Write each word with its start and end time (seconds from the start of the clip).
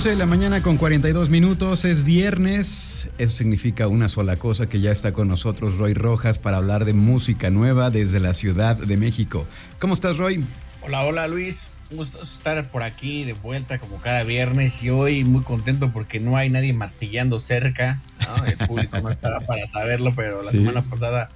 11 0.00 0.08
de 0.08 0.16
la 0.16 0.24
mañana 0.24 0.62
con 0.62 0.78
42 0.78 1.28
minutos, 1.28 1.84
es 1.84 2.04
viernes. 2.04 3.10
Eso 3.18 3.36
significa 3.36 3.86
una 3.86 4.08
sola 4.08 4.36
cosa, 4.36 4.66
que 4.66 4.80
ya 4.80 4.90
está 4.90 5.12
con 5.12 5.28
nosotros 5.28 5.76
Roy 5.76 5.92
Rojas 5.92 6.38
para 6.38 6.56
hablar 6.56 6.86
de 6.86 6.94
música 6.94 7.50
nueva 7.50 7.90
desde 7.90 8.18
la 8.18 8.32
Ciudad 8.32 8.76
de 8.76 8.96
México. 8.96 9.44
¿Cómo 9.78 9.92
estás, 9.92 10.16
Roy? 10.16 10.42
Hola, 10.80 11.02
hola, 11.04 11.28
Luis. 11.28 11.70
Un 11.90 11.98
gusto 11.98 12.22
estar 12.22 12.66
por 12.70 12.82
aquí 12.82 13.24
de 13.24 13.34
vuelta 13.34 13.78
como 13.78 14.00
cada 14.00 14.22
viernes 14.22 14.82
y 14.82 14.88
hoy 14.88 15.22
muy 15.22 15.42
contento 15.42 15.90
porque 15.92 16.18
no 16.18 16.38
hay 16.38 16.48
nadie 16.48 16.72
martillando 16.72 17.38
cerca. 17.38 18.00
El 18.46 18.56
público 18.56 18.98
no 19.02 19.10
estará 19.10 19.40
para 19.40 19.66
saberlo, 19.66 20.14
pero 20.16 20.42
la 20.42 20.50
semana 20.50 20.80
pasada 20.80 21.28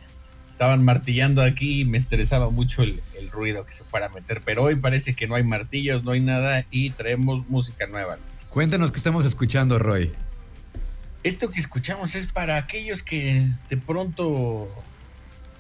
estaban 0.55 0.85
martillando 0.85 1.43
aquí 1.43 1.81
y 1.81 1.85
me 1.85 1.99
estresaba 1.99 2.49
mucho 2.49 2.85
el, 2.85 3.01
ruido 3.33 3.67
que 3.67 3.73
se 3.73 3.83
fuera 3.83 4.07
a 4.07 4.09
meter. 4.11 4.41
Pero 4.45 4.63
hoy 4.63 4.77
parece 4.77 5.15
que 5.15 5.27
no 5.27 5.35
hay 5.35 5.43
martillos, 5.43 6.05
no 6.05 6.13
hay 6.13 6.21
nada 6.21 6.65
y 6.71 6.91
traemos 6.91 7.49
música 7.49 7.89
nueva. 7.89 8.19
Cuéntanos 8.51 8.93
qué 8.93 8.99
estamos 8.99 9.27
escuchando, 9.27 9.81
Roy. 9.81 10.13
Esto 11.25 11.51
que 11.51 11.59
escuchamos 11.59 12.15
es 12.15 12.29
para 12.29 12.57
aquellos 12.57 13.03
que 13.03 13.49
de 13.69 13.77
pronto 13.77 14.69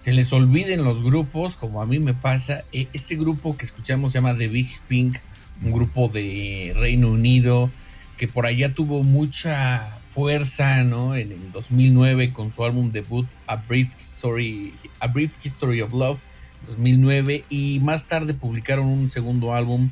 se 0.05 0.13
les 0.13 0.33
olviden 0.33 0.85
los 0.85 1.03
grupos, 1.03 1.57
como 1.57 1.83
a 1.83 1.87
mí 1.87 1.99
me 1.99 2.15
pasa. 2.15 2.63
E, 2.73 2.87
este 2.93 3.17
grupo 3.17 3.57
que 3.57 3.65
escuchamos 3.65 4.13
se 4.13 4.19
llama 4.19 4.39
The 4.39 4.47
Big 4.47 4.69
Pink, 4.87 5.19
un 5.65 5.73
grupo 5.73 6.07
de 6.07 6.73
Reino 6.77 7.09
Unido 7.09 7.73
que 8.17 8.29
por 8.29 8.47
allá 8.47 8.73
tuvo 8.73 9.03
mucha 9.03 9.99
fuerza, 10.15 10.85
¿no? 10.85 11.17
En 11.17 11.33
el 11.33 11.53
2009 11.53 12.33
con 12.33 12.51
su 12.51 12.65
álbum 12.65 12.93
debut 12.93 13.27
A 13.47 13.57
Brief 13.57 13.97
Story, 13.99 14.73
A 15.01 15.09
Brief 15.09 15.35
History 15.45 15.81
of 15.81 15.93
Love, 15.93 16.21
2009 16.69 17.45
y 17.49 17.81
más 17.81 18.07
tarde 18.07 18.33
publicaron 18.33 18.87
un 18.87 19.11
segundo 19.11 19.55
álbum 19.55 19.91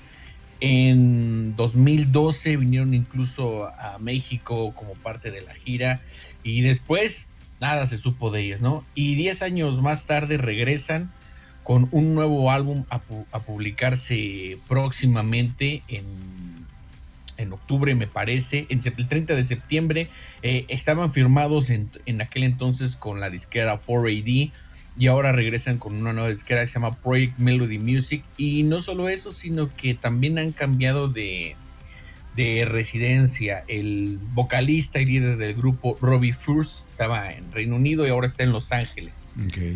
en 0.61 1.57
2012 1.57 2.57
vinieron 2.57 2.95
incluso 2.95 3.65
a 3.67 3.99
México 3.99 4.73
como 4.77 4.95
parte 4.95 5.33
de 5.33 5.43
la 5.43 5.53
gira 5.53 6.01
y 6.45 6.61
después 6.61 7.27
nada 7.61 7.85
se 7.87 7.99
supo 7.99 8.31
de 8.31 8.43
ellos, 8.43 8.61
¿no? 8.61 8.85
Y 8.95 9.17
10 9.17 9.43
años 9.43 9.83
más 9.83 10.07
tarde 10.07 10.37
regresan 10.39 11.11
con 11.65 11.89
un 11.91 12.15
nuevo 12.15 12.51
álbum 12.53 12.85
a, 12.91 13.01
publicarse 13.01 14.59
próximamente 14.69 15.83
en 15.89 16.05
en 17.43 17.53
octubre, 17.53 17.95
me 17.95 18.07
parece, 18.07 18.67
en 18.69 18.81
el 18.85 19.09
30 19.09 19.35
de 19.35 19.45
septiembre, 19.45 20.09
eh, 20.43 20.65
estaban 20.69 21.13
firmados 21.13 21.71
en, 21.71 21.91
aquel 22.21 22.45
entonces 22.45 22.97
con 22.97 23.21
la 23.21 23.31
disquera 23.31 23.79
4AD 23.79 24.53
y 24.99 25.07
ahora 25.07 25.33
regresan 25.33 25.79
con 25.79 25.95
una 25.95 26.13
nueva 26.13 26.29
disquera 26.29 26.61
que 26.63 26.69
se 26.69 26.75
llama 26.75 26.97
Project 26.97 27.39
Melody 27.39 27.79
Music. 27.79 28.23
Y 28.37 28.63
no 28.65 28.81
solo 28.81 29.09
eso, 29.09 29.33
sino 29.33 29.75
que 29.75 29.95
también 29.95 30.39
han 30.39 30.53
cambiado 30.53 31.09
de, 31.09 31.57
de 32.37 32.65
residencia. 32.67 33.65
El 33.69 34.19
vocalista 34.35 35.01
y 35.01 35.07
líder 35.07 35.39
del 35.39 35.55
grupo, 35.55 35.97
Robbie 36.01 36.33
Furst, 36.35 36.89
estaba 36.89 37.33
en 37.33 37.51
Reino 37.53 37.77
Unido 37.77 38.07
y 38.07 38.11
ahora 38.11 38.27
está 38.27 38.43
en 38.43 38.53
Los 38.53 38.73
Ángeles. 38.73 39.33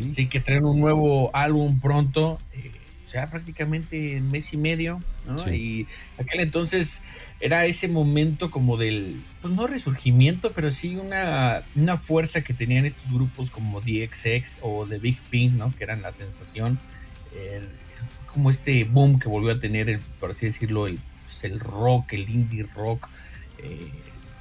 Así 0.06 0.26
que 0.26 0.40
traen 0.40 0.64
un 0.64 0.80
nuevo 0.80 1.34
álbum 1.34 1.80
pronto. 1.80 2.38
Eh, 2.52 2.72
ya 3.12 3.30
prácticamente 3.30 4.16
en 4.16 4.30
mes 4.30 4.52
y 4.52 4.56
medio, 4.56 5.00
¿no? 5.26 5.52
Y 5.52 5.86
aquel 6.18 6.40
entonces 6.40 7.02
era 7.40 7.66
ese 7.66 7.88
momento 7.88 8.50
como 8.50 8.76
del, 8.76 9.22
pues 9.42 9.52
no 9.54 9.66
resurgimiento, 9.66 10.52
pero 10.52 10.70
sí 10.70 10.96
una, 10.96 11.62
una 11.74 11.98
fuerza 11.98 12.40
que 12.40 12.54
tenían 12.54 12.86
estos 12.86 13.12
grupos 13.12 13.50
como 13.50 13.80
DXX 13.80 14.58
o 14.62 14.86
The 14.86 14.98
Big 14.98 15.20
Pink, 15.30 15.52
¿no? 15.52 15.74
Que 15.76 15.84
eran 15.84 16.02
la 16.02 16.12
sensación, 16.12 16.78
como 18.32 18.50
este 18.50 18.84
boom 18.84 19.18
que 19.18 19.28
volvió 19.28 19.52
a 19.52 19.60
tener, 19.60 19.90
el, 19.90 19.98
por 20.20 20.30
así 20.30 20.46
decirlo, 20.46 20.86
el, 20.86 20.98
pues 21.24 21.44
el 21.44 21.60
rock, 21.60 22.14
el 22.14 22.28
indie 22.28 22.64
rock. 22.74 23.08
Eh, 23.58 23.90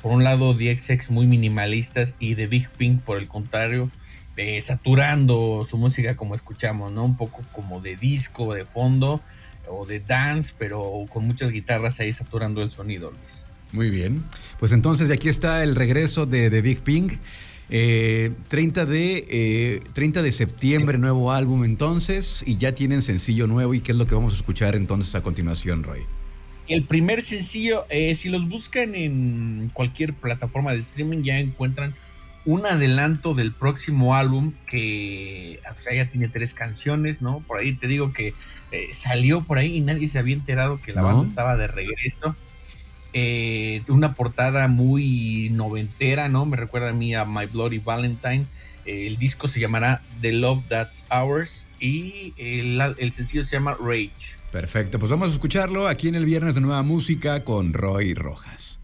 por 0.02 0.12
un 0.12 0.24
lado, 0.24 0.54
DXX 0.54 1.10
muy 1.10 1.26
minimalistas 1.26 2.16
y 2.20 2.36
The 2.36 2.48
Big 2.48 2.70
Pink, 2.70 3.02
por 3.02 3.18
el 3.18 3.28
contrario, 3.28 3.90
eh, 4.38 4.60
saturando 4.62 5.66
su 5.66 5.78
música 5.78 6.16
como 6.16 6.36
escuchamos, 6.36 6.92
¿no? 6.92 7.04
Un 7.04 7.18
poco 7.18 7.44
como 7.52 7.82
de 7.82 7.96
disco 7.96 8.54
de 8.54 8.66
fondo 8.66 9.22
o 9.70 9.86
de 9.86 10.00
dance, 10.00 10.54
pero 10.58 11.06
con 11.12 11.26
muchas 11.26 11.52
guitarras 11.52 12.00
ahí 12.00 12.12
saturando 12.12 12.62
el 12.62 12.72
sonido, 12.72 13.12
Luis. 13.12 13.46
Muy 13.72 13.90
bien. 13.90 14.24
Pues 14.60 14.72
entonces 14.72 15.10
aquí 15.12 15.30
está 15.30 15.64
el 15.64 15.76
regreso 15.76 16.26
de, 16.26 16.50
The 16.50 16.62
Big 16.62 16.80
Pink. 16.80 17.14
30, 17.68 17.72
eh, 17.72 18.86
de, 18.86 19.82
30 19.94 20.20
eh, 20.20 20.24
de 20.24 20.32
septiembre, 20.32 21.00
nuevo 21.00 21.32
álbum 21.32 21.64
entonces, 21.64 22.44
y 22.46 22.58
ya 22.58 22.76
tienen 22.76 23.02
sencillo 23.02 23.48
nuevo. 23.48 23.74
¿Y 23.74 23.82
qué 23.82 23.92
es 23.92 23.98
lo 23.98 24.06
que 24.06 24.16
vamos 24.16 24.34
a 24.34 24.36
escuchar 24.36 24.76
entonces 24.76 25.16
a 25.16 25.24
continuación, 25.24 25.84
Roy? 25.84 26.02
El 26.68 26.86
primer 26.86 27.24
sencillo, 27.24 27.86
si 27.90 28.30
los 28.30 28.48
buscan 28.48 28.96
en 28.96 29.72
cualquier 29.74 30.14
plataforma 30.14 30.72
de 30.74 30.80
streaming, 30.80 31.24
ya 31.24 31.40
encuentran 31.40 31.96
un 32.46 32.66
adelanto 32.66 33.34
del 33.34 33.52
próximo 33.52 34.16
álbum 34.16 34.54
que 34.70 35.60
ya 35.94 36.10
tiene 36.10 36.28
tres 36.28 36.54
canciones, 36.54 37.22
¿no? 37.22 37.40
Por 37.42 37.60
ahí 37.60 37.74
te 37.74 37.88
digo 37.88 38.14
que 38.14 38.34
eh, 38.72 38.88
salió 38.92 39.42
por 39.42 39.58
ahí 39.58 39.78
y 39.78 39.82
nadie 39.82 40.08
se 40.08 40.20
había 40.20 40.36
enterado 40.36 40.80
que 40.82 40.94
la 40.94 41.02
banda 41.02 41.24
estaba 41.24 41.58
de 41.58 41.68
regreso. 41.68 42.36
Eh, 43.14 43.82
una 43.88 44.14
portada 44.14 44.68
muy 44.68 45.50
noventera, 45.52 46.28
¿no? 46.28 46.46
Me 46.46 46.58
recuerda 46.58 46.90
a 46.90 46.94
mí 46.94 47.16
a 47.16 47.26
My 47.26 47.46
Bloody 47.46 47.80
Valentine. 47.80 48.46
Eh, 48.86 49.08
el 49.08 49.18
disco 49.18 49.48
se 49.48 49.60
llamará 49.60 50.02
The 50.22 50.34
Love 50.34 50.66
That's 50.68 51.06
Ours 51.10 51.68
y 51.80 52.34
el, 52.38 52.80
el 52.98 53.14
sencillo 53.14 53.44
se 53.44 53.56
llama 53.56 53.76
Rage. 53.80 54.38
Perfecto, 54.52 55.00
pues 55.00 55.10
vamos 55.10 55.30
a 55.30 55.32
escucharlo 55.34 55.88
aquí 55.88 56.08
en 56.08 56.16
el 56.16 56.26
Viernes 56.26 56.56
de 56.56 56.62
Nueva 56.62 56.84
Música 56.84 57.44
con 57.44 57.74
Roy 57.74 58.14
Rojas. 58.14 58.80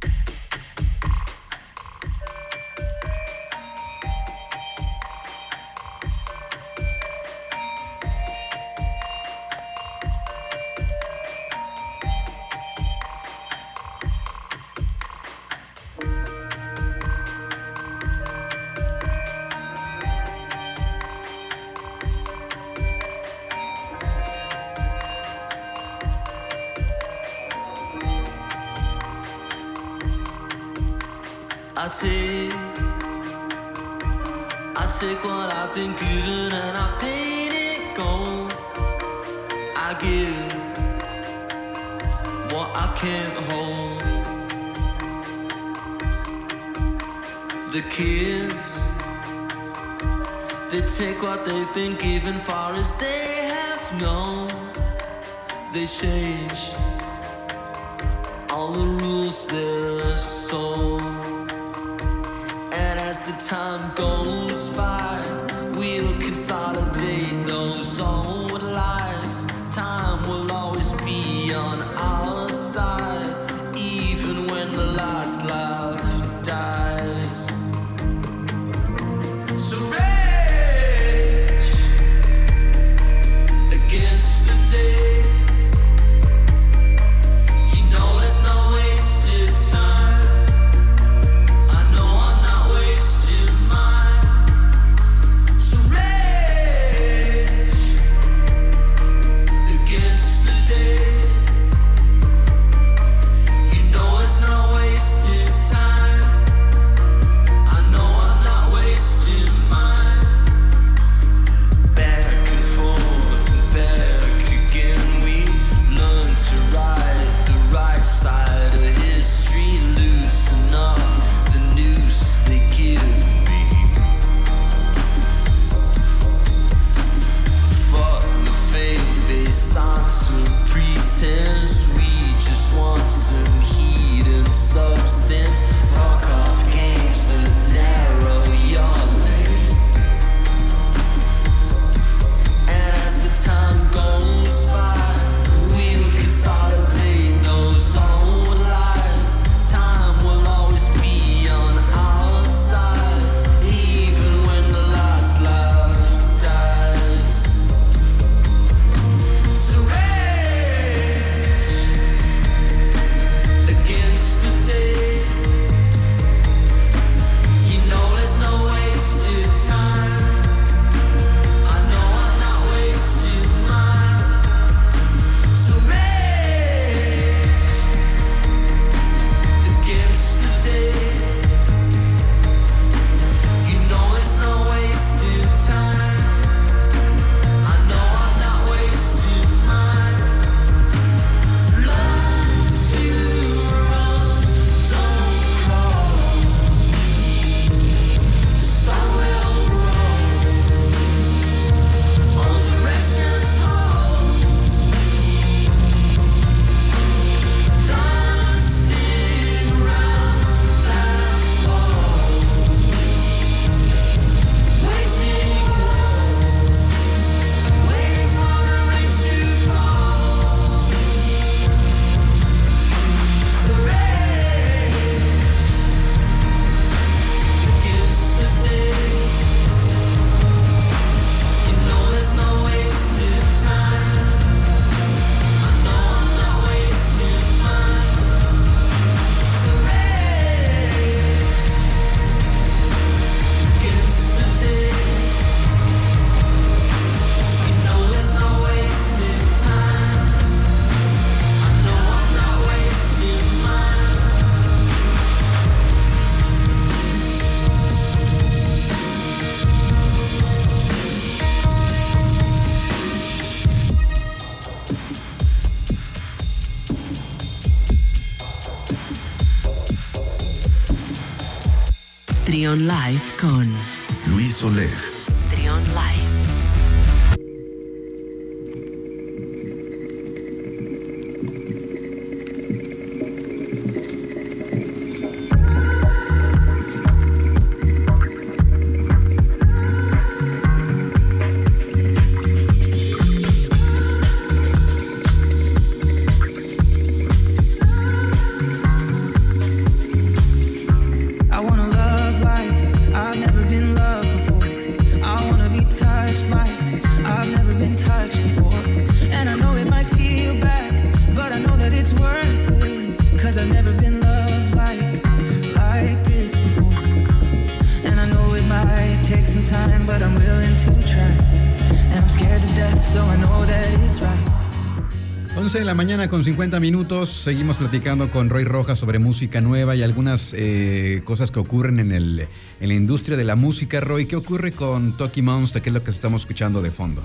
11 325.62 325.78
de 325.78 325.86
la 325.86 325.94
mañana 325.94 326.28
con 326.28 326.44
50 326.44 326.80
minutos. 326.80 327.30
Seguimos 327.30 327.78
platicando 327.78 328.32
con 328.32 328.50
Roy 328.50 328.64
Rojas 328.64 328.98
sobre 328.98 329.20
música 329.20 329.62
nueva 329.62 329.96
y 329.96 330.02
algunas 330.02 330.56
eh, 330.58 331.22
cosas 331.24 331.52
que 331.52 331.60
ocurren 331.60 332.00
en, 332.00 332.12
el, 332.12 332.48
en 332.80 332.88
la 332.88 332.96
industria 332.96 333.38
de 333.38 333.44
la 333.44 333.56
música. 333.56 334.00
Roy, 334.00 334.26
¿qué 334.26 334.36
ocurre 334.36 334.72
con 334.72 335.16
Toki 335.16 335.44
Monster, 335.44 335.84
que 335.84 335.90
es 335.90 335.94
lo 335.94 336.04
que 336.04 336.10
estamos 336.10 336.42
escuchando 336.42 336.82
de 336.82 336.90
fondo? 336.90 337.24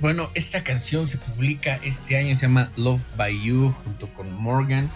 Bueno, 0.00 0.28
esta 0.34 0.62
canción 0.62 1.08
se 1.08 1.16
publica 1.16 1.80
este 1.82 2.18
año, 2.18 2.36
se 2.36 2.42
llama 2.42 2.70
Love 2.76 3.00
by 3.16 3.42
You, 3.42 3.74
junto 3.82 4.12
con 4.12 4.30
Morgan. 4.34 4.90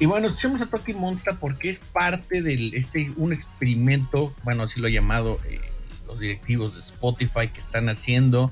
Y 0.00 0.06
bueno, 0.06 0.26
escuchemos 0.26 0.60
a 0.62 0.66
Toki 0.66 0.94
Monster 0.94 1.36
porque 1.38 1.68
es 1.68 1.78
parte 1.78 2.42
de 2.42 2.72
este, 2.74 3.12
un 3.16 3.32
experimento, 3.32 4.34
bueno, 4.42 4.64
así 4.64 4.80
lo 4.80 4.88
ha 4.88 4.90
llamado 4.90 5.38
eh, 5.48 5.60
los 6.08 6.18
directivos 6.18 6.74
de 6.74 6.80
Spotify 6.80 7.50
que 7.54 7.60
están 7.60 7.88
haciendo. 7.88 8.50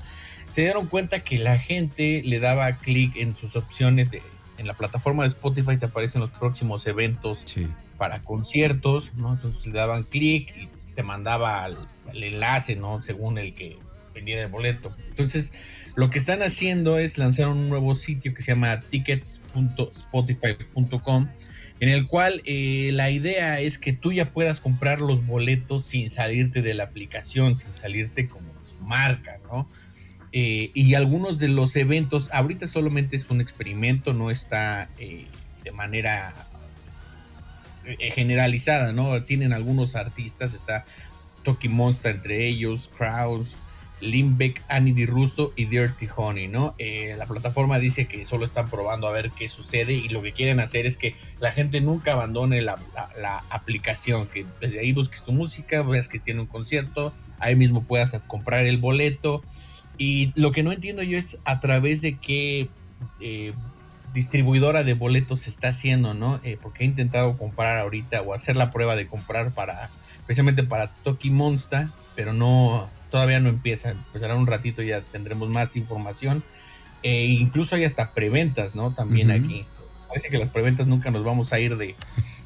Se 0.53 0.61
dieron 0.61 0.85
cuenta 0.85 1.21
que 1.21 1.39
la 1.39 1.57
gente 1.57 2.21
le 2.23 2.39
daba 2.39 2.71
clic 2.73 3.15
en 3.15 3.35
sus 3.35 3.55
opciones 3.55 4.11
de, 4.11 4.21
en 4.59 4.67
la 4.67 4.75
plataforma 4.75 5.23
de 5.23 5.29
Spotify, 5.29 5.77
te 5.77 5.87
aparecen 5.87 6.21
los 6.21 6.29
próximos 6.29 6.85
eventos 6.85 7.41
Sí. 7.45 7.67
para 7.97 8.21
conciertos, 8.21 9.13
¿no? 9.15 9.33
Entonces 9.33 9.65
le 9.65 9.73
daban 9.79 10.03
clic 10.03 10.53
y 10.55 10.69
te 10.93 11.01
mandaba 11.01 11.63
al, 11.63 11.87
al 12.07 12.23
enlace, 12.23 12.75
¿no? 12.75 13.01
Según 13.01 13.39
el 13.39 13.55
que 13.55 13.79
vendía 14.13 14.39
el 14.43 14.47
boleto. 14.49 14.95
Entonces, 15.09 15.53
lo 15.95 16.11
que 16.11 16.19
están 16.19 16.43
haciendo 16.43 16.99
es 16.99 17.17
lanzar 17.17 17.47
un 17.47 17.67
nuevo 17.67 17.95
sitio 17.95 18.35
que 18.35 18.43
se 18.43 18.51
llama 18.51 18.79
tickets.spotify.com, 18.91 21.27
en 21.79 21.89
el 21.89 22.05
cual 22.07 22.41
eh, 22.45 22.91
la 22.93 23.09
idea 23.09 23.59
es 23.59 23.79
que 23.79 23.91
tú 23.93 24.13
ya 24.13 24.31
puedas 24.31 24.59
comprar 24.59 25.01
los 25.01 25.25
boletos 25.25 25.83
sin 25.83 26.11
salirte 26.11 26.61
de 26.61 26.75
la 26.75 26.83
aplicación, 26.85 27.57
sin 27.57 27.73
salirte 27.73 28.27
como 28.29 28.53
su 28.65 28.77
marca, 28.79 29.39
¿no? 29.51 29.67
Eh, 30.33 30.71
y 30.73 30.95
algunos 30.95 31.37
de 31.37 31.47
los 31.47 31.75
eventos, 31.75 32.29
ahorita 32.33 32.65
solamente 32.67 33.15
es 33.15 33.29
un 33.29 33.39
experimento, 33.39 34.13
no 34.13 34.31
está 34.31 34.89
eh, 34.97 35.27
de 35.63 35.71
manera 35.71 36.33
eh, 37.85 38.11
generalizada, 38.11 38.93
¿no? 38.93 39.21
Tienen 39.23 39.53
algunos 39.53 39.95
artistas, 39.95 40.53
está 40.53 40.85
Toki 41.43 41.69
Monster 41.69 42.15
entre 42.15 42.47
ellos, 42.47 42.89
Kraus, 42.97 43.57
Limbeck, 44.01 44.61
Annie 44.69 44.93
Di 44.93 45.05
Russo 45.05 45.53
y 45.55 45.65
Dirty 45.65 46.07
Honey, 46.15 46.47
¿no? 46.47 46.73
Eh, 46.79 47.13
la 47.17 47.25
plataforma 47.25 47.77
dice 47.79 48.07
que 48.07 48.25
solo 48.25 48.43
están 48.43 48.69
probando 48.69 49.07
a 49.07 49.11
ver 49.11 49.29
qué 49.31 49.47
sucede 49.47 49.93
y 49.93 50.09
lo 50.09 50.21
que 50.23 50.33
quieren 50.33 50.59
hacer 50.59 50.85
es 50.87 50.97
que 50.97 51.15
la 51.39 51.51
gente 51.51 51.79
nunca 51.79 52.13
abandone 52.13 52.61
la- 52.61 52.79
la 53.21 53.43
aplicación, 53.49 54.27
que 54.27 54.45
desde 54.59 54.79
ahí 54.79 54.93
busques 54.93 55.21
tu 55.21 55.31
música, 55.31 55.83
veas 55.83 56.07
que 56.07 56.19
tiene 56.19 56.41
un 56.41 56.47
concierto, 56.47 57.13
ahí 57.39 57.55
mismo 57.55 57.83
puedas 57.83 58.13
comprar 58.27 58.65
el 58.65 58.77
boleto. 58.77 59.43
Y 59.97 60.31
lo 60.35 60.51
que 60.51 60.63
no 60.63 60.71
entiendo 60.71 61.03
yo 61.03 61.17
es 61.17 61.37
a 61.45 61.59
través 61.59 62.01
de 62.01 62.17
qué 62.17 62.69
eh, 63.19 63.53
distribuidora 64.13 64.83
de 64.83 64.93
boletos 64.93 65.41
se 65.41 65.49
está 65.49 65.69
haciendo, 65.69 66.13
¿no? 66.13 66.39
Eh, 66.43 66.57
porque 66.61 66.83
he 66.83 66.87
intentado 66.87 67.37
comprar 67.37 67.77
ahorita 67.79 68.21
o 68.21 68.33
hacer 68.33 68.55
la 68.55 68.71
prueba 68.71 68.95
de 68.95 69.07
comprar 69.07 69.51
para, 69.51 69.89
precisamente 70.25 70.63
para 70.63 70.87
Toki 70.87 71.29
Monster, 71.29 71.87
pero 72.15 72.33
no, 72.33 72.89
todavía 73.11 73.39
no 73.39 73.49
empieza. 73.49 73.91
Empezará 73.91 74.35
un 74.35 74.47
ratito 74.47 74.81
y 74.81 74.87
ya 74.87 75.01
tendremos 75.01 75.49
más 75.49 75.75
información. 75.75 76.43
e 77.01 77.25
incluso 77.25 77.75
hay 77.75 77.83
hasta 77.83 78.11
preventas, 78.11 78.75
¿no? 78.75 78.91
También 78.91 79.31
aquí. 79.31 79.65
Parece 80.07 80.29
que 80.29 80.37
las 80.37 80.49
preventas 80.49 80.85
nunca 80.85 81.09
nos 81.09 81.23
vamos 81.23 81.53
a 81.53 81.59
ir 81.59 81.75
de, 81.75 81.95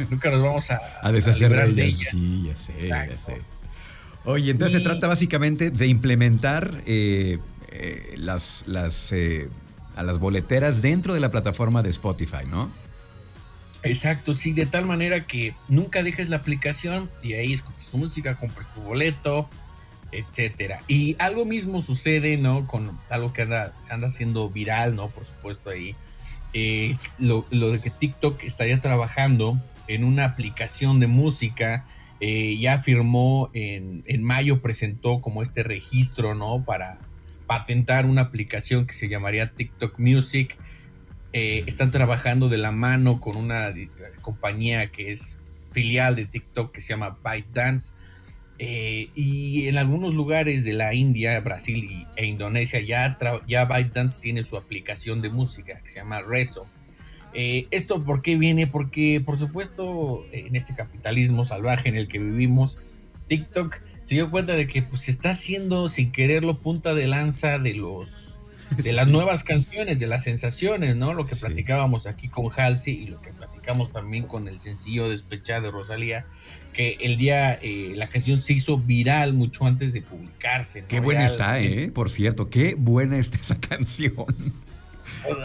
nunca 0.10 0.30
nos 0.30 0.42
vamos 0.42 0.72
a, 0.72 0.80
A 1.02 1.12
deshacer 1.12 1.50
librar 1.50 1.70
de 1.70 1.86
ellas. 1.86 2.10
Sí, 2.12 2.44
ya 2.48 2.56
sé, 2.56 2.88
ya 2.88 3.18
sé. 3.18 3.42
Oye, 4.28 4.52
entonces 4.52 4.82
Y- 4.82 4.84
se 4.84 4.90
trata 4.90 5.08
básicamente 5.08 5.72
de 5.72 5.88
implementar 5.88 6.84
eh, 6.86 7.40
eh, 7.72 8.14
las, 8.18 8.66
las, 8.68 9.14
eh, 9.14 9.50
a 9.96 10.04
las 10.04 10.20
boleteras 10.20 10.82
dentro 10.82 11.14
de 11.14 11.22
la 11.22 11.32
plataforma 11.32 11.82
de 11.82 11.90
Spotify, 11.92 12.46
¿no? 12.46 12.70
Exacto, 13.84 14.34
sí, 14.34 14.52
de 14.52 14.66
tal 14.66 14.86
manera 14.86 15.26
que 15.26 15.56
nunca 15.70 16.04
dejes 16.04 16.28
la 16.28 16.36
aplicación 16.38 17.10
y 17.24 17.34
ahí 17.34 17.54
escuchas 17.54 17.90
tu 17.90 17.98
música, 17.98 18.36
compras 18.36 18.68
tu 18.76 18.82
boleto, 18.82 19.50
etcétera. 20.12 20.82
Y 20.90 21.16
algo 21.20 21.46
mismo 21.46 21.82
sucede, 21.82 22.36
¿no? 22.36 22.68
Con 22.68 23.00
algo 23.10 23.32
que 23.32 23.44
anda, 23.44 23.74
anda 23.90 24.10
siendo 24.10 24.50
viral, 24.50 24.98
¿no? 24.98 25.08
Por 25.08 25.26
supuesto 25.26 25.70
ahí. 25.70 25.96
Eh, 26.52 26.98
lo, 27.18 27.46
lo 27.50 27.72
de 27.72 27.80
que 27.80 27.92
TikTok 27.92 28.44
estaría 28.44 28.82
trabajando 28.82 29.58
en 29.88 30.04
una 30.04 30.26
aplicación 30.26 31.00
de 31.00 31.08
música. 31.08 31.86
Eh, 32.20 32.58
ya 32.58 32.80
firmó 32.80 33.50
en, 33.54 34.04
en 34.08 34.24
mayo, 34.24 34.62
presentó 34.62 35.22
como 35.22 35.42
este 35.42 35.64
registro, 35.64 36.36
¿no? 36.36 36.64
Para 36.66 37.00
patentar 37.46 38.06
una 38.06 38.22
aplicación 38.22 38.86
que 38.86 38.94
se 38.94 39.08
llamaría 39.08 39.52
TikTok 39.54 40.00
Music. 40.00 40.58
Eh, 41.34 41.64
están 41.68 41.92
trabajando 41.92 42.50
de 42.50 42.58
la 42.58 42.72
mano 42.72 43.20
con 43.20 43.38
una 43.38 43.74
compañía 44.22 44.92
que 44.92 45.12
es 45.12 45.38
filial 45.72 46.16
de 46.16 46.26
TikTok 46.26 46.72
que 46.72 46.82
se 46.82 46.90
llama 46.90 47.18
ByteDance. 47.24 47.94
Eh, 48.60 49.10
y 49.14 49.68
en 49.68 49.78
algunos 49.78 50.16
lugares 50.16 50.64
de 50.64 50.74
la 50.74 50.96
India, 50.96 51.40
Brasil 51.42 51.84
y- 51.84 52.08
e 52.16 52.26
Indonesia 52.26 52.80
ya, 52.82 53.18
ya 53.48 53.66
ByteDance 53.66 54.20
tiene 54.20 54.42
su 54.42 54.58
aplicación 54.58 55.22
de 55.22 55.30
música 55.30 55.80
que 55.84 55.90
se 55.90 56.00
llama 56.00 56.22
Rezo. 56.22 56.66
Eh, 57.34 57.68
¿Esto 57.72 58.04
por 58.04 58.22
qué 58.22 58.38
viene? 58.38 58.68
Porque, 58.68 59.22
por 59.24 59.38
supuesto, 59.38 60.24
en 60.32 60.56
este 60.56 60.74
capitalismo 60.76 61.46
salvaje 61.46 61.90
en 61.90 61.96
el 61.96 62.08
que 62.08 62.20
vivimos, 62.20 62.78
TikTok 63.28 63.80
se 64.02 64.16
dio 64.16 64.32
cuenta 64.32 64.54
de 64.56 64.68
que 64.68 64.82
pues, 64.82 65.02
se 65.02 65.12
está 65.12 65.32
haciendo 65.32 65.90
sin 65.90 66.12
quererlo 66.12 66.60
punta 66.60 66.94
de 66.96 67.08
lanza 67.08 67.60
de 67.60 67.74
los 67.74 68.40
de 68.84 68.92
las 68.92 69.08
nuevas 69.08 69.44
canciones, 69.46 70.00
de 70.00 70.08
las 70.08 70.24
sensaciones, 70.26 70.98
¿no? 70.98 71.14
Lo 71.14 71.26
que 71.26 71.36
Sí. 71.36 71.42
platicábamos 71.42 72.06
aquí 72.06 72.28
con 72.28 72.50
Halsey 72.54 72.96
y 72.96 73.08
lo 73.08 73.22
que 73.22 73.32
platicamos 73.32 73.92
también 73.92 74.26
con 74.26 74.48
el 74.50 74.60
sencillo 74.60 75.08
Despechada 75.08 75.62
de 75.62 75.72
Rosalía, 75.72 76.26
que 76.74 76.98
el 77.00 77.16
día 77.18 77.54
eh, 77.54 77.94
la 77.96 78.10
canción 78.10 78.42
se 78.42 78.52
hizo 78.54 78.78
viral 78.78 79.34
mucho 79.34 79.66
antes 79.66 79.94
de 79.94 80.02
publicarse. 80.02 80.82
¿no? 80.82 80.88
Qué 80.90 81.00
buena 81.00 81.24
está, 81.24 81.62
¿eh? 81.62 81.90
Por 81.92 82.10
cierto, 82.10 82.50
qué 82.50 82.76
buena 82.78 83.18
está 83.18 83.38
esa 83.38 83.58
canción. 83.60 84.26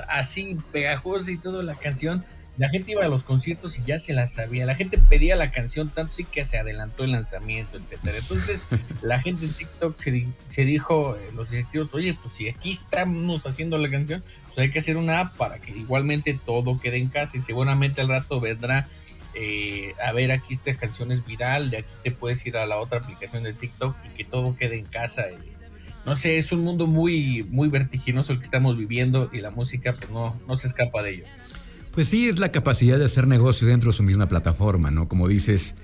Así 0.08 0.56
pegajosa 0.72 1.30
y 1.30 1.36
toda 1.36 1.62
la 1.62 1.74
canción. 1.74 2.24
La 2.58 2.68
gente 2.68 2.92
iba 2.92 3.02
a 3.02 3.08
los 3.08 3.22
conciertos 3.22 3.78
y 3.78 3.82
ya 3.84 3.98
se 3.98 4.12
la 4.12 4.28
sabía. 4.28 4.66
La 4.66 4.74
gente 4.74 4.98
pedía 4.98 5.36
la 5.36 5.50
canción 5.50 5.88
tanto 5.88 6.12
sí 6.12 6.24
que 6.24 6.44
se 6.44 6.58
adelantó 6.58 7.02
el 7.04 7.12
lanzamiento, 7.12 7.78
etcétera. 7.78 8.18
Entonces, 8.18 8.66
la 9.02 9.18
gente 9.18 9.46
en 9.46 9.54
TikTok 9.54 9.96
se, 9.96 10.10
di- 10.10 10.32
se 10.48 10.66
dijo, 10.66 11.16
eh, 11.16 11.30
los 11.34 11.50
directivos, 11.50 11.94
oye, 11.94 12.12
pues 12.20 12.34
si 12.34 12.50
aquí 12.50 12.70
estamos 12.70 13.46
haciendo 13.46 13.78
la 13.78 13.88
canción, 13.90 14.22
pues 14.46 14.58
hay 14.58 14.70
que 14.70 14.80
hacer 14.80 14.98
una 14.98 15.20
app 15.20 15.36
para 15.38 15.60
que 15.60 15.70
igualmente 15.70 16.38
todo 16.44 16.78
quede 16.78 16.98
en 16.98 17.08
casa 17.08 17.38
y 17.38 17.40
seguramente 17.40 18.02
al 18.02 18.08
rato 18.08 18.38
vendrá, 18.38 18.86
eh, 19.34 19.94
a 20.04 20.12
ver, 20.12 20.30
aquí 20.30 20.52
esta 20.52 20.74
canción 20.76 21.10
es 21.10 21.24
viral, 21.24 21.70
de 21.70 21.78
aquí 21.78 21.88
te 22.04 22.10
puedes 22.10 22.44
ir 22.44 22.58
a 22.58 22.66
la 22.66 22.76
otra 22.78 22.98
aplicación 22.98 23.44
de 23.44 23.54
TikTok 23.54 23.96
y 24.04 24.08
que 24.10 24.24
todo 24.24 24.54
quede 24.56 24.76
en 24.76 24.84
casa. 24.84 25.24
y, 25.30 25.61
no 26.04 26.16
sé, 26.16 26.38
es 26.38 26.52
un 26.52 26.60
mundo 26.64 26.86
muy, 26.86 27.44
muy 27.44 27.68
vertiginoso 27.68 28.32
el 28.32 28.38
que 28.38 28.44
estamos 28.44 28.76
viviendo 28.76 29.30
y 29.32 29.40
la 29.40 29.50
música 29.50 29.92
pues 29.94 30.10
no, 30.10 30.38
no 30.48 30.56
se 30.56 30.68
escapa 30.68 31.02
de 31.02 31.14
ello. 31.14 31.24
Pues 31.92 32.08
sí, 32.08 32.28
es 32.28 32.38
la 32.38 32.50
capacidad 32.50 32.98
de 32.98 33.04
hacer 33.04 33.26
negocio 33.26 33.68
dentro 33.68 33.90
de 33.90 33.96
su 33.96 34.02
misma 34.02 34.26
plataforma, 34.26 34.90
¿no? 34.90 35.08
Como 35.08 35.28
dices, 35.28 35.74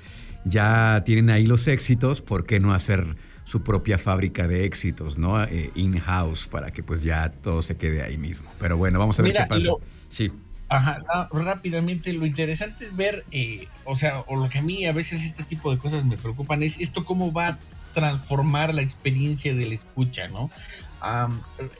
ya 0.44 1.02
tienen 1.04 1.30
ahí 1.30 1.46
los 1.46 1.68
éxitos, 1.68 2.22
¿por 2.22 2.46
qué 2.46 2.60
no 2.60 2.72
hacer 2.72 3.16
su 3.44 3.62
propia 3.62 3.98
fábrica 3.98 4.46
de 4.48 4.64
éxitos, 4.64 5.18
¿no? 5.18 5.42
Eh, 5.44 5.70
In-house, 5.74 6.48
para 6.48 6.70
que 6.70 6.82
pues 6.82 7.02
ya 7.02 7.30
todo 7.30 7.62
se 7.62 7.76
quede 7.76 8.02
ahí 8.02 8.18
mismo. 8.18 8.50
Pero 8.58 8.76
bueno, 8.76 8.98
vamos 8.98 9.18
a 9.18 9.22
ver 9.22 9.32
Mira, 9.32 9.44
qué 9.44 9.48
pasa. 9.48 9.66
lo- 9.68 9.80
Sí. 10.08 10.30
Ajá, 10.70 11.02
ah, 11.10 11.28
rápidamente, 11.32 12.12
lo 12.12 12.26
interesante 12.26 12.84
es 12.84 12.94
ver, 12.94 13.24
eh, 13.30 13.68
o 13.86 13.96
sea, 13.96 14.20
o 14.26 14.36
lo 14.36 14.50
que 14.50 14.58
a 14.58 14.62
mí 14.62 14.84
a 14.84 14.92
veces 14.92 15.24
este 15.24 15.42
tipo 15.42 15.70
de 15.70 15.78
cosas 15.78 16.04
me 16.04 16.18
preocupan 16.18 16.62
es 16.62 16.78
esto 16.78 17.06
cómo 17.06 17.32
va 17.32 17.58
transformar 17.92 18.74
la 18.74 18.82
experiencia 18.82 19.54
del 19.54 19.72
escucha, 19.72 20.28
¿no? 20.28 20.50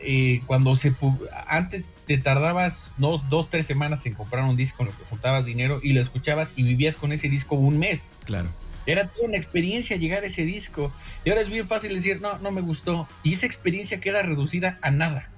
Eh, 0.00 0.42
cuando 0.46 0.76
se 0.76 0.94
antes 1.46 1.88
te 2.06 2.18
tardabas 2.18 2.92
dos, 2.98 3.28
dos, 3.28 3.48
tres 3.50 3.66
semanas 3.66 4.06
en 4.06 4.14
comprar 4.14 4.44
un 4.44 4.56
disco 4.56 4.82
en 4.82 4.90
lo 4.90 4.96
que 4.96 5.04
juntabas 5.04 5.44
dinero 5.44 5.80
y 5.82 5.92
lo 5.92 6.00
escuchabas 6.00 6.54
y 6.56 6.62
vivías 6.62 6.96
con 6.96 7.12
ese 7.12 7.28
disco 7.28 7.56
un 7.56 7.78
mes. 7.78 8.12
Claro. 8.24 8.48
Era 8.86 9.06
toda 9.06 9.28
una 9.28 9.36
experiencia 9.36 9.96
llegar 9.96 10.22
a 10.22 10.28
ese 10.28 10.44
disco. 10.44 10.92
Y 11.24 11.30
ahora 11.30 11.42
es 11.42 11.50
bien 11.50 11.66
fácil 11.66 11.92
decir, 11.92 12.22
no, 12.22 12.38
no 12.38 12.50
me 12.50 12.62
gustó. 12.62 13.06
Y 13.22 13.34
esa 13.34 13.44
experiencia 13.44 14.00
queda 14.00 14.22
reducida 14.22 14.78
a 14.80 14.90
nada. 14.90 15.30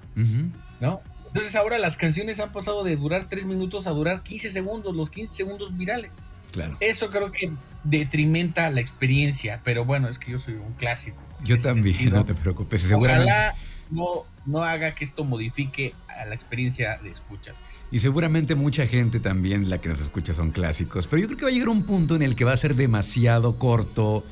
¿no? 0.79 1.01
Entonces 1.27 1.55
ahora 1.55 1.79
las 1.79 1.97
canciones 1.97 2.39
han 2.39 2.51
pasado 2.51 2.83
de 2.83 2.95
durar 2.95 3.27
3 3.27 3.45
minutos 3.45 3.87
a 3.87 3.91
durar 3.91 4.23
15 4.23 4.51
segundos, 4.51 4.95
los 4.95 5.09
15 5.09 5.33
segundos 5.33 5.77
virales. 5.77 6.23
Claro. 6.51 6.77
Eso 6.79 7.09
creo 7.09 7.31
que 7.31 7.51
detrimenta 7.83 8.69
la 8.69 8.81
experiencia, 8.81 9.61
pero 9.63 9.85
bueno, 9.85 10.07
es 10.07 10.19
que 10.19 10.31
yo 10.31 10.39
soy 10.39 10.55
un 10.55 10.73
clásico. 10.73 11.17
Yo 11.43 11.57
también, 11.57 11.95
sentido. 11.95 12.19
no 12.19 12.25
te 12.25 12.35
preocupes. 12.35 12.81
Seguramente. 12.81 13.31
Ojalá 13.31 13.55
no, 13.89 14.25
no 14.45 14.63
haga 14.63 14.93
que 14.93 15.03
esto 15.03 15.23
modifique 15.23 15.93
a 16.07 16.25
la 16.25 16.35
experiencia 16.35 16.97
de 16.97 17.09
escucha. 17.09 17.53
Y 17.91 17.99
seguramente 17.99 18.55
mucha 18.55 18.87
gente 18.87 19.19
también, 19.19 19.69
la 19.69 19.79
que 19.79 19.89
nos 19.89 19.99
escucha, 19.99 20.33
son 20.33 20.51
clásicos. 20.51 21.07
Pero 21.07 21.21
yo 21.21 21.27
creo 21.27 21.37
que 21.37 21.45
va 21.45 21.49
a 21.49 21.53
llegar 21.53 21.69
un 21.69 21.83
punto 21.83 22.15
en 22.15 22.21
el 22.21 22.35
que 22.35 22.45
va 22.45 22.53
a 22.53 22.57
ser 22.57 22.75
demasiado 22.75 23.57
corto 23.57 24.23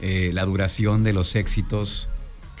eh, 0.00 0.30
la 0.32 0.44
duración 0.44 1.04
de 1.04 1.12
los 1.12 1.36
éxitos 1.36 2.08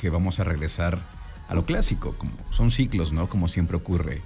que 0.00 0.10
vamos 0.10 0.40
a 0.40 0.44
regresar 0.44 1.00
a 1.48 1.54
lo 1.54 1.64
clásico. 1.64 2.14
Como 2.16 2.32
son 2.50 2.70
ciclos, 2.70 3.12
¿no? 3.12 3.28
Como 3.28 3.48
siempre 3.48 3.76
ocurre 3.76 4.22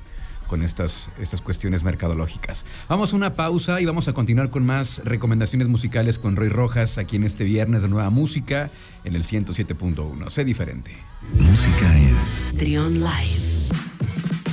con 0.48 0.62
estas, 0.62 1.10
estas 1.20 1.40
cuestiones 1.40 1.84
mercadológicas. 1.84 2.64
Vamos 2.88 3.12
a 3.12 3.16
una 3.16 3.34
pausa 3.34 3.80
y 3.80 3.84
vamos 3.84 4.08
a 4.08 4.12
continuar 4.12 4.50
con 4.50 4.66
más 4.66 5.02
recomendaciones 5.04 5.68
musicales 5.68 6.18
con 6.18 6.34
Roy 6.34 6.48
Rojas 6.48 6.98
aquí 6.98 7.14
en 7.14 7.22
este 7.22 7.44
viernes 7.44 7.82
de 7.82 7.88
Nueva 7.88 8.10
Música 8.10 8.70
en 9.04 9.14
el 9.14 9.22
107.1. 9.22 10.28
Sé 10.30 10.44
diferente. 10.44 10.96
Música 11.34 11.96
en 11.96 12.58
Trion 12.58 12.94
Live. 12.94 14.47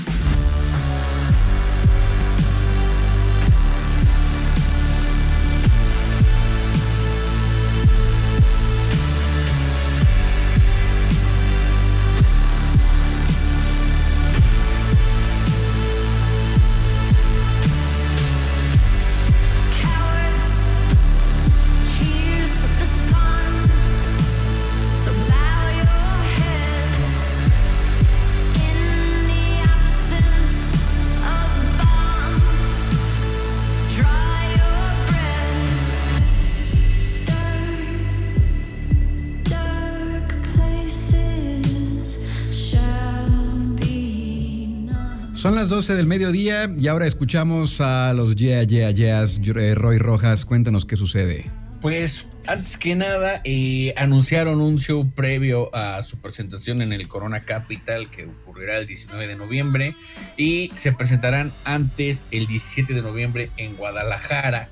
12 45.75 45.95
del 45.95 46.07
mediodía 46.07 46.71
y 46.79 46.87
ahora 46.87 47.05
escuchamos 47.05 47.81
a 47.81 48.13
los 48.13 48.33
Yeah 48.37 48.63
Yeah 48.63 48.91
Yeahs. 48.91 49.41
Eh, 49.43 49.75
Roy 49.75 49.97
Rojas, 49.97 50.45
cuéntanos 50.45 50.85
qué 50.85 50.95
sucede. 50.95 51.51
Pues 51.81 52.27
antes 52.47 52.77
que 52.77 52.95
nada, 52.95 53.41
eh, 53.43 53.93
anunciaron 53.97 54.61
un 54.61 54.79
show 54.79 55.11
previo 55.11 55.75
a 55.75 56.01
su 56.01 56.17
presentación 56.19 56.81
en 56.81 56.93
el 56.93 57.09
Corona 57.09 57.41
Capital 57.41 58.09
que 58.09 58.23
ocurrirá 58.23 58.77
el 58.77 58.87
19 58.87 59.27
de 59.27 59.35
noviembre 59.35 59.95
y 60.37 60.71
se 60.75 60.93
presentarán 60.93 61.51
antes 61.65 62.27
el 62.31 62.47
17 62.47 62.93
de 62.93 63.01
noviembre 63.01 63.51
en 63.57 63.75
Guadalajara. 63.75 64.69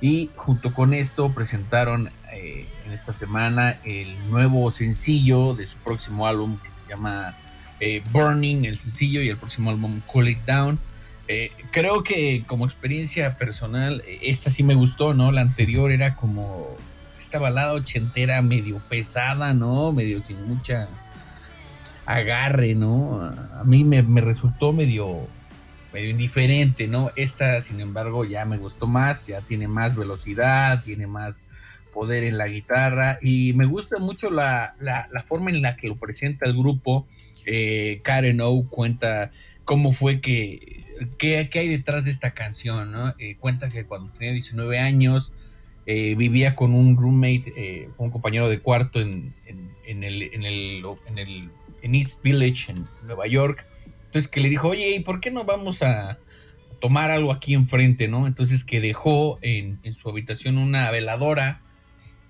Y 0.00 0.30
junto 0.36 0.72
con 0.72 0.94
esto 0.94 1.34
presentaron 1.34 2.08
eh, 2.32 2.66
en 2.86 2.92
esta 2.92 3.12
semana 3.12 3.76
el 3.84 4.16
nuevo 4.30 4.70
sencillo 4.70 5.52
de 5.52 5.66
su 5.66 5.76
próximo 5.76 6.26
álbum 6.26 6.56
que 6.64 6.70
se 6.70 6.82
llama 6.88 7.36
eh, 7.80 8.02
Burning, 8.10 8.64
el 8.64 8.76
sencillo, 8.76 9.22
y 9.22 9.28
el 9.28 9.36
próximo 9.36 9.70
álbum 9.70 10.00
Cool 10.06 10.28
It 10.28 10.44
Down. 10.46 10.78
Eh, 11.28 11.50
creo 11.72 12.04
que 12.04 12.44
como 12.46 12.64
experiencia 12.64 13.36
personal, 13.36 14.02
eh, 14.06 14.20
esta 14.22 14.48
sí 14.48 14.62
me 14.62 14.74
gustó, 14.74 15.12
¿no? 15.12 15.32
La 15.32 15.40
anterior 15.40 15.90
era 15.90 16.14
como 16.14 16.68
esta 17.18 17.38
balada 17.38 17.72
ochentera 17.72 18.40
medio 18.42 18.78
pesada, 18.88 19.52
¿no? 19.52 19.92
Medio 19.92 20.22
sin 20.22 20.46
mucha 20.46 20.88
agarre, 22.06 22.74
¿no? 22.74 23.20
A 23.20 23.64
mí 23.64 23.82
me, 23.82 24.02
resultó 24.20 24.72
medio, 24.72 25.26
medio 25.92 26.10
indiferente, 26.10 26.86
¿no? 26.86 27.10
Esta, 27.16 27.60
sin 27.60 27.80
embargo, 27.80 28.24
ya 28.24 28.44
me 28.44 28.58
gustó 28.58 28.86
más, 28.86 29.26
ya 29.26 29.40
tiene 29.40 29.66
más 29.66 29.96
velocidad, 29.96 30.82
tiene 30.84 31.08
más 31.08 31.44
poder 31.92 32.22
en 32.24 32.38
la 32.38 32.46
guitarra 32.46 33.18
y 33.20 33.54
me 33.54 33.64
gusta 33.64 33.98
mucho 33.98 34.30
la, 34.30 34.76
la, 34.80 35.08
la 35.10 35.22
forma 35.22 35.50
en 35.50 35.62
la 35.62 35.76
que 35.76 35.88
lo 35.88 35.96
presenta 35.96 36.46
el 36.46 36.56
grupo. 36.56 37.08
Eh, 37.46 38.00
Karen 38.02 38.40
O 38.40 38.68
cuenta 38.68 39.30
cómo 39.64 39.92
fue 39.92 40.20
que, 40.20 40.84
qué, 41.18 41.48
hay 41.54 41.68
detrás 41.68 42.04
de 42.04 42.10
esta 42.10 42.32
canción, 42.34 42.92
¿no? 42.92 43.14
Eh, 43.18 43.36
cuenta 43.38 43.68
que 43.70 43.84
cuando 43.84 44.12
tenía 44.12 44.32
19 44.32 44.78
años 44.78 45.32
eh, 45.86 46.14
vivía 46.16 46.54
con 46.54 46.74
un 46.74 46.96
roommate, 46.96 47.52
eh, 47.56 47.88
un 47.98 48.10
compañero 48.10 48.48
de 48.48 48.58
cuarto 48.60 49.00
en, 49.00 49.32
en- 49.46 49.70
en 49.86 50.02
el, 50.04 50.22
en, 50.22 50.44
el, 50.44 50.82
en 51.06 51.18
el 51.18 51.50
en 51.82 51.94
East 51.94 52.20
Village, 52.22 52.72
en 52.72 52.86
Nueva 53.04 53.26
York. 53.28 53.64
Entonces 54.06 54.26
que 54.28 54.40
le 54.40 54.48
dijo, 54.48 54.68
oye, 54.68 54.96
¿y 54.96 55.00
por 55.00 55.20
qué 55.20 55.30
no 55.30 55.44
vamos 55.44 55.82
a 55.82 56.18
tomar 56.80 57.10
algo 57.12 57.30
aquí 57.32 57.54
enfrente, 57.54 58.08
no? 58.08 58.26
Entonces 58.26 58.64
que 58.64 58.80
dejó 58.80 59.38
en, 59.42 59.78
en 59.84 59.94
su 59.94 60.08
habitación 60.08 60.58
una 60.58 60.90
veladora 60.90 61.62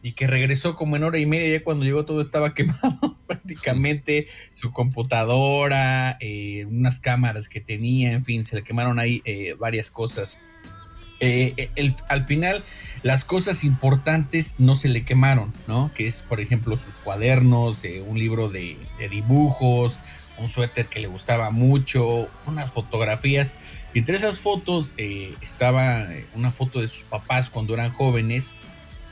y 0.02 0.12
que 0.12 0.26
regresó 0.26 0.76
como 0.76 0.96
en 0.96 1.04
hora 1.04 1.18
y 1.18 1.26
media, 1.26 1.58
ya 1.58 1.64
cuando 1.64 1.85
llegó 1.85 2.04
todo 2.04 2.20
estaba 2.20 2.52
quemado 2.54 3.15
prácticamente, 3.47 4.26
su 4.54 4.73
computadora, 4.73 6.16
eh, 6.21 6.64
unas 6.66 7.00
cámaras 7.00 7.49
que 7.49 7.61
tenía, 7.61 8.12
en 8.12 8.25
fin, 8.25 8.45
se 8.45 8.56
le 8.56 8.62
quemaron 8.64 8.99
ahí 8.99 9.23
eh, 9.25 9.54
varias 9.59 9.90
cosas. 9.90 10.38
Eh, 11.21 11.71
el- 11.76 11.95
al 12.09 12.25
final, 12.25 12.62
las 13.02 13.25
cosas 13.25 13.64
importantes 13.64 14.54
no 14.59 14.75
se 14.76 14.88
le 14.88 15.04
quemaron, 15.04 15.52
¿no? 15.66 15.90
Que 15.95 16.06
es, 16.06 16.23
por 16.23 16.40
ejemplo, 16.40 16.76
sus 16.76 16.97
cuadernos, 16.97 17.85
eh, 17.85 18.02
un 18.02 18.18
libro 18.18 18.49
de, 18.49 18.76
dibujos, 19.11 19.99
un 20.38 20.49
suéter 20.49 20.87
que 20.87 21.00
le 21.00 21.06
gustaba 21.06 21.50
mucho, 21.50 22.28
unas 22.47 22.71
fotografías. 22.71 23.54
Y 23.95 24.00
entre 24.00 24.16
esas 24.16 24.40
fotos 24.40 24.92
eh, 24.99 25.35
estaba 25.40 26.02
eh, 26.12 26.26
una 26.35 26.50
foto 26.50 26.80
de 26.80 26.88
sus 26.88 27.04
papás 27.04 27.48
cuando 27.48 27.72
eran 27.72 27.90
jóvenes 27.90 28.55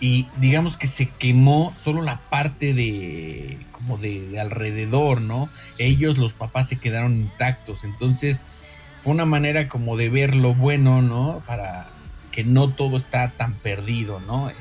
y 0.05 0.27
digamos 0.37 0.77
que 0.77 0.87
se 0.87 1.07
quemó 1.09 1.73
solo 1.75 2.03
la 2.03 2.21
parte 2.21 2.75
de 2.75 3.57
como 3.73 3.97
de, 3.97 4.21
de 4.29 4.39
alrededor, 4.39 5.23
¿no? 5.23 5.49
Ellos, 5.79 6.19
los 6.19 6.35
papás, 6.35 6.69
se 6.69 6.77
quedaron 6.77 7.15
intactos. 7.15 7.85
Entonces, 7.85 8.45
fue 9.03 9.15
una 9.15 9.25
manera 9.25 9.67
como 9.67 9.97
de 9.97 10.11
ver 10.11 10.37
lo 10.37 10.53
bueno, 10.53 11.01
¿no? 11.01 11.43
Para 11.47 11.89
que 12.33 12.45
no 12.45 12.69
todo 12.69 12.99
está 12.99 13.31
tan 13.31 13.55
perdido, 13.55 14.21
¿no? 14.21 14.51
Eh, 14.51 14.55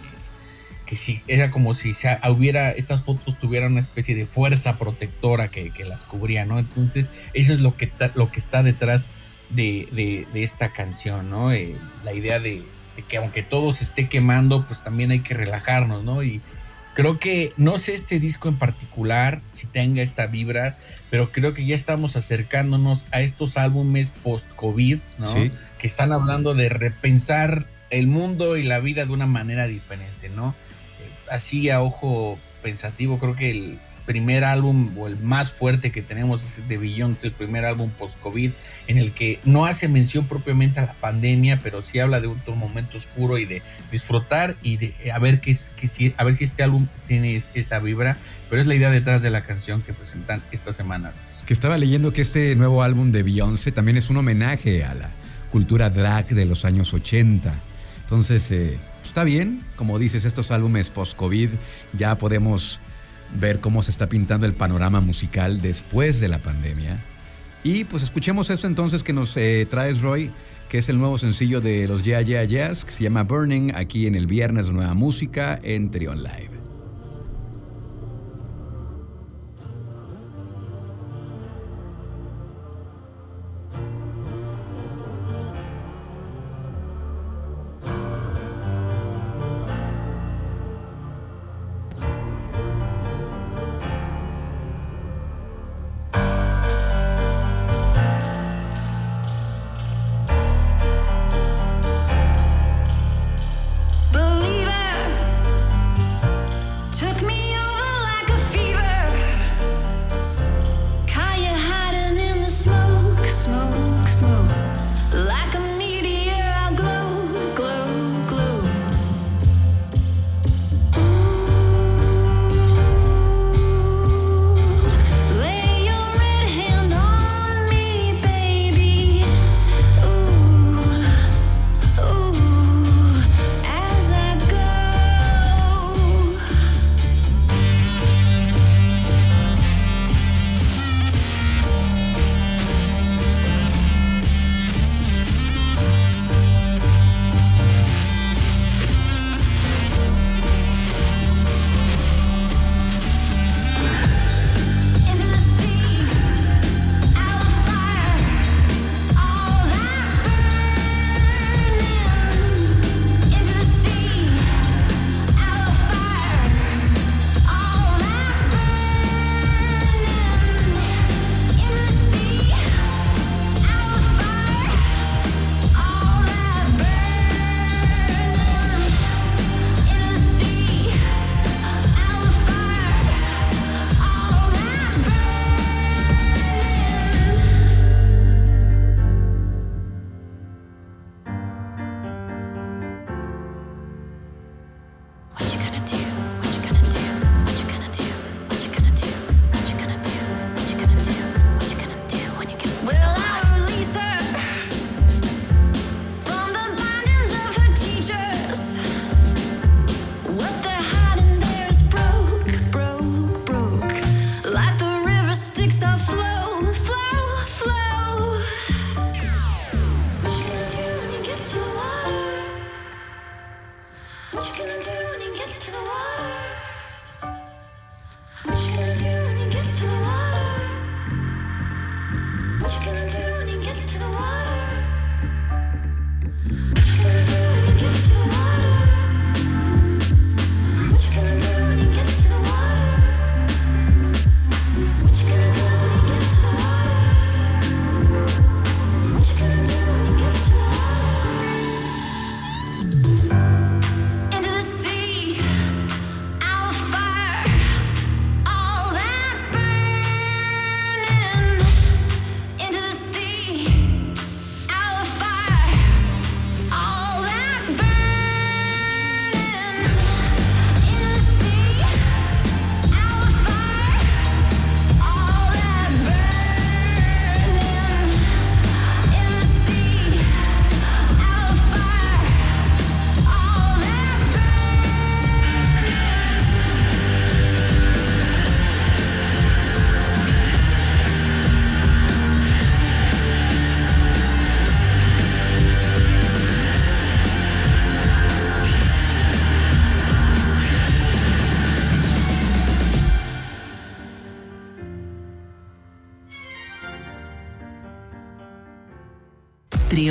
que 0.86 0.96
si 0.96 1.22
era 1.28 1.52
como 1.52 1.74
si 1.74 1.92
se 1.92 2.18
hubiera, 2.30 2.72
estas 2.72 3.02
fotos 3.02 3.38
tuvieran 3.38 3.74
una 3.74 3.82
especie 3.82 4.16
de 4.16 4.26
fuerza 4.26 4.78
protectora 4.78 5.50
que, 5.50 5.74
las 5.84 6.06
cubría, 6.06 6.46
¿no? 6.46 6.58
Entonces, 6.58 7.10
eso 7.34 7.52
es 7.52 7.60
lo 7.60 7.76
que, 7.76 7.92
lo 8.16 8.32
que 8.32 8.40
está 8.40 8.64
detrás 8.64 9.10
de, 9.50 9.90
de- 9.92 10.26
de 10.34 10.44
esta 10.44 10.72
canción, 10.72 11.30
¿no? 11.30 11.52
Eh, 11.52 11.76
la 12.06 12.14
idea 12.14 12.40
de, 12.40 12.64
de 12.96 13.04
que 13.04 13.18
aunque 13.18 13.44
todo 13.44 13.72
se 13.72 13.84
esté 13.84 14.08
quemando, 14.08 14.66
pues 14.68 14.84
también 14.84 15.12
hay 15.12 15.20
que 15.20 15.34
relajarnos, 15.34 16.04
¿no? 16.04 16.24
Y 16.24 16.42
creo 16.94 17.20
que, 17.20 17.54
no 17.58 17.78
sé 17.78 17.94
este 17.94 18.20
disco 18.20 18.50
en 18.50 18.58
particular, 18.58 19.42
si 19.52 19.68
tenga 19.68 20.02
esta 20.02 20.28
vibra, 20.28 20.78
pero 21.10 21.32
creo 21.32 21.54
que 21.54 21.66
ya 21.66 21.76
estamos 21.76 22.16
acercándonos 22.16 23.08
a 23.12 23.22
estos 23.22 23.58
álbumes 23.58 24.12
post-COVID, 24.12 25.00
¿no? 25.20 25.28
Sí. 25.28 25.52
Que 25.78 25.88
están 25.88 26.12
hablando 26.12 26.54
de 26.54 26.70
repensar 26.70 27.66
el 27.90 28.08
mundo 28.08 28.58
y 28.58 28.64
la 28.64 28.80
vida 28.80 29.06
de 29.06 29.12
una 29.12 29.28
manera 29.28 29.68
diferente, 29.68 30.30
¿no? 30.30 30.56
Eh, 31.00 31.32
Así 31.32 31.70
a 31.70 31.82
ojo 31.82 32.38
pensativo, 32.62 33.20
creo 33.20 33.36
que 33.36 33.52
el 33.52 33.80
primer 34.06 34.44
álbum 34.44 34.98
o 34.98 35.08
el 35.08 35.18
más 35.20 35.52
fuerte 35.52 35.92
que 35.92 36.02
tenemos 36.02 36.60
de 36.68 36.78
Beyoncé, 36.78 37.28
el 37.28 37.34
primer 37.34 37.66
álbum 37.66 37.90
post-COVID, 37.92 38.52
en 38.88 38.98
el 38.98 39.12
que 39.12 39.40
no 39.46 39.66
hace 39.66 39.88
mención 39.88 40.26
propiamente 40.28 40.80
a 40.80 40.86
la 40.88 40.94
pandemia, 40.94 41.60
pero 41.64 41.82
sí 41.84 42.00
habla 42.00 42.20
de 42.20 42.28
otro 42.28 42.56
momento 42.56 42.98
oscuro 42.98 43.38
y 43.38 43.46
de 43.46 43.62
disfrutar 43.92 44.56
y 44.62 44.78
de 44.78 44.94
a 45.14 45.20
ver 45.20 45.40
qué 45.40 45.54
si, 45.56 46.14
a 46.18 46.24
ver 46.24 46.36
si 46.36 46.44
este 46.44 46.64
álbum 46.64 46.88
tiene 47.08 47.36
es- 47.36 47.50
esa 47.54 47.80
vibra, 47.80 48.18
pero 48.50 48.62
es 48.62 48.68
la 48.68 48.76
idea 48.76 48.90
detrás 48.90 49.22
de 49.22 49.30
la 49.30 49.42
canción 49.42 49.82
que 49.82 49.94
presentan 49.94 50.42
esta 50.52 50.74
semana. 50.74 51.12
Que 51.46 51.54
estaba 51.54 51.78
leyendo 51.78 52.12
que 52.14 52.22
este 52.22 52.56
nuevo 52.56 52.84
álbum 52.84 53.12
de 53.12 53.24
Beyoncé 53.24 53.72
también 53.72 53.98
es 53.98 54.10
un 54.10 54.18
homenaje 54.18 54.84
a 54.84 54.94
la 54.94 55.10
cultura 55.52 55.90
drag 55.90 56.28
de 56.28 56.46
los 56.46 56.66
años 56.66 56.94
80. 56.94 57.54
Entonces, 58.04 58.50
eh, 58.52 58.78
está 59.04 59.24
bien, 59.24 59.62
como 59.76 59.98
dices, 60.00 60.26
estos 60.26 60.52
álbumes 60.52 60.90
post-COVID 60.90 61.50
ya 61.94 62.16
podemos 62.16 62.80
ver 63.40 63.60
cómo 63.60 63.84
se 63.84 63.92
está 63.92 64.08
pintando 64.10 64.46
el 64.46 64.54
panorama 64.54 65.02
musical 65.02 65.62
después 65.62 66.20
de 66.20 66.28
la 66.28 66.40
pandemia. 66.40 67.04
Y 67.64 67.86
pues 67.86 68.04
escuchemos 68.04 68.50
esto 68.50 68.68
entonces 68.68 69.04
que 69.04 69.14
nos 69.14 69.36
eh, 69.38 69.66
traes, 69.70 70.02
Roy, 70.02 70.32
que 70.70 70.80
es 70.80 70.90
el 70.90 70.98
nuevo 70.98 71.18
sencillo 71.18 71.62
de 71.62 71.88
los 71.88 72.04
Yeah 72.04 72.22
Yeah 72.22 72.44
Yeahs, 72.44 72.86
que 72.86 72.92
se 72.92 73.04
llama 73.04 73.24
Burning, 73.24 73.72
aquí 73.76 74.08
en 74.08 74.16
el 74.16 74.28
viernes 74.28 74.72
Nueva 74.72 74.94
Música 74.94 75.60
en 75.64 75.92
Trion 75.92 76.24
Live. 76.24 76.63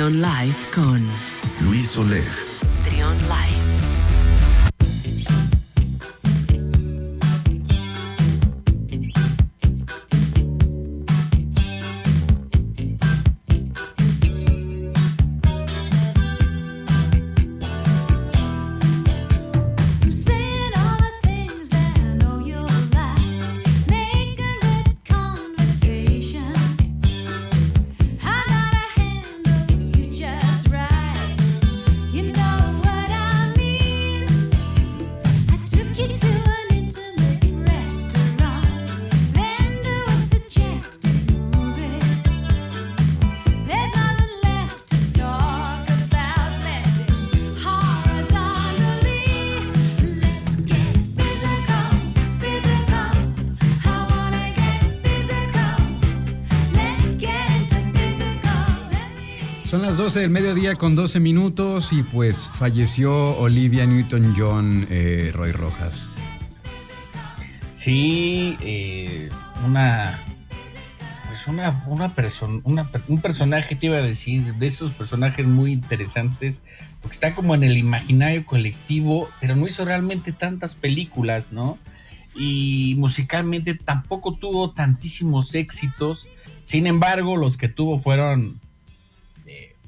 Live 0.09 0.55
con 0.73 1.09
Luis 1.61 1.97
Oleg. 1.97 2.52
12 60.03 60.19
del 60.19 60.31
mediodía 60.31 60.75
con 60.75 60.95
12 60.95 61.21
minutos 61.21 61.93
y 61.93 62.03
pues 62.03 62.49
falleció 62.53 63.37
Olivia 63.37 63.85
Newton-John 63.85 64.85
eh, 64.89 65.31
Roy 65.33 65.53
Rojas. 65.53 66.09
Sí, 67.71 68.57
eh, 68.59 69.29
una. 69.65 70.19
Pues 71.29 71.47
una, 71.47 71.85
una 71.87 72.13
persona, 72.13 72.61
un 73.07 73.21
personaje, 73.21 73.75
te 73.75 73.85
iba 73.85 73.95
a 73.95 74.01
decir, 74.01 74.55
de 74.55 74.67
esos 74.67 74.91
personajes 74.91 75.47
muy 75.47 75.71
interesantes, 75.71 76.59
porque 77.01 77.13
está 77.13 77.33
como 77.33 77.55
en 77.55 77.63
el 77.63 77.77
imaginario 77.77 78.45
colectivo, 78.45 79.29
pero 79.39 79.55
no 79.55 79.67
hizo 79.67 79.85
realmente 79.85 80.33
tantas 80.33 80.75
películas, 80.75 81.53
¿no? 81.53 81.77
Y 82.35 82.95
musicalmente 82.97 83.73
tampoco 83.73 84.35
tuvo 84.35 84.71
tantísimos 84.71 85.55
éxitos. 85.55 86.27
Sin 86.61 86.87
embargo, 86.87 87.37
los 87.37 87.55
que 87.55 87.69
tuvo 87.69 87.99
fueron 87.99 88.59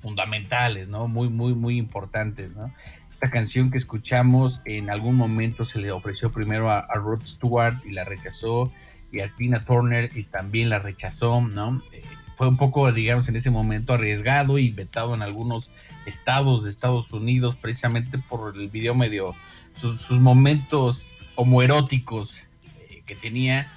fundamentales, 0.05 0.87
¿no? 0.87 1.07
Muy, 1.07 1.29
muy, 1.29 1.55
muy 1.55 1.79
importantes, 1.79 2.55
¿no? 2.55 2.71
Esta 3.09 3.31
canción 3.31 3.71
que 3.71 3.77
escuchamos 3.79 4.61
en 4.65 4.91
algún 4.91 5.15
momento 5.15 5.65
se 5.65 5.79
le 5.79 5.91
ofreció 5.91 6.31
primero 6.31 6.69
a, 6.69 6.77
a 6.77 6.93
Rod 6.93 7.25
Stewart 7.25 7.75
y 7.87 7.91
la 7.91 8.03
rechazó, 8.03 8.71
y 9.11 9.21
a 9.21 9.33
Tina 9.33 9.65
Turner 9.65 10.11
y 10.15 10.25
también 10.25 10.69
la 10.69 10.77
rechazó, 10.77 11.41
¿no? 11.41 11.81
Eh, 11.91 12.03
fue 12.37 12.47
un 12.47 12.57
poco, 12.57 12.91
digamos, 12.91 13.27
en 13.29 13.35
ese 13.35 13.49
momento 13.49 13.93
arriesgado 13.93 14.59
y 14.59 14.69
vetado 14.69 15.15
en 15.15 15.23
algunos 15.23 15.71
estados 16.05 16.65
de 16.65 16.69
Estados 16.69 17.11
Unidos, 17.13 17.55
precisamente 17.55 18.19
por 18.19 18.55
el 18.55 18.69
video 18.69 18.93
medio, 18.93 19.33
sus, 19.73 20.11
momentos 20.11 21.17
homoeróticos 21.33 22.43
eh, 22.89 23.01
que 23.07 23.15
tenía. 23.15 23.71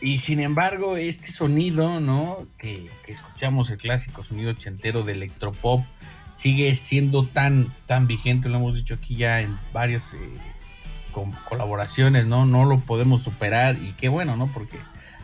Y 0.00 0.18
sin 0.18 0.40
embargo, 0.40 0.96
este 0.96 1.26
sonido, 1.26 2.00
¿no? 2.00 2.46
Que, 2.58 2.88
escuchamos, 3.06 3.70
el 3.70 3.78
clásico 3.78 4.22
sonido 4.22 4.52
ochentero 4.52 5.02
de 5.02 5.12
electropop, 5.12 5.84
sigue 6.34 6.72
siendo 6.76 7.26
tan, 7.26 7.74
tan 7.86 8.06
vigente, 8.06 8.48
lo 8.48 8.58
hemos 8.58 8.76
dicho 8.76 8.94
aquí 8.94 9.16
ya 9.16 9.40
en 9.40 9.58
varias 9.72 10.14
eh, 10.14 10.18
colaboraciones, 11.48 12.26
¿no? 12.26 12.46
No 12.46 12.64
lo 12.64 12.78
podemos 12.78 13.24
superar 13.24 13.76
y 13.76 13.92
qué 13.94 14.08
bueno, 14.08 14.36
¿no? 14.36 14.46
Porque 14.46 14.78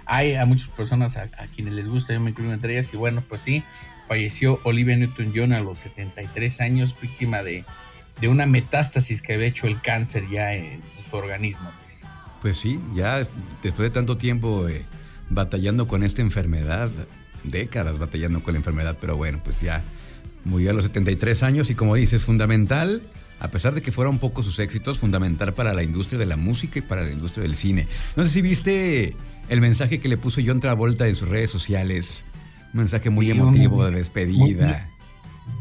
hay 0.06 0.34
a 0.34 0.44
muchas 0.44 0.68
personas 0.68 1.16
a, 1.16 1.28
quienes 1.54 1.74
les 1.74 1.86
gusta, 1.86 2.12
yo 2.12 2.20
me 2.20 2.30
incluyo 2.30 2.52
entre 2.52 2.72
ellas, 2.72 2.92
y 2.92 2.96
bueno, 2.96 3.22
pues 3.28 3.42
sí, 3.42 3.62
falleció 4.08 4.60
Olivia 4.64 4.96
Newton-John 4.96 5.52
a 5.52 5.60
los 5.60 5.78
73 5.78 6.60
años, 6.60 6.96
víctima 7.00 7.44
de, 7.44 7.64
de 8.20 8.26
una 8.26 8.46
metástasis 8.46 9.22
que 9.22 9.34
había 9.34 9.46
hecho 9.46 9.68
el 9.68 9.80
cáncer 9.80 10.28
ya 10.28 10.52
en 10.52 10.82
su 11.08 11.16
organismo. 11.16 11.70
Pues. 12.50 12.58
Sí, 12.58 12.80
ya 12.94 13.18
después 13.62 13.78
de 13.78 13.90
tanto 13.90 14.16
tiempo 14.16 14.68
eh, 14.68 14.84
batallando 15.30 15.86
con 15.86 16.02
esta 16.02 16.22
enfermedad, 16.22 16.90
décadas 17.42 17.98
batallando 17.98 18.42
con 18.42 18.54
la 18.54 18.58
enfermedad, 18.58 18.98
pero 19.00 19.16
bueno, 19.16 19.40
pues 19.42 19.60
ya 19.60 19.82
murió 20.44 20.70
a 20.70 20.74
los 20.74 20.84
73 20.84 21.42
años 21.42 21.70
y 21.70 21.74
como 21.74 21.94
dices, 21.94 22.24
fundamental, 22.24 23.02
a 23.40 23.50
pesar 23.50 23.74
de 23.74 23.82
que 23.82 23.92
fueron 23.92 24.18
pocos 24.18 24.44
sus 24.44 24.58
éxitos, 24.58 24.98
fundamental 24.98 25.54
para 25.54 25.74
la 25.74 25.82
industria 25.82 26.18
de 26.18 26.26
la 26.26 26.36
música 26.36 26.78
y 26.78 26.82
para 26.82 27.02
la 27.02 27.10
industria 27.10 27.42
del 27.42 27.56
cine. 27.56 27.88
No 28.16 28.24
sé 28.24 28.30
si 28.30 28.42
viste 28.42 29.16
el 29.48 29.60
mensaje 29.60 30.00
que 30.00 30.08
le 30.08 30.16
puso 30.16 30.40
John 30.44 30.60
Travolta 30.60 31.08
en 31.08 31.14
sus 31.14 31.28
redes 31.28 31.50
sociales, 31.50 32.24
un 32.72 32.78
mensaje 32.78 33.10
muy 33.10 33.26
Sí, 33.26 33.32
emotivo 33.32 33.84
de 33.86 33.92
despedida. 33.92 34.90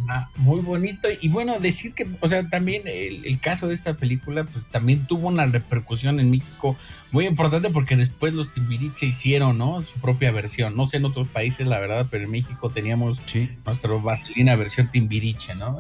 Ah, 0.07 0.29
muy 0.35 0.59
bonito. 0.61 1.07
Y 1.21 1.29
bueno, 1.29 1.59
decir 1.59 1.93
que, 1.93 2.07
o 2.19 2.27
sea, 2.27 2.47
también 2.49 2.87
el, 2.87 3.25
el 3.25 3.39
caso 3.39 3.67
de 3.67 3.73
esta 3.73 3.93
película, 3.95 4.43
pues 4.43 4.65
también 4.67 5.07
tuvo 5.07 5.27
una 5.27 5.45
repercusión 5.45 6.19
en 6.19 6.29
México 6.29 6.75
muy 7.11 7.25
importante 7.25 7.69
porque 7.69 7.95
después 7.95 8.33
los 8.35 8.51
Timbiriche 8.51 9.05
hicieron, 9.05 9.57
¿no? 9.57 9.81
Su 9.81 9.99
propia 9.99 10.31
versión. 10.31 10.75
No 10.75 10.87
sé 10.87 10.97
en 10.97 11.05
otros 11.05 11.27
países, 11.27 11.67
la 11.67 11.79
verdad, 11.79 12.07
pero 12.09 12.25
en 12.25 12.31
México 12.31 12.69
teníamos 12.69 13.23
Sí. 13.25 13.49
nuestra 13.65 13.91
vaselina 13.93 14.55
versión 14.55 14.89
Timbiriche, 14.91 15.55
¿no? 15.55 15.79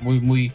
Muy, 0.00 0.20
muy, 0.20 0.52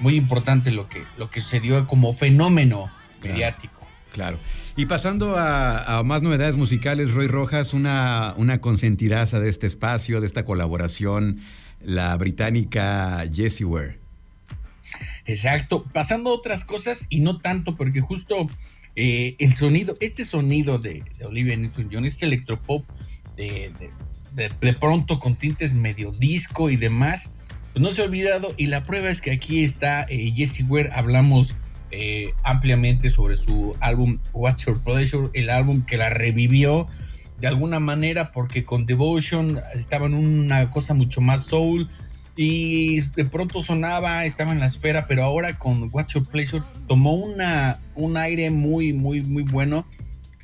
muy 0.00 0.16
importante 0.16 0.70
lo 0.70 0.88
que, 0.88 1.02
lo 1.18 1.30
que 1.30 1.40
se 1.40 1.60
dio 1.60 1.86
como 1.86 2.12
fenómeno 2.12 2.90
mediático. 3.22 3.75
Claro. 4.16 4.38
Y 4.76 4.86
pasando 4.86 5.36
a, 5.36 6.02
más 6.02 6.22
novedades 6.22 6.56
musicales, 6.56 7.12
Roy 7.12 7.26
Rojas, 7.28 7.74
una, 7.74 8.32
una 8.38 8.62
consentidaza 8.62 9.40
de 9.40 9.50
este 9.50 9.66
espacio, 9.66 10.22
de 10.22 10.26
esta 10.26 10.42
colaboración, 10.42 11.38
la 11.84 12.16
británica 12.16 13.22
Jessie 13.30 13.66
Ware. 13.66 13.98
Exacto, 15.26 15.84
pasando 15.92 16.30
a 16.30 16.32
otras 16.32 16.64
cosas 16.64 17.06
y 17.10 17.20
no 17.20 17.40
tanto, 17.40 17.76
porque 17.76 18.00
justo 18.00 18.48
eh, 18.94 19.36
el 19.38 19.54
sonido, 19.54 19.98
este 20.00 20.24
sonido 20.24 20.78
de, 20.78 21.04
de 21.18 21.24
Olivia 21.26 21.54
Newton-John, 21.54 22.06
este 22.06 22.24
electropop 22.24 22.86
de- 23.36 23.70
de 24.34 24.72
pronto 24.72 25.18
con 25.18 25.36
tintes 25.36 25.74
medio 25.74 26.10
disco 26.12 26.70
y 26.70 26.76
demás, 26.76 27.32
pues 27.74 27.82
no 27.82 27.90
se 27.90 28.00
ha 28.00 28.06
olvidado 28.06 28.54
y 28.56 28.68
la 28.68 28.86
prueba 28.86 29.10
es 29.10 29.20
que 29.20 29.30
aquí 29.32 29.62
está 29.62 30.06
eh, 30.08 30.32
Jessie 30.34 30.64
Ware, 30.64 30.88
hablamos 30.94 31.54
eh, 31.90 32.32
ampliamente 32.42 33.10
sobre 33.10 33.36
su 33.36 33.74
álbum 33.80 34.18
What's 34.32 34.66
Your 34.66 34.82
Pleasure, 34.82 35.28
el 35.34 35.50
álbum 35.50 35.84
que 35.84 35.96
la 35.96 36.10
revivió 36.10 36.86
de 37.40 37.46
alguna 37.46 37.80
manera 37.80 38.32
porque 38.32 38.64
con 38.64 38.86
Devotion 38.86 39.60
estaba 39.74 40.06
en 40.06 40.14
una 40.14 40.70
cosa 40.70 40.94
mucho 40.94 41.20
más 41.20 41.44
soul 41.44 41.88
y 42.36 43.00
de 43.00 43.24
pronto 43.24 43.60
sonaba, 43.60 44.24
estaba 44.26 44.52
en 44.52 44.60
la 44.60 44.66
esfera, 44.66 45.06
pero 45.06 45.24
ahora 45.24 45.58
con 45.58 45.88
What's 45.92 46.14
Your 46.14 46.28
Pleasure 46.28 46.64
tomó 46.86 47.14
una, 47.14 47.78
un 47.94 48.16
aire 48.16 48.50
muy, 48.50 48.92
muy, 48.92 49.22
muy 49.22 49.42
bueno 49.42 49.86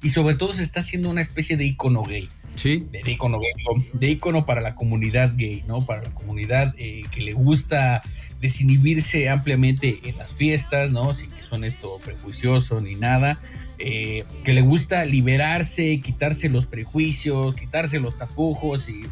y 0.02 0.11
sobre 0.11 0.35
todo 0.35 0.52
se 0.55 0.62
está 0.62 0.81
haciendo 0.81 1.11
una 1.11 1.20
especie 1.20 1.57
de 1.57 1.64
icono 1.64 2.02
gay 2.02 2.28
Sí. 2.55 2.87
de, 2.90 3.11
icono 3.11 3.38
gay, 3.40 3.52
de 3.94 4.11
icono 4.11 4.44
para 4.44 4.61
la 4.61 4.74
comunidad 4.74 5.33
gay, 5.37 5.64
¿no? 5.66 5.87
Para 5.87 6.02
la 6.02 6.11
comunidad 6.11 6.74
eh, 6.76 7.02
que 7.11 7.22
le 7.22 7.33
gusta 7.33 8.02
desinhibirse 8.42 9.31
ampliamente 9.31 10.00
en 10.05 10.18
las 10.18 10.35
fiestas, 10.35 10.90
¿no? 10.90 11.14
Sin 11.14 11.31
que 11.31 11.42
son 11.42 11.64
esto 11.64 11.98
prejuicioso 12.05 12.81
ni 12.83 12.94
nada. 12.96 13.38
eh, 13.78 14.24
que 14.44 14.52
le 14.52 14.61
gusta 14.61 15.05
liberarse, 15.07 15.98
quitarse 16.00 16.48
los 16.48 16.66
prejuicios, 16.66 17.57
quitarse 17.57 17.98
los 17.98 18.16
tapujos 18.18 18.88
y 18.88 19.02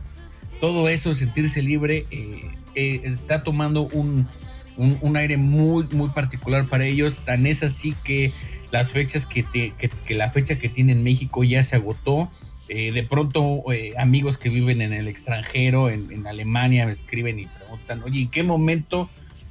todo 0.61 0.89
eso, 0.89 1.13
sentirse 1.15 1.61
libre, 1.63 2.05
eh, 2.13 2.43
eh, 2.77 3.01
está 3.05 3.43
tomando 3.43 3.89
un, 3.89 4.29
un, 4.77 4.99
un 5.01 5.17
aire 5.17 5.39
muy, 5.39 5.85
muy 5.93 6.11
particular 6.11 6.67
para 6.67 6.85
ellos. 6.85 7.25
Tan 7.25 7.47
es 7.47 7.63
así 7.65 7.95
que 8.05 8.31
las 8.71 8.93
fechas 8.93 9.27
que, 9.27 9.43
te- 9.43 9.73
que, 10.07 10.15
la 10.15 10.31
fecha 10.31 10.57
que 10.57 10.69
tiene 10.69 10.93
en 10.93 11.03
México 11.03 11.43
ya 11.43 11.63
se 11.63 11.77
agotó. 11.77 12.29
De 12.69 13.03
pronto, 13.03 13.65
amigos 13.99 14.39
que 14.39 14.49
viven 14.49 14.81
en 14.81 14.93
el 14.93 15.09
extranjero, 15.09 15.91
en, 15.91 16.13
en 16.13 16.29
Alemania, 16.29 16.87
me 16.87 16.93
escriben 16.93 17.41
y 17.41 17.47
preguntan, 17.47 18.01
oye, 18.05 18.21
¿en 18.21 18.29
qué 18.31 18.45
momento 18.45 19.11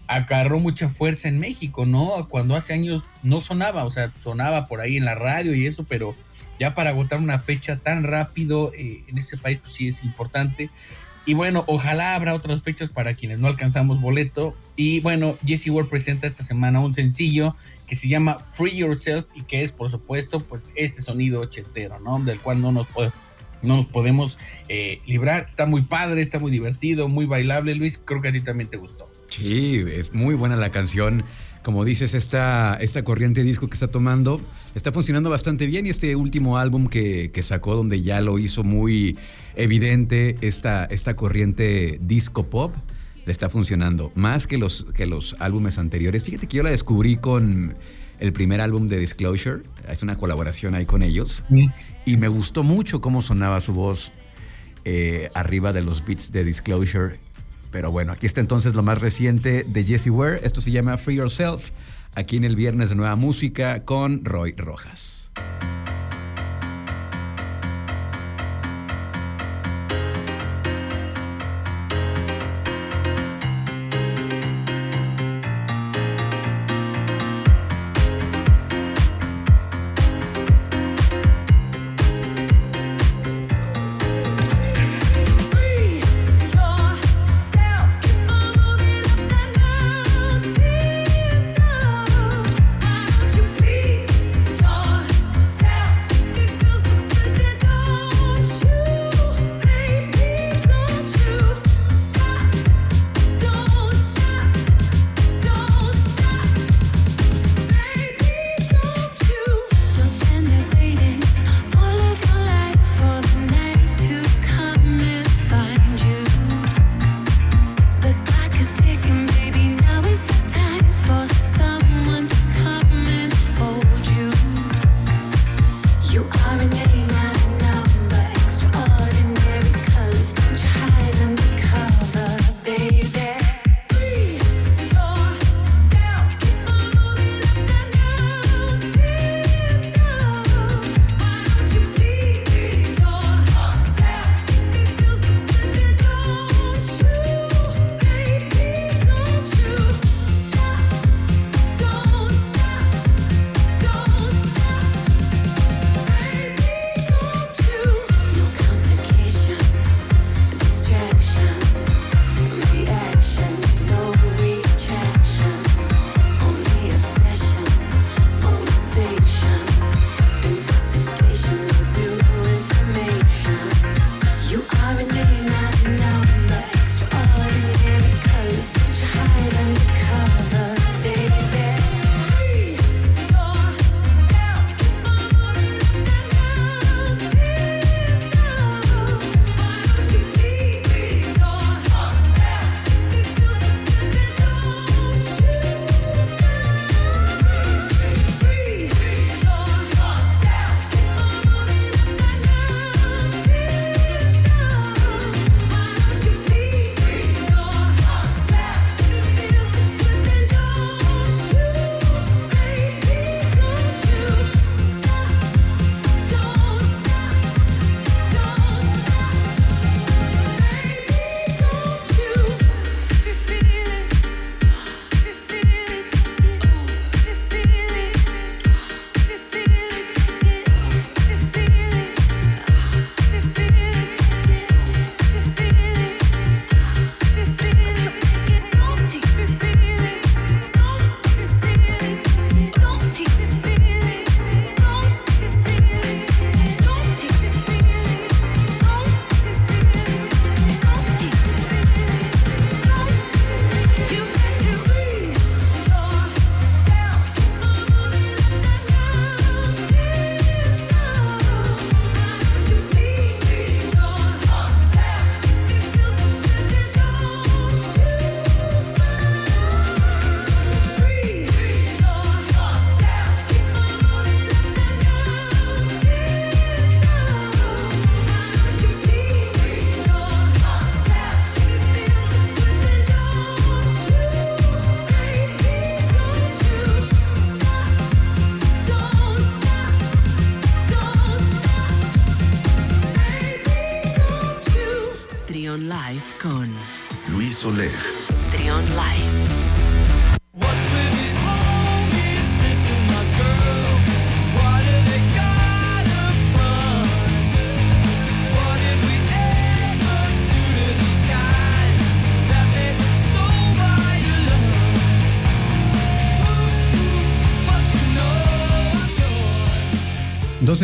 agarró 0.10 0.60
mucha 0.60 0.90
fuerza 0.90 1.28
en 1.28 1.40
México, 1.40 1.86
no? 1.86 2.28
Cuando 2.30 2.56
hace 2.56 2.74
años 2.74 3.04
no 3.22 3.40
sonaba, 3.42 3.86
o 3.86 3.92
sea, 3.92 4.12
sonaba 4.22 4.66
por 4.66 4.82
ahí 4.82 4.98
en 4.98 5.06
la 5.06 5.14
radio 5.14 5.54
y 5.54 5.68
eso, 5.68 5.86
pero 5.88 6.16
ya 6.60 6.74
para 6.74 6.90
agotar 6.90 7.20
una 7.20 7.38
fecha 7.38 7.78
tan 7.78 8.04
rápido 8.04 8.74
eh, 8.76 9.04
en 9.08 9.18
ese 9.20 9.38
país, 9.38 9.60
pues 9.62 9.76
sí 9.76 9.88
es 9.88 10.04
importante. 10.04 10.70
Y 11.26 11.36
bueno, 11.36 11.64
ojalá 11.68 12.16
habrá 12.16 12.34
otras 12.34 12.64
fechas 12.64 12.90
para 12.90 13.14
quienes 13.14 13.38
no 13.38 13.48
alcanzamos 13.48 14.02
boleto. 14.02 14.56
Y 14.76 15.00
bueno, 15.02 15.38
Jesse 15.46 15.70
Ward 15.70 15.88
presenta 15.88 16.26
esta 16.26 16.42
semana 16.42 16.80
un 16.80 16.94
sencillo 16.96 17.56
que 17.86 17.94
se 17.94 18.08
llama 18.08 18.40
Free 18.40 18.78
Yourself 18.78 19.28
y 19.36 19.44
que 19.44 19.62
es, 19.62 19.72
por 19.72 19.92
supuesto, 19.92 20.40
pues 20.40 20.74
este 20.76 21.04
sonido 21.04 21.42
ochentero, 21.42 22.00
¿no? 22.00 22.20
Del 22.20 22.40
cual 22.40 22.62
no 22.62 22.72
nos, 22.72 22.88
puede- 22.88 23.12
no 23.62 23.78
nos 23.78 23.86
podemos 23.86 24.40
eh, 24.70 25.02
librar. 25.06 25.44
Está 25.48 25.68
muy 25.68 25.84
padre, 25.84 26.22
está 26.22 26.40
muy 26.40 26.50
divertido, 26.52 27.10
muy 27.10 27.26
bailable, 27.28 27.76
Luis. 27.76 28.00
Creo 28.04 28.22
que 28.22 28.30
a 28.30 28.32
ti 28.32 28.42
también 28.42 28.70
te 28.70 28.78
gustó. 28.78 29.09
Sí, 29.30 29.84
es 29.92 30.14
muy 30.14 30.36
buena 30.36 30.56
la 30.56 30.72
canción. 30.72 31.24
Como 31.64 31.86
dices, 31.86 32.14
esta, 32.14 32.76
esta 32.76 33.04
corriente 33.04 33.44
disco 33.44 33.68
que 33.68 33.74
está 33.74 33.88
tomando 33.88 34.42
está 34.76 34.92
funcionando 34.92 35.30
bastante 35.30 35.66
bien 35.66 35.86
y 35.86 35.90
este 35.90 36.16
último 36.16 36.58
álbum 36.58 36.88
que, 36.88 37.32
que 37.32 37.44
sacó 37.44 37.76
donde 37.76 38.02
ya 38.02 38.22
lo 38.22 38.40
hizo 38.40 38.64
muy 38.64 39.18
evidente 39.56 40.38
esta, 40.42 40.86
esta 40.86 41.16
corriente 41.16 42.00
disco 42.02 42.50
pop 42.50 42.74
le 43.26 43.32
está 43.32 43.50
funcionando 43.50 44.12
más 44.16 44.48
que 44.48 44.58
los, 44.58 44.86
que 44.94 45.06
los 45.06 45.36
álbumes 45.40 45.78
anteriores. 45.78 46.24
Fíjate 46.24 46.48
que 46.48 46.58
yo 46.58 46.64
la 46.64 46.72
descubrí 46.72 47.18
con 47.18 47.76
el 48.20 48.34
primer 48.34 48.62
álbum 48.62 48.88
de 48.88 49.00
Disclosure, 49.00 49.62
es 49.88 50.04
una 50.04 50.18
colaboración 50.18 50.76
ahí 50.76 50.86
con 50.86 51.04
ellos 51.04 51.44
y 52.06 52.18
me 52.18 52.28
gustó 52.28 52.64
mucho 52.64 53.02
cómo 53.02 53.22
sonaba 53.22 53.62
su 53.62 53.74
voz 53.74 54.12
eh, 54.84 55.30
arriba 55.36 55.74
de 55.74 55.84
los 55.84 56.04
beats 56.06 56.32
de 56.32 56.44
Disclosure. 56.44 57.20
Pero 57.72 57.92
bueno, 57.92 58.12
aquí 58.12 58.26
está 58.26 58.42
entonces 58.42 58.74
lo 58.74 58.84
más 58.84 59.00
reciente 59.00 59.64
de 59.64 59.86
Jesse 59.86 60.08
Ware. 60.10 60.40
Esto 60.44 60.62
se 60.62 60.72
llama 60.72 60.98
Free 60.98 61.16
Yourself. 61.16 61.72
Aquí 62.16 62.38
en 62.38 62.44
el 62.44 62.56
viernes 62.56 62.90
de 62.90 62.96
Nueva 62.96 63.16
Música 63.16 63.86
con 63.86 64.26
Roy 64.26 64.54
Rojas. 64.58 65.32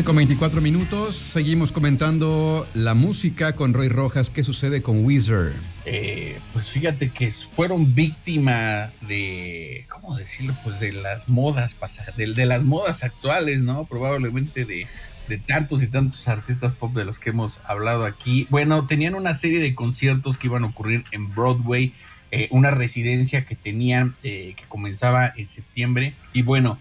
Con 0.06 0.18
24 0.18 0.62
minutos. 0.62 1.16
Seguimos 1.16 1.72
comentando 1.72 2.68
la 2.76 2.94
música 2.94 3.56
con 3.56 3.74
Roy 3.74 3.90
Rojas. 3.90 4.30
¿Qué 4.30 4.44
sucede 4.44 4.84
con 4.84 5.04
Weezer? 5.04 5.54
Eh, 5.86 6.38
pues 6.54 6.70
fíjate 6.70 7.10
que 7.10 7.32
fueron 7.32 7.96
víctima 7.96 8.92
de, 9.08 9.86
¿cómo 9.90 10.16
decirlo? 10.16 10.56
Pues 10.64 10.80
de 10.80 10.94
las 10.94 11.28
modas 11.28 11.74
pasadas, 11.74 12.16
de, 12.18 12.34
de 12.34 12.46
las 12.46 12.64
modas 12.64 13.04
actuales, 13.04 13.64
¿no? 13.64 13.86
Probablemente 13.86 14.66
de, 14.66 14.86
de 15.28 15.38
tantos 15.40 15.82
y 15.82 15.88
tantos 15.88 16.28
artistas 16.28 16.72
pop 16.72 16.94
de 16.94 17.04
los 17.04 17.18
que 17.18 17.32
hemos 17.32 17.60
hablado 17.66 18.06
aquí. 18.06 18.48
Bueno, 18.52 18.86
tenían 18.86 19.16
una 19.16 19.34
serie 19.34 19.60
de 19.60 19.74
conciertos 19.74 20.38
que 20.38 20.48
iban 20.48 20.64
a 20.66 20.68
ocurrir 20.68 21.04
en 21.12 21.34
Broadway, 21.34 21.94
eh, 22.30 22.48
una 22.52 22.70
residencia 22.70 23.46
que 23.46 23.56
tenían, 23.56 24.16
eh, 24.22 24.54
que 24.56 24.66
comenzaba 24.66 25.34
en 25.36 25.48
septiembre. 25.48 26.14
Y 26.32 26.44
bueno, 26.44 26.80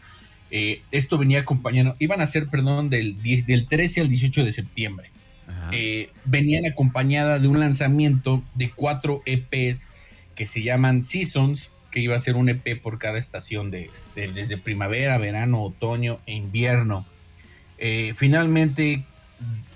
eh, 0.57 0.83
esto 0.93 1.19
venía 1.19 1.41
acompañado, 1.41 1.97
iban 1.99 2.21
a 2.21 2.27
ser, 2.29 2.47
perdón, 2.49 2.89
del, 2.89 3.21
10 3.21 3.45
del 3.47 3.67
13 3.67 4.03
al 4.03 4.09
18 4.09 4.45
de 4.45 4.53
septiembre 4.53 5.11
eh, 5.73 6.11
venían 6.25 6.65
acompañada 6.67 7.39
de 7.39 7.49
un 7.49 7.59
lanzamiento 7.59 8.43
de 8.55 8.71
cuatro 8.71 9.23
EPs 9.27 9.89
que 10.37 10.47
se 10.47 10.63
llaman 10.63 11.03
Seasons, 11.03 11.71
que 11.91 12.01
iba 12.01 12.15
a 12.17 12.19
ser 12.19 12.37
un 12.37 12.49
EP 12.49 12.81
por 12.81 12.99
cada 12.99 13.19
estación 13.19 13.71
de, 13.71 13.91
de- 14.15 14.33
desde 14.33 14.57
primavera, 14.57 15.19
verano, 15.19 15.63
otoño 15.63 16.19
e 16.27 16.33
invierno. 16.35 17.05
Eh, 17.79 18.15
finalmente, 18.17 19.05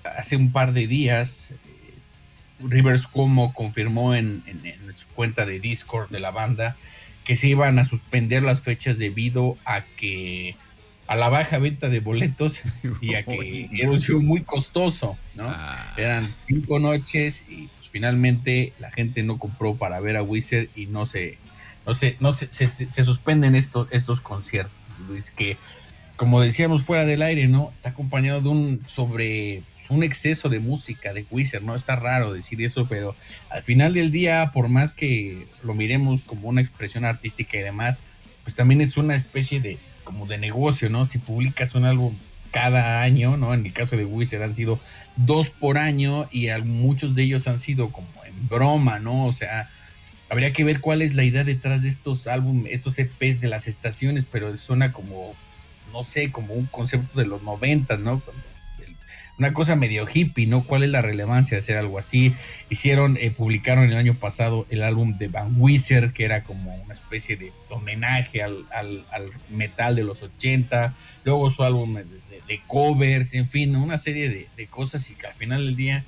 hace 0.04 0.36
un 0.36 0.52
par 0.52 0.72
de 0.72 0.86
días, 0.86 1.52
Rivers 2.60 3.06
Cuomo 3.06 3.52
confirmó 3.52 4.14
en, 4.14 4.42
en- 4.46 4.64
en 4.66 4.96
su 4.96 5.06
cuenta 5.08 5.46
de 5.46 5.60
Discord 5.60 6.10
de 6.10 6.20
la 6.20 6.30
banda 6.30 6.76
que 7.24 7.36
se 7.36 7.48
iban 7.48 7.78
a 7.78 7.84
suspender 7.84 8.42
las 8.42 8.62
fechas 8.62 8.98
debido 8.98 9.56
a 9.64 9.82
que 9.96 10.56
a 11.08 11.16
la 11.16 11.30
baja 11.30 11.58
venta 11.58 11.88
de 11.88 12.00
boletos 12.00 12.62
y 13.00 13.14
a 13.14 13.24
que 13.24 13.68
era 13.72 13.90
un 13.90 13.98
show 13.98 14.20
muy 14.20 14.42
costoso, 14.42 15.18
¿no? 15.34 15.48
Ah. 15.48 15.94
Eran 15.96 16.32
cinco 16.32 16.78
noches 16.78 17.44
y 17.48 17.68
pues, 17.78 17.88
finalmente 17.90 18.74
la 18.78 18.92
gente 18.92 19.22
no 19.22 19.38
compró 19.38 19.74
para 19.74 19.98
ver 20.00 20.16
a 20.16 20.22
Wizard 20.22 20.68
y 20.76 20.86
no 20.86 21.06
se, 21.06 21.38
no 21.86 21.94
se, 21.94 22.16
no 22.20 22.32
se, 22.32 22.46
se, 22.52 23.04
suspenden 23.04 23.54
estos, 23.54 23.88
estos 23.90 24.20
conciertos, 24.20 24.72
Luis, 25.08 25.30
que 25.30 25.56
como 26.16 26.40
decíamos 26.40 26.82
fuera 26.82 27.06
del 27.06 27.22
aire, 27.22 27.46
¿no? 27.46 27.70
Está 27.72 27.90
acompañado 27.90 28.40
de 28.42 28.48
un 28.48 28.82
sobre 28.86 29.62
pues, 29.74 29.88
un 29.88 30.02
exceso 30.02 30.48
de 30.48 30.58
música 30.58 31.14
de 31.14 31.24
Wizard, 31.30 31.62
¿no? 31.62 31.74
Está 31.74 31.96
raro 31.96 32.32
decir 32.32 32.60
eso, 32.60 32.86
pero 32.86 33.16
al 33.48 33.62
final 33.62 33.94
del 33.94 34.10
día, 34.10 34.50
por 34.52 34.68
más 34.68 34.92
que 34.92 35.46
lo 35.62 35.74
miremos 35.74 36.24
como 36.24 36.48
una 36.48 36.60
expresión 36.60 37.06
artística 37.06 37.56
y 37.56 37.62
demás, 37.62 38.02
pues 38.42 38.54
también 38.54 38.80
es 38.80 38.96
una 38.96 39.14
especie 39.14 39.60
de 39.60 39.78
como 40.08 40.24
de 40.24 40.38
negocio, 40.38 40.88
¿no? 40.88 41.04
Si 41.04 41.18
publicas 41.18 41.74
un 41.74 41.84
álbum 41.84 42.16
cada 42.50 43.02
año, 43.02 43.36
¿no? 43.36 43.52
En 43.52 43.66
el 43.66 43.74
caso 43.74 43.94
de 43.94 44.06
Wizard 44.06 44.42
han 44.42 44.54
sido 44.54 44.80
dos 45.16 45.50
por 45.50 45.76
año 45.76 46.26
y 46.32 46.48
muchos 46.64 47.14
de 47.14 47.24
ellos 47.24 47.46
han 47.46 47.58
sido 47.58 47.90
como 47.90 48.08
en 48.24 48.48
broma, 48.48 49.00
¿no? 49.00 49.26
O 49.26 49.32
sea, 49.32 49.68
habría 50.30 50.54
que 50.54 50.64
ver 50.64 50.80
cuál 50.80 51.02
es 51.02 51.14
la 51.14 51.24
idea 51.24 51.44
detrás 51.44 51.82
de 51.82 51.90
estos 51.90 52.26
álbumes, 52.26 52.72
estos 52.72 52.98
EPs 52.98 53.42
de 53.42 53.48
las 53.48 53.68
estaciones, 53.68 54.24
pero 54.32 54.56
suena 54.56 54.94
como, 54.94 55.34
no 55.92 56.02
sé, 56.04 56.32
como 56.32 56.54
un 56.54 56.64
concepto 56.64 57.20
de 57.20 57.26
los 57.26 57.42
90, 57.42 57.98
¿no? 57.98 58.20
Cuando 58.20 58.42
Una 59.38 59.52
cosa 59.54 59.76
medio 59.76 60.06
hippie, 60.12 60.46
¿no? 60.46 60.64
¿Cuál 60.64 60.82
es 60.82 60.88
la 60.90 61.00
relevancia 61.00 61.54
de 61.56 61.60
hacer 61.60 61.76
algo 61.76 61.98
así? 61.98 62.34
Hicieron, 62.70 63.16
eh, 63.20 63.30
publicaron 63.30 63.84
el 63.84 63.96
año 63.96 64.14
pasado 64.18 64.66
el 64.68 64.82
álbum 64.82 65.16
de 65.16 65.28
Van 65.28 65.54
Wieser, 65.56 66.12
que 66.12 66.24
era 66.24 66.42
como 66.42 66.74
una 66.74 66.92
especie 66.92 67.36
de 67.36 67.52
homenaje 67.70 68.42
al, 68.42 68.66
al- 68.72 69.06
al 69.12 69.30
metal 69.48 69.94
de 69.94 70.02
los 70.02 70.22
80. 70.22 70.94
Luego 71.24 71.50
su 71.50 71.62
álbum 71.62 71.94
de 71.94 72.60
covers, 72.66 73.34
en 73.34 73.46
fin, 73.46 73.76
una 73.76 73.96
serie 73.98 74.28
de, 74.28 74.48
de 74.56 74.66
cosas 74.66 75.08
y 75.10 75.14
que 75.14 75.26
al 75.28 75.34
final 75.34 75.64
del 75.66 75.76
día, 75.76 76.04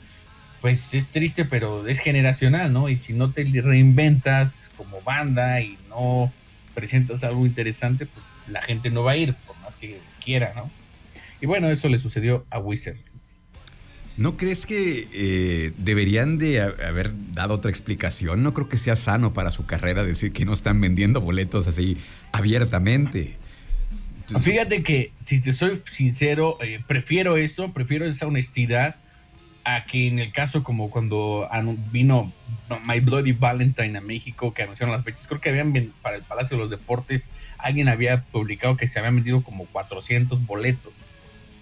pues 0.61 0.93
es 0.95 1.11
triste, 1.11 1.45
pero 1.45 1.87
es 1.87 2.01
generacional, 2.01 2.73
¿no? 2.73 2.89
Y 2.89 2.97
si 2.97 3.13
no 3.13 3.31
te 3.33 3.45
reinventas 3.45 4.71
como 4.77 5.01
banda 5.03 5.61
y 5.61 5.79
no 5.89 6.33
presentas 6.75 7.23
algo 7.25 7.47
interesante, 7.47 8.07
pues 8.07 8.25
la 8.49 8.61
gente 8.63 8.91
no 8.91 9.05
va 9.05 9.13
a 9.13 9.17
ir, 9.17 9.35
por 9.47 9.57
más 9.59 9.77
que 9.77 10.01
quiera, 10.25 10.53
¿no? 10.57 10.69
Y 11.41 11.47
bueno, 11.47 11.71
eso 11.71 11.89
le 11.89 11.99
sucedió 11.99 12.45
a 12.51 12.59
Wizard. 12.59 12.97
¿No 14.21 14.37
crees 14.37 14.67
que 14.67 15.09
eh, 15.15 15.73
deberían 15.79 16.37
de 16.37 16.61
ha- 16.61 16.75
haber 16.87 17.15
dado 17.33 17.55
otra 17.55 17.71
explicación? 17.71 18.43
No 18.43 18.53
creo 18.53 18.69
que 18.69 18.77
sea 18.77 18.95
sano 18.95 19.33
para 19.33 19.51
su 19.51 19.65
carrera 19.65 20.05
decir 20.05 20.31
que 20.35 20.45
no 20.45 20.53
están 20.53 20.79
vendiendo 20.79 21.23
boletos 21.23 21.67
así 21.67 21.97
abiertamente. 22.31 23.37
Fíjate 24.43 24.83
que, 24.83 25.13
si 25.23 25.41
te 25.41 25.55
soy 25.55 25.81
sincero, 25.91 26.59
eh, 26.61 26.81
prefiero 26.87 27.39
eso, 27.39 27.73
prefiero 27.73 28.05
esa 28.05 28.27
honestidad 28.27 28.97
a 29.65 29.87
que 29.87 30.07
en 30.09 30.19
el 30.19 30.33
caso 30.33 30.63
como 30.65 30.91
cuando 30.91 31.49
vino 31.91 32.31
My 32.87 33.01
Bloody 33.01 33.33
Valentine 33.33 33.97
a 33.97 34.03
México, 34.03 34.53
que 34.53 34.65
anunciaron 34.65 34.95
las 34.95 35.03
fechas, 35.03 35.27
creo 35.29 35.41
que 35.41 35.49
habían 35.49 35.73
para 36.03 36.17
el 36.17 36.23
Palacio 36.25 36.59
de 36.59 36.63
los 36.63 36.69
Deportes, 36.71 37.31
alguien 37.57 37.89
había 37.89 38.23
publicado 38.25 38.77
que 38.77 38.87
se 38.87 38.99
habían 38.99 39.15
vendido 39.15 39.43
como 39.43 39.65
400 39.65 40.45
boletos 40.45 41.05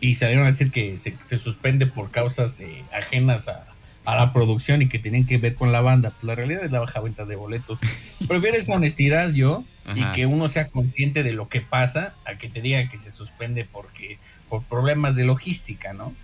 y 0.01 0.14
salieron 0.14 0.44
a 0.44 0.49
decir 0.49 0.70
que 0.70 0.99
se, 0.99 1.14
se 1.20 1.38
suspende 1.38 1.86
por 1.86 2.11
causas 2.11 2.61
eh, 2.61 2.84
ajenas 2.92 3.49
a, 3.49 3.66
a 4.09 4.16
la 4.16 4.32
producción 4.32 4.80
y 4.80 4.88
que 4.88 4.99
tenían 4.99 5.26
que 5.26 5.36
ver 5.36 5.55
con 5.55 5.70
la 5.70 5.82
banda. 5.82 6.11
Pues 6.11 6.24
la 6.24 6.34
realidad 6.34 6.64
es 6.64 6.72
la 6.72 6.80
baja 6.80 7.01
venta 7.01 7.26
de 7.26 7.36
boletos. 7.36 7.78
Prefiero 8.28 8.57
esa 8.57 8.74
honestidad 8.74 9.32
yo 9.32 9.64
y 9.94 10.03
que 10.14 10.24
uno 10.24 10.49
sea 10.49 10.68
consciente 10.68 11.22
de 11.22 11.32
lo 11.32 11.49
que 11.49 11.61
pasa 11.61 12.14
a 12.24 12.38
que 12.38 12.49
te 12.49 12.62
diga 12.62 12.88
que 12.88 12.96
se 12.96 13.11
suspende 13.11 13.66
porque 13.70 14.18
por 14.49 14.62
problemas 14.62 15.14
de 15.14 15.24
logística, 15.24 15.92
¿no? 15.92 16.14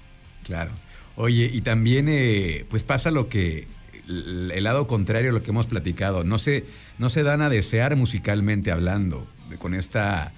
Claro. 0.44 0.70
Oye, 1.16 1.50
y 1.52 1.60
también 1.60 2.06
eh, 2.08 2.64
pues 2.70 2.84
pasa 2.84 3.10
lo 3.10 3.28
que 3.28 3.68
el 4.08 4.64
lado 4.64 4.86
contrario 4.86 5.30
a 5.30 5.32
lo 5.34 5.42
que 5.42 5.50
hemos 5.50 5.66
platicado. 5.66 6.24
No 6.24 6.38
se, 6.38 6.64
no 6.98 7.10
se 7.10 7.22
dan 7.22 7.42
a 7.42 7.50
desear 7.50 7.96
musicalmente 7.96 8.70
hablando 8.70 9.26
con 9.58 9.74
esta 9.74 10.32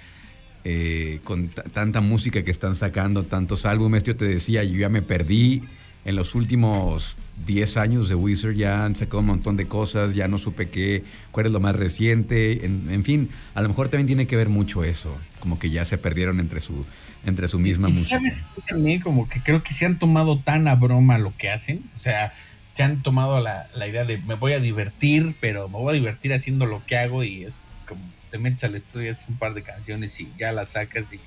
eh, 0.69 1.21
con 1.23 1.49
ta- 1.49 1.63
tanta 1.63 2.01
música 2.01 2.43
que 2.43 2.51
están 2.51 2.75
sacando, 2.75 3.23
tantos 3.23 3.67
álbumes. 3.67 4.03
Yo 4.03 4.17
te 4.17 4.25
decía, 4.25 4.65
yo 4.65 4.77
ya 4.77 4.89
me 4.89 5.01
perdí 5.01 5.63
en 6.05 6.17
los 6.17 6.35
últimos 6.35 7.17
10 7.47 7.77
años 7.77 8.09
de 8.09 8.17
Wizard, 8.17 8.55
ya 8.55 8.85
han 8.85 8.97
sacado 8.97 9.21
un 9.21 9.27
montón 9.27 9.57
de 9.57 9.67
cosas, 9.69 10.15
ya 10.17 10.27
no 10.27 10.39
supe 10.39 10.69
qué, 10.69 11.05
cuál 11.31 11.47
es 11.47 11.53
lo 11.53 11.61
más 11.61 11.77
reciente. 11.77 12.67
En, 12.67 12.89
en 12.91 13.05
fin, 13.05 13.29
a 13.55 13.63
lo 13.63 13.69
mejor 13.69 13.89
también 13.89 14.09
tiene 14.09 14.27
que 14.27 14.35
ver 14.35 14.49
mucho 14.49 14.83
eso, 14.83 15.17
como 15.39 15.59
que 15.61 15.71
ya 15.71 15.85
se 15.85 15.99
perdieron 15.99 16.41
entre 16.41 16.59
su, 16.61 16.85
entre 17.25 17.47
su 17.47 17.61
misma 17.61 17.89
y 17.89 17.93
música. 17.93 18.17
sabes 18.17 18.43
qué 18.57 18.63
también 18.69 19.01
como 19.01 19.29
que 19.29 19.41
creo 19.43 19.63
que 19.63 19.73
se 19.73 19.87
han 19.87 19.99
tomado 20.01 20.41
tan 20.41 20.67
a 20.67 20.75
broma 20.75 21.19
lo 21.19 21.33
que 21.37 21.49
hacen, 21.51 21.89
o 21.95 21.99
sea, 22.01 22.33
se 22.75 22.83
han 22.83 23.03
tomado 23.03 23.41
la, 23.41 23.69
la 23.75 23.87
idea 23.87 24.05
de 24.05 24.19
me 24.19 24.35
voy 24.35 24.53
a 24.53 24.61
divertir, 24.61 25.35
pero 25.41 25.69
me 25.69 25.79
voy 25.79 25.91
a 25.91 25.95
divertir 25.95 26.33
haciendo 26.33 26.67
lo 26.67 26.85
que 26.87 26.97
hago 26.97 27.23
y 27.25 27.45
es 27.45 27.67
como 27.89 28.01
te 28.37 28.43
metes 28.43 28.65
al 28.65 28.75
estudio, 28.75 29.11
haces 29.11 29.29
un 29.29 29.39
par 29.39 29.55
de 29.55 29.63
canciones 29.63 30.21
y 30.21 30.31
ya 30.37 30.53
las 30.53 30.71
sacas 30.71 31.13
y 31.13 31.21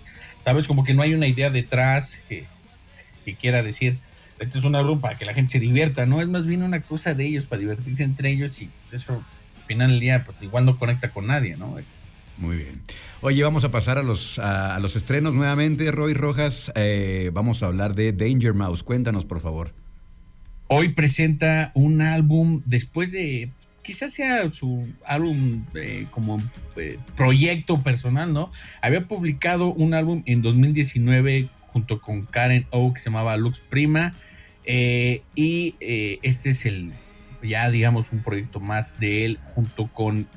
sabes 0.43 0.67
como 0.67 0.83
que 0.83 0.93
no 0.93 1.01
hay 1.01 1.15
una 1.15 1.25
idea 1.25 1.49
detrás 1.49 2.21
que, 2.29 2.45
que 3.25 3.35
quiera 3.35 3.63
decir 3.63 3.97
este 4.39 4.59
es 4.59 4.63
un 4.63 4.75
álbum 4.75 5.01
para 5.01 5.17
que 5.17 5.25
la 5.25 5.33
gente 5.33 5.51
se 5.51 5.59
divierta, 5.59 6.05
no 6.05 6.21
es 6.21 6.27
más 6.27 6.45
bien 6.45 6.61
una 6.63 6.81
cosa 6.81 7.13
de 7.15 7.25
ellos 7.25 7.45
para 7.47 7.61
divertirse 7.61 8.03
entre 8.03 8.29
ellos 8.31 8.61
y 8.61 8.69
pues, 8.83 9.01
eso 9.01 9.23
al 9.57 9.63
final 9.65 9.89
del 9.89 9.99
día 9.99 10.23
pues 10.23 10.37
igual 10.41 10.65
no 10.65 10.77
conecta 10.77 11.11
con 11.11 11.27
nadie, 11.27 11.57
¿no? 11.57 11.77
Muy 12.37 12.57
bien. 12.57 12.81
Oye, 13.21 13.43
vamos 13.43 13.63
a 13.65 13.71
pasar 13.71 13.97
a 13.97 14.03
los, 14.03 14.39
a, 14.39 14.75
a 14.75 14.79
los 14.79 14.95
estrenos 14.95 15.33
nuevamente. 15.33 15.91
Roy 15.91 16.13
Rojas, 16.13 16.71
eh, 16.75 17.31
vamos 17.33 17.63
a 17.63 17.65
hablar 17.65 17.95
de 17.95 18.13
Danger 18.13 18.53
Mouse. 18.53 18.83
Cuéntanos, 18.83 19.25
por 19.25 19.41
favor. 19.41 19.73
hoy 20.67 20.93
presenta 20.93 21.71
un 21.73 22.01
álbum 22.01 22.61
después 22.65 23.11
de 23.11 23.51
quizás 23.81 24.13
sea 24.13 24.49
su 24.51 24.87
álbum 25.05 25.65
eh, 25.75 26.05
como 26.11 26.41
eh, 26.77 26.97
proyecto 27.15 27.81
personal, 27.81 28.33
¿no? 28.33 28.51
Había 28.81 29.07
publicado 29.07 29.73
un 29.73 29.93
álbum 29.93 30.23
en 30.25 30.41
2019 30.41 31.47
junto 31.67 32.01
con 32.01 32.23
Karen 32.23 32.65
O 32.71 32.93
que 32.93 32.99
se 32.99 33.09
llamaba 33.09 33.37
Lux 33.37 33.59
Prima 33.59 34.11
eh, 34.65 35.21
y 35.35 35.75
este 35.79 36.49
es 36.49 36.65
el 36.65 36.93
ya 37.41 37.71
digamos 37.71 38.11
un 38.11 38.21
proyecto 38.21 38.59
más 38.59 38.99
de 38.99 39.25
él 39.25 39.39
junto 39.55 39.87
con 39.87 40.27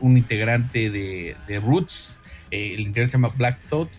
un 0.00 0.16
integrante 0.16 0.90
de, 0.90 1.36
de 1.48 1.60
Roots, 1.60 2.18
el 2.50 2.80
integrante 2.80 3.08
se 3.10 3.16
llama 3.16 3.32
Black 3.36 3.60
Thought 3.60 3.90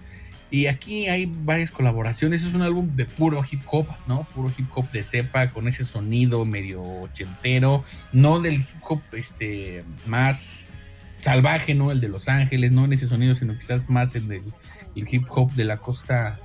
Y 0.56 0.68
aquí 0.68 1.08
hay 1.08 1.26
varias 1.26 1.70
colaboraciones. 1.70 2.46
Es 2.46 2.54
un 2.54 2.62
álbum 2.62 2.96
de 2.96 3.04
puro 3.04 3.44
hip 3.52 3.60
hop, 3.66 3.88
¿no? 4.08 4.26
Puro 4.34 4.50
hip 4.58 4.68
hop 4.74 4.90
de 4.90 5.04
cepa, 5.04 5.50
con 5.50 5.68
ese 5.68 5.84
sonido 5.84 6.46
medio 6.46 6.82
ochentero. 6.82 7.84
No 8.14 8.40
del 8.40 8.54
hip 8.62 8.82
hop 8.88 9.02
este, 9.12 9.84
más 10.06 10.72
salvaje, 11.18 11.76
¿no? 11.76 11.92
El 11.92 12.00
de 12.00 12.08
Los 12.08 12.30
Ángeles, 12.30 12.72
no 12.72 12.86
en 12.86 12.94
ese 12.94 13.06
sonido, 13.10 13.36
sino 13.36 13.58
quizás 13.58 13.90
más 13.90 14.16
el, 14.16 14.32
el 14.32 15.08
hip 15.12 15.26
hop 15.28 15.52
de 15.56 15.66
la 15.66 15.76
costa 15.76 16.40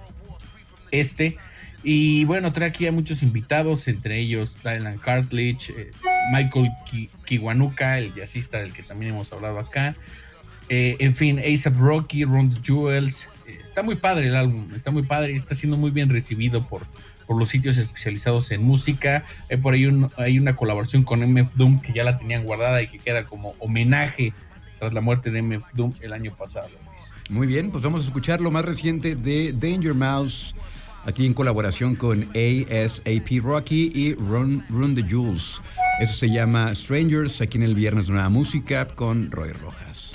este. 0.91 1.39
Y 1.85 2.25
bueno, 2.25 2.53
trae 2.53 2.69
aquí 2.69 2.89
a 2.89 2.93
muchos 2.93 3.23
invitados, 3.23 3.87
entre 3.87 4.19
ellos 4.19 4.59
Dylan 4.65 4.99
Cartledge, 4.99 5.71
eh, 5.71 5.93
Michael 6.33 6.71
Ki- 6.91 7.11
Kiwanuka, 7.27 7.99
el 7.99 8.13
jazzista 8.13 8.59
del 8.59 8.73
que 8.73 8.83
también 8.83 9.13
hemos 9.13 9.33
hablado 9.33 9.61
acá. 9.61 9.95
Eh, 10.69 10.97
en 10.99 11.15
fin, 11.15 11.39
ASAP 11.39 11.77
Rocky, 11.77 12.25
Ron 12.25 12.51
the 12.51 12.61
Jewels. 12.61 13.29
Está 13.65 13.83
muy 13.83 13.97
padre 13.97 14.29
el 14.29 14.37
álbum, 14.37 14.69
está 14.75 14.91
muy 14.91 15.03
padre 15.03 15.35
está 15.35 15.55
siendo 15.55 15.77
muy 15.77 15.91
bien 15.91 16.09
recibido 16.09 16.63
por, 16.63 16.87
por 17.27 17.39
los 17.39 17.49
sitios 17.49 17.77
especializados 17.77 18.51
en 18.51 18.63
música. 18.63 19.25
Hay 19.51 19.57
por 19.57 19.75
ahí 19.75 19.89
hay 20.17 20.39
una 20.39 20.57
colaboración 20.57 21.03
con 21.03 21.21
MF 21.21 21.55
Doom 21.55 21.81
que 21.81 21.93
ya 21.93 22.05
la 22.05 22.19
tenían 22.19 22.45
guardada 22.45 22.83
y 22.83 22.89
que 22.89 22.99
queda 22.99 23.25
como 23.25 23.55
homenaje 23.59 24.33
tras 24.79 24.95
la 24.95 25.01
muerte 25.01 25.31
de 25.31 25.43
MF 25.43 25.65
Doom 25.75 25.93
el 26.01 26.13
año 26.13 26.35
pasado. 26.35 26.69
Muy 27.29 27.47
bien, 27.47 27.71
pues 27.71 27.85
vamos 27.85 28.03
a 28.03 28.05
escuchar 28.07 28.41
lo 28.41 28.51
más 28.51 28.65
reciente 28.65 29.15
de 29.15 29.53
Danger 29.53 29.95
Mouse, 29.95 30.57
aquí 31.05 31.27
en 31.27 31.35
colaboración 31.35 31.95
con 31.95 32.25
ASAP 32.35 33.29
Rocky 33.43 33.93
y 33.95 34.15
Run, 34.15 34.65
Run 34.69 34.95
the 34.97 35.05
Jules. 35.09 35.63
Eso 36.01 36.15
se 36.15 36.31
llama 36.31 36.75
Strangers, 36.75 37.41
aquí 37.41 37.59
en 37.59 37.63
el 37.63 37.75
Viernes 37.75 38.07
de 38.07 38.15
Nueva 38.15 38.31
Música 38.31 38.87
con 38.87 39.31
Roy 39.31 39.53
Rojas. 39.53 40.13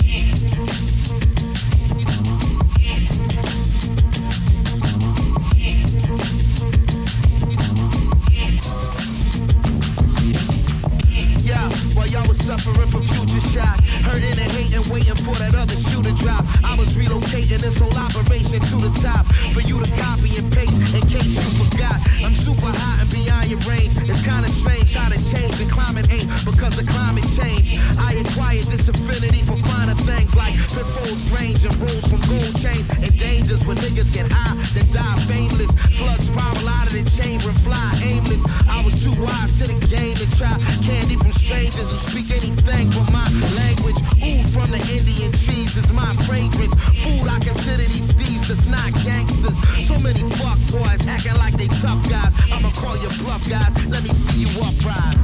Suffering 12.45 12.87
from 12.89 13.01
future 13.01 13.41
shock, 13.41 13.79
hurting 14.05 14.37
and 14.37 14.51
hating, 14.51 14.93
waiting 14.93 15.15
for 15.15 15.33
that 15.41 15.55
other 15.55 15.74
to 16.05 16.13
drop. 16.21 16.45
I 16.63 16.77
was 16.77 16.93
relocating 16.93 17.59
this 17.59 17.79
whole 17.81 17.97
operation 17.97 18.61
to 18.61 18.75
the 18.77 18.93
top 19.01 19.25
for 19.53 19.61
you 19.61 19.81
to 19.81 19.89
copy 19.97 20.37
and 20.37 20.45
paste 20.53 20.77
in 20.93 21.01
case 21.09 21.33
you 21.33 21.49
forgot. 21.65 21.97
I'm 22.21 22.33
super 22.33 22.69
hot 22.69 23.01
and 23.01 23.09
beyond 23.09 23.49
your 23.49 23.59
range. 23.65 23.97
It's 24.05 24.21
kinda 24.21 24.49
strange 24.49 24.93
how 24.93 25.09
to 25.09 25.17
change 25.17 25.59
and 25.59 25.69
climate 25.69 26.05
ain't 26.13 26.29
because 26.45 26.77
of 26.77 26.85
climate 26.85 27.25
change. 27.33 27.73
I 27.97 28.21
acquired 28.21 28.69
this 28.69 28.87
affinity 28.87 29.41
for 29.41 29.57
finer 29.57 29.97
things 30.05 30.35
like 30.35 30.53
pitfalls, 30.77 31.25
range, 31.33 31.65
and 31.65 31.75
rolls 31.81 32.05
from 32.05 32.21
gold 32.29 32.53
chains 32.61 32.85
and 33.01 33.13
dangers 33.17 33.65
when 33.65 33.77
niggas 33.77 34.13
get 34.13 34.29
high, 34.29 34.53
then 34.77 34.85
die 34.91 35.19
fameless. 35.25 35.73
Slugs 35.89 36.27
spiral 36.29 36.69
out 36.69 36.85
of 36.87 36.93
the 36.93 37.03
chamber 37.09 37.49
and 37.49 37.59
fly 37.61 37.89
aimless. 38.03 38.43
I 38.69 38.83
was 38.85 39.01
too 39.03 39.15
wise 39.17 39.57
to 39.59 39.65
the 39.65 39.77
game 39.89 40.15
to 40.21 40.27
try 40.37 40.53
candy 40.85 41.15
from 41.15 41.31
strangers 41.31 41.89
who 41.89 41.97
speak 41.97 42.29
anything 42.29 42.89
but 42.93 43.09
my 43.11 43.25
language. 43.57 43.97
Oud 44.21 44.45
from 44.53 44.69
the 44.69 44.81
Indian 44.93 45.31
trees 45.33 45.75
is 45.77 45.91
my 45.95 46.13
fragrance. 46.27 46.75
Food 47.01 47.27
I 47.27 47.39
consider 47.39 47.83
these 47.83 48.11
thieves 48.11 48.49
that's 48.49 48.67
not 48.67 48.91
gangsters. 49.03 49.57
So 49.87 49.97
many 49.99 50.21
fuck 50.37 50.59
boys 50.71 51.07
acting 51.07 51.35
like 51.35 51.55
they 51.55 51.67
tough 51.67 52.01
guys. 52.09 52.33
I'ma 52.51 52.69
call 52.71 52.97
you 52.97 53.09
bluff 53.23 53.47
guys. 53.49 53.71
Let 53.87 54.03
me 54.03 54.09
see 54.09 54.45
you 54.45 54.51
uprise. 54.61 55.17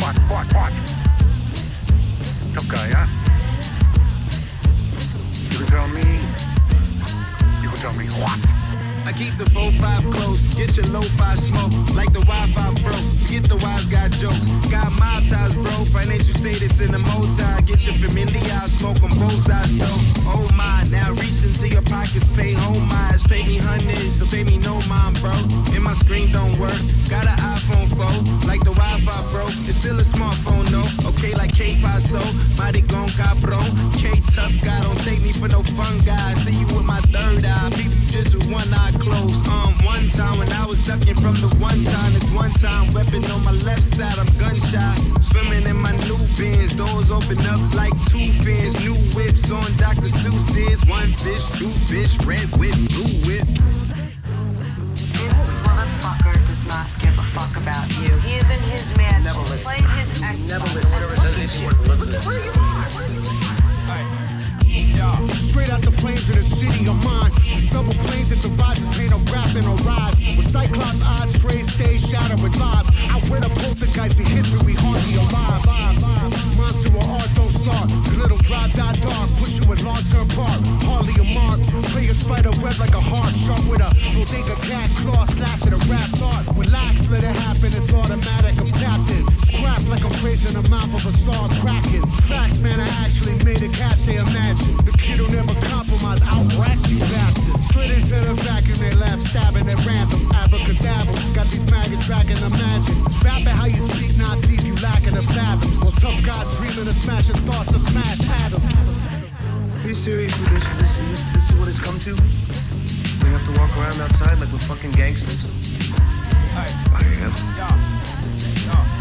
What, 0.00 0.16
what, 0.28 0.46
what? 0.52 0.72
Tough 2.54 2.68
guy, 2.68 2.88
huh? 2.92 3.08
You 5.50 5.58
can 5.58 5.66
tell 5.66 5.88
me. 5.88 6.04
You 7.62 7.68
can 7.70 7.78
tell 7.78 7.94
me 7.94 8.06
what? 8.20 8.63
I 9.06 9.12
keep 9.12 9.36
the 9.36 9.44
4-5 9.44 10.12
close, 10.12 10.46
get 10.56 10.76
your 10.76 10.86
lo-fi 10.86 11.34
smoke. 11.34 11.72
Like 11.92 12.12
the 12.12 12.24
Wi-Fi 12.24 12.72
broke, 12.80 13.04
forget 13.20 13.44
the 13.44 13.60
wise 13.60 13.84
guy 13.86 14.08
jokes. 14.08 14.48
Got 14.72 14.96
mob 14.96 15.24
ties 15.28 15.54
bro, 15.54 15.84
financial 15.92 16.32
status 16.32 16.80
in 16.80 16.92
the 16.92 16.98
multi 16.98 17.44
Get 17.68 17.84
your 17.84 17.96
I 18.00 18.66
smoke 18.66 19.02
on 19.04 19.12
both 19.20 19.36
sides 19.44 19.76
though. 19.76 20.00
Oh 20.24 20.48
my, 20.56 20.88
now 20.88 21.12
reach 21.12 21.44
into 21.44 21.68
your 21.68 21.82
pockets, 21.82 22.28
pay 22.28 22.54
homage 22.54 23.24
Pay 23.28 23.44
me 23.44 23.58
hundreds, 23.60 24.16
so 24.20 24.26
pay 24.26 24.42
me 24.42 24.56
no 24.56 24.80
mind 24.88 25.20
bro. 25.20 25.36
And 25.76 25.84
my 25.84 25.92
screen 25.92 26.32
don't 26.32 26.56
work, 26.58 26.80
got 27.12 27.28
an 27.28 27.36
iPhone 27.44 27.92
4 27.92 28.48
Like 28.48 28.64
the 28.64 28.72
Wi-Fi 28.72 29.20
broke, 29.32 29.52
it's 29.68 29.76
still 29.76 30.00
a 30.00 30.06
smartphone 30.06 30.64
no 30.72 30.80
Okay 31.12 31.34
like 31.34 31.52
K-Paso, 31.52 32.24
mighty 32.56 32.80
gon' 32.80 33.12
cabron 33.20 33.68
K-Tough 34.00 34.56
guy, 34.64 34.80
don't 34.82 34.98
take 35.04 35.20
me 35.20 35.32
for 35.32 35.48
no 35.48 35.62
fun 35.76 35.98
guy. 36.08 36.32
See 36.40 36.56
you 36.56 36.66
with 36.72 36.84
my 36.84 37.00
third 37.12 37.44
eye, 37.44 37.68
you 37.76 37.90
just 38.08 38.34
with 38.34 38.50
one 38.50 38.72
eye 38.72 38.93
closed. 38.98 39.46
Um, 39.46 39.72
one 39.84 40.08
time 40.08 40.38
when 40.38 40.52
I 40.52 40.66
was 40.66 40.84
ducking 40.86 41.14
from 41.14 41.34
the 41.36 41.48
one 41.58 41.84
time, 41.84 42.12
this 42.12 42.30
one 42.30 42.50
time 42.52 42.92
weapon 42.92 43.24
on 43.30 43.44
my 43.44 43.52
left 43.64 43.82
side, 43.82 44.18
I'm 44.18 44.30
gunshot. 44.38 44.96
Swimming 45.22 45.66
in 45.66 45.76
my 45.76 45.92
new 46.06 46.18
bins, 46.36 46.72
doors 46.72 47.10
open 47.10 47.38
up 47.46 47.60
like 47.74 47.94
two 48.10 48.28
fins. 48.44 48.74
New 48.84 48.96
whips 49.16 49.50
on 49.50 49.66
Dr. 49.76 50.08
Seuss's. 50.08 50.84
One 50.86 51.10
fish, 51.24 51.44
two 51.58 51.72
fish, 51.88 52.18
red 52.26 52.46
whip, 52.58 52.76
blue 52.92 53.14
whip. 53.26 53.48
This 55.14 55.36
motherfucker 55.64 56.36
does 56.46 56.64
not 56.66 56.86
give 57.00 57.16
a 57.18 57.26
fuck 57.34 57.56
about 57.56 57.88
you. 58.00 58.10
He 58.26 58.36
is 58.36 58.50
in 58.50 58.60
his 58.70 58.96
man. 58.96 59.24
Never 59.24 59.40
listen. 59.40 59.64
Played 59.64 59.88
his 59.98 60.10
Xbox. 60.20 60.48
Never 60.48 60.68
listen. 60.74 62.28
Where 62.28 62.44
you 62.44 62.50
are? 62.50 62.73
Yeah. 65.04 65.28
Straight 65.36 65.70
out 65.70 65.82
the 65.82 65.92
flames 65.92 66.28
of 66.30 66.36
the 66.36 66.42
city 66.42 66.88
of 66.88 66.96
mine. 67.04 67.30
Double 67.68 67.94
planes 68.04 68.32
at 68.32 68.40
the 68.40 68.48
rises, 68.56 68.88
paint 68.96 69.12
a 69.12 69.20
rap 69.32 69.52
and 69.54 69.66
a 69.66 69.76
rise. 69.84 70.24
With 70.36 70.46
Cyclops 70.46 71.02
eyes, 71.02 71.34
stray, 71.34 71.60
stay 71.60 71.96
shadow 71.98 72.40
with 72.42 72.56
live. 72.56 72.88
I 73.12 73.20
wear 73.28 73.40
the 73.40 73.52
poltergeist 73.60 74.20
in 74.20 74.26
history, 74.26 74.74
hardly 74.78 75.14
alive. 75.20 75.62
Monster 76.56 76.88
or 76.96 77.04
art 77.04 77.28
don't 77.34 77.52
start. 77.52 77.88
Little 78.16 78.38
dry 78.38 78.68
dot 78.72 78.96
dark, 79.00 79.28
put 79.36 79.52
you 79.52 79.64
in 79.68 79.84
long 79.84 80.02
term 80.08 80.28
park. 80.32 80.60
Hardly 80.88 81.14
a 81.20 81.26
mark. 81.36 81.60
Play 81.92 82.08
a 82.08 82.14
spider 82.14 82.54
web 82.64 82.76
like 82.80 82.94
a 82.94 83.04
heart, 83.04 83.34
sharp 83.36 83.62
with 83.68 83.84
a 83.84 83.90
bodega 84.16 84.56
cat 84.64 84.88
claw, 85.04 85.24
slash 85.28 85.60
slashing 85.60 85.74
a 85.76 85.80
rat's 85.92 86.22
art. 86.22 86.44
Relax, 86.56 87.10
let 87.10 87.24
it 87.24 87.36
happen, 87.44 87.70
it's 87.76 87.92
automatic. 87.92 88.56
I'm 88.56 88.72
tapped 88.72 89.10
in. 89.10 89.22
Scrap 89.44 89.82
like 89.92 90.04
I'm 90.04 90.16
facing 90.24 90.54
the 90.56 90.66
mouth 90.68 90.92
of 90.96 91.04
a 91.04 91.12
star 91.12 91.48
cracking. 91.60 92.06
Facts, 92.24 92.58
man, 92.58 92.80
I 92.80 92.88
actually 93.04 93.36
made 93.44 93.62
a 93.62 93.68
cache, 93.68 94.08
imagine. 94.08 94.76
The 94.88 94.93
kid 94.98 95.18
who 95.18 95.28
never 95.28 95.54
compromise, 95.68 96.22
outracked 96.22 96.90
you 96.90 96.98
bastards. 97.12 97.64
Straight 97.68 97.90
into 97.90 98.14
the 98.14 98.34
vacuum, 98.44 98.78
they 98.78 98.94
laugh, 98.94 99.18
stabbing 99.18 99.68
at 99.68 99.78
random. 99.86 100.30
Abracadabra, 100.32 101.14
got 101.34 101.46
these 101.48 101.64
maggots 101.70 102.06
tracking 102.06 102.38
imagine. 102.38 102.96
Vapid 103.22 103.48
how 103.48 103.66
you 103.66 103.80
speak, 103.92 104.16
not 104.18 104.40
deep, 104.42 104.62
you 104.62 104.74
lacking 104.82 105.14
the 105.14 105.22
fathoms. 105.22 105.80
Well, 105.80 105.92
tough 105.92 106.22
guys 106.22 106.46
dreaming 106.58 106.88
of 106.88 106.94
smashing 106.94 107.36
thoughts 107.46 107.74
of 107.74 107.80
smash 107.80 108.20
atoms. 108.44 108.64
Are 109.84 109.88
you 109.88 109.94
serious 109.94 110.32
with 110.40 110.50
this? 110.50 110.64
Is 110.64 110.78
this, 110.78 110.98
is 110.98 111.10
this, 111.10 111.24
this 111.34 111.50
is 111.50 111.56
what 111.58 111.68
it's 111.68 111.78
come 111.78 111.98
to? 112.00 112.14
We 112.14 113.30
have 113.32 113.44
to 113.46 113.52
walk 113.58 113.72
around 113.76 114.00
outside 114.00 114.38
like 114.40 114.50
we're 114.52 114.64
fucking 114.64 114.92
gangsters? 114.92 115.44
I 116.56 116.68
am. 117.20 117.32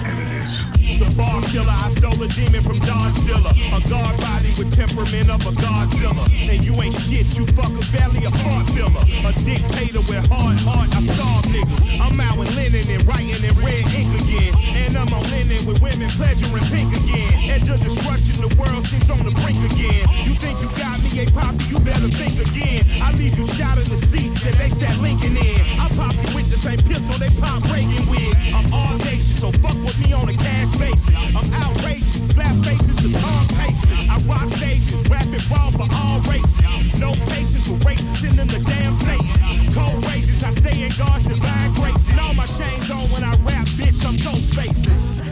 And 0.06 0.20
it 0.20 0.44
is. 0.44 0.73
The 0.84 1.08
bar 1.16 1.40
killer, 1.48 1.72
I 1.72 1.88
stole 1.96 2.20
a 2.20 2.28
demon 2.28 2.62
from 2.62 2.80
Dodge 2.84 3.16
Dilla. 3.24 3.56
A 3.72 3.80
guard 3.88 4.20
body 4.20 4.52
with 4.60 4.76
temperament 4.76 5.32
of 5.32 5.40
a 5.48 5.56
Godzilla. 5.56 6.28
And 6.52 6.60
you 6.60 6.76
ain't 6.84 6.94
shit, 6.94 7.24
you 7.40 7.48
fuck 7.56 7.72
a 7.72 7.84
belly, 7.96 8.28
a 8.28 8.32
fart 8.44 8.68
filler. 8.76 9.04
A 9.24 9.32
dictator 9.48 10.04
with 10.12 10.28
hard 10.28 10.60
heart, 10.60 10.92
I 10.92 11.00
starve 11.08 11.48
niggas. 11.48 12.04
I'm 12.04 12.20
out 12.20 12.38
with 12.38 12.52
linen 12.60 12.84
and 12.84 13.08
writing 13.08 13.32
in 13.32 13.56
red 13.64 13.88
ink 13.96 14.12
again. 14.12 14.52
And 14.76 14.98
I'm 15.00 15.08
on 15.16 15.24
linen 15.32 15.64
with 15.64 15.80
women 15.80 16.12
pleasure 16.20 16.52
and 16.52 16.68
pink 16.68 16.92
again. 16.92 17.32
Edge 17.48 17.72
of 17.72 17.80
destruction, 17.80 18.44
the 18.44 18.52
world 18.60 18.84
seems 18.84 19.08
on 19.08 19.24
the 19.24 19.32
brink 19.40 19.64
again. 19.72 20.04
You 20.28 20.36
think 20.36 20.60
you 20.60 20.68
got 20.76 21.00
me, 21.00 21.24
a 21.24 21.32
poppy, 21.32 21.64
you 21.72 21.80
better 21.80 22.12
think 22.12 22.44
again. 22.44 22.84
I 23.00 23.16
leave 23.16 23.40
you 23.40 23.48
shot 23.56 23.80
in 23.80 23.88
the 23.88 24.00
seat 24.12 24.36
that 24.44 24.60
they 24.60 24.68
sat 24.68 25.00
Lincoln 25.00 25.40
in. 25.40 25.62
I 25.80 25.88
pop 25.96 26.12
you 26.12 26.28
with 26.36 26.52
the 26.52 26.60
same 26.60 26.84
pistol 26.84 27.16
they 27.16 27.32
pop 27.40 27.64
Reagan 27.72 28.04
with. 28.12 28.36
I'm 28.52 28.68
all 28.76 29.00
audacious, 29.00 29.40
so 29.40 29.52
fuck 29.64 29.80
with 29.80 29.96
me 30.04 30.12
on 30.12 30.28
the 30.28 30.36
cash 30.36 30.73
basis. 30.78 31.16
I'm 31.36 31.48
outrageous, 31.64 32.30
slap 32.30 32.56
faces 32.66 32.96
to 32.98 33.12
tongue 33.14 33.48
tasters. 33.48 34.10
I 34.10 34.18
rock 34.28 34.48
stages, 34.50 35.08
rapping 35.10 35.44
raw 35.50 35.72
for 35.72 35.88
all 35.92 36.20
races. 36.22 37.00
No 37.00 37.14
patience 37.32 37.68
for 37.68 37.78
racists, 37.86 38.36
them 38.36 38.48
the 38.48 38.60
damn 38.60 38.92
Satan. 38.92 39.72
Cold 39.74 40.06
rages, 40.08 40.44
I 40.44 40.52
stay 40.52 40.84
in 40.84 40.92
God's 40.98 41.24
divine 41.24 41.74
grace. 41.74 42.10
And 42.10 42.20
all 42.20 42.34
my 42.34 42.46
chains 42.46 42.90
on 42.92 43.10
when 43.12 43.24
I 43.24 43.36
rap, 43.44 43.68
bitch, 43.80 44.06
I'm 44.06 44.18
ghost 44.18 44.54
facing. 44.54 45.23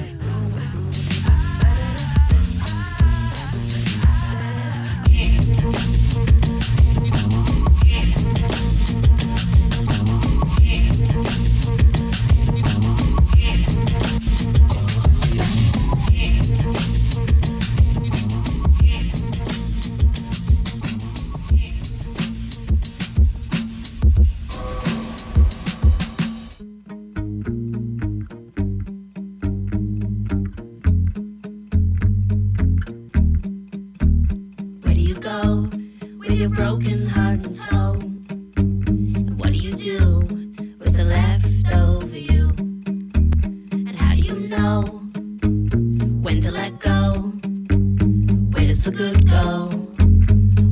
Does 48.81 48.91
the 48.91 48.97
good 48.97 49.29
go? 49.29 49.69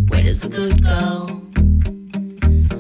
Where 0.10 0.24
does 0.24 0.40
the 0.42 0.50
good 0.50 0.82
go? 0.82 1.28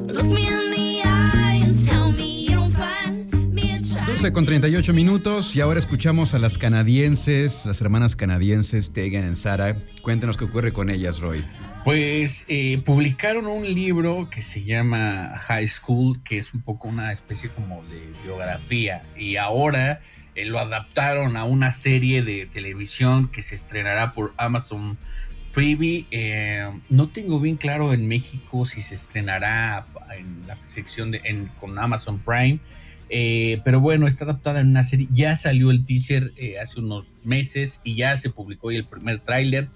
Look 0.07 0.25
me 0.25 0.47
in 0.47 0.71
the 0.71 1.01
eye 1.05 1.61
and 1.63 1.75
tell 1.85 2.11
me 2.11 2.45
you 2.45 2.55
don't 2.55 2.71
find 2.71 3.53
me 3.53 3.73
attractive. 3.73 4.15
12 4.21 4.33
con 4.33 4.45
38 4.45 4.93
minutos 4.93 5.55
y 5.55 5.61
ahora 5.61 5.77
escuchamos 5.77 6.33
a 6.33 6.39
las 6.39 6.57
canadienses, 6.57 7.67
las 7.67 7.79
hermanas 7.79 8.15
canadienses 8.15 8.91
Tegan 8.91 9.31
y 9.31 9.35
Sara. 9.35 9.75
Cuéntenos 10.01 10.35
qué 10.35 10.45
ocurre 10.45 10.71
con 10.71 10.89
ellas, 10.89 11.19
Roy. 11.19 11.43
Pues 11.83 12.45
eh, 12.47 12.81
publicaron 12.83 13.45
un 13.45 13.65
libro 13.65 14.29
que 14.31 14.41
se 14.41 14.63
llama 14.63 15.37
High 15.37 15.67
School, 15.67 16.23
que 16.23 16.37
es 16.37 16.55
un 16.55 16.61
poco 16.61 16.87
una 16.87 17.11
especie 17.11 17.49
como 17.49 17.83
de 17.83 18.01
biografía. 18.23 19.03
Y 19.15 19.35
ahora 19.35 19.99
eh, 20.33 20.45
lo 20.45 20.57
adaptaron 20.57 21.37
a 21.37 21.43
una 21.43 21.71
serie 21.71 22.23
de 22.23 22.47
televisión 22.51 23.27
que 23.27 23.43
se 23.43 23.53
estrenará 23.53 24.13
por 24.13 24.33
Amazon 24.37 24.97
Freebie. 25.51 26.05
Eh, 26.11 26.69
no 26.89 27.07
tengo 27.07 27.39
bien 27.39 27.55
claro 27.55 27.93
en 27.93 28.07
México 28.07 28.65
si 28.65 28.81
se 28.81 28.95
estrenará 28.95 29.85
en 30.17 30.47
la 30.47 30.57
sección 30.65 31.11
de 31.11 31.47
con 31.59 31.77
Amazon 31.77 32.19
Prime. 32.19 32.59
Eh, 33.09 33.59
pero 33.63 33.79
bueno, 33.79 34.07
está 34.07 34.25
adaptada 34.25 34.59
en 34.59 34.67
una 34.67 34.83
serie. 34.83 35.07
Ya 35.11 35.35
salió 35.35 35.71
el 35.71 35.85
teaser 35.85 36.33
eh, 36.37 36.59
hace 36.59 36.79
unos 36.79 37.13
meses 37.23 37.81
y 37.83 37.95
ya 37.95 38.17
se 38.17 38.29
publicó 38.29 38.71
el 38.71 38.85
primer 38.85 39.19
tráiler 39.19 39.69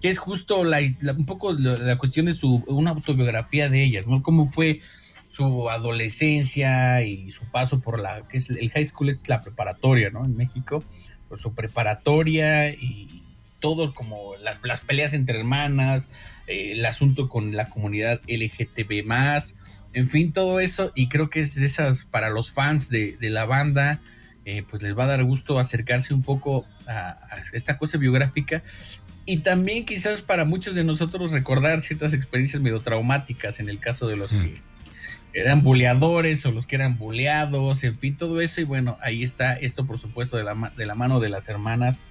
que 0.00 0.08
es 0.08 0.18
justo 0.18 0.64
la, 0.64 0.78
un 1.16 1.26
poco 1.26 1.52
la, 1.52 1.76
la 1.76 1.98
cuestión 1.98 2.26
de 2.26 2.32
su 2.32 2.64
una 2.66 2.92
autobiografía 2.92 3.68
de 3.68 3.84
ellas, 3.84 4.06
¿no? 4.06 4.22
Cómo 4.22 4.50
fue 4.50 4.80
su 5.28 5.70
adolescencia 5.70 7.02
y 7.02 7.30
su 7.30 7.44
paso 7.44 7.80
por 7.80 8.00
la 8.00 8.26
que 8.28 8.38
es 8.38 8.50
el 8.50 8.70
high 8.70 8.84
school 8.84 9.10
es 9.10 9.28
la 9.28 9.42
preparatoria, 9.42 10.10
¿no? 10.10 10.24
En 10.24 10.36
México, 10.36 10.82
por 11.28 11.38
su 11.38 11.54
preparatoria 11.54 12.70
y 12.70 13.19
todo 13.60 13.94
como 13.94 14.36
las, 14.36 14.60
las 14.64 14.80
peleas 14.80 15.14
entre 15.14 15.38
hermanas, 15.38 16.08
eh, 16.46 16.72
el 16.72 16.84
asunto 16.84 17.28
con 17.28 17.54
la 17.54 17.66
comunidad 17.68 18.20
LGTB 18.26 19.04
en 19.92 20.08
fin, 20.08 20.32
todo 20.32 20.60
eso 20.60 20.92
y 20.94 21.08
creo 21.08 21.30
que 21.30 21.40
es 21.40 21.54
de 21.54 21.66
esas 21.66 22.04
para 22.04 22.30
los 22.30 22.52
fans 22.52 22.90
de, 22.90 23.16
de 23.20 23.30
la 23.30 23.44
banda, 23.44 24.00
eh, 24.44 24.62
pues 24.68 24.82
les 24.82 24.96
va 24.96 25.04
a 25.04 25.08
dar 25.08 25.24
gusto 25.24 25.58
acercarse 25.58 26.14
un 26.14 26.22
poco 26.22 26.64
a, 26.86 27.18
a 27.30 27.42
esta 27.52 27.76
cosa 27.76 27.98
biográfica 27.98 28.62
y 29.26 29.38
también 29.38 29.84
quizás 29.84 30.22
para 30.22 30.44
muchos 30.44 30.74
de 30.74 30.84
nosotros 30.84 31.30
recordar 31.30 31.82
ciertas 31.82 32.14
experiencias 32.14 32.62
medio 32.62 32.80
traumáticas 32.80 33.60
en 33.60 33.68
el 33.68 33.78
caso 33.78 34.08
de 34.08 34.16
los 34.16 34.30
que 34.30 34.60
eran 35.34 35.62
buleadores 35.62 36.44
o 36.46 36.52
los 36.52 36.66
que 36.66 36.76
eran 36.76 36.98
buleados, 36.98 37.84
en 37.84 37.96
fin, 37.96 38.16
todo 38.16 38.40
eso. 38.40 38.60
Y 38.60 38.64
bueno, 38.64 38.98
ahí 39.00 39.22
está 39.22 39.52
esto, 39.52 39.86
por 39.86 39.98
supuesto, 39.98 40.36
de 40.36 40.44
la, 40.44 40.72
de 40.76 40.86
la 40.86 40.94
mano 40.94 41.20
de 41.20 41.28
las 41.28 41.48
hermanas 41.48 42.04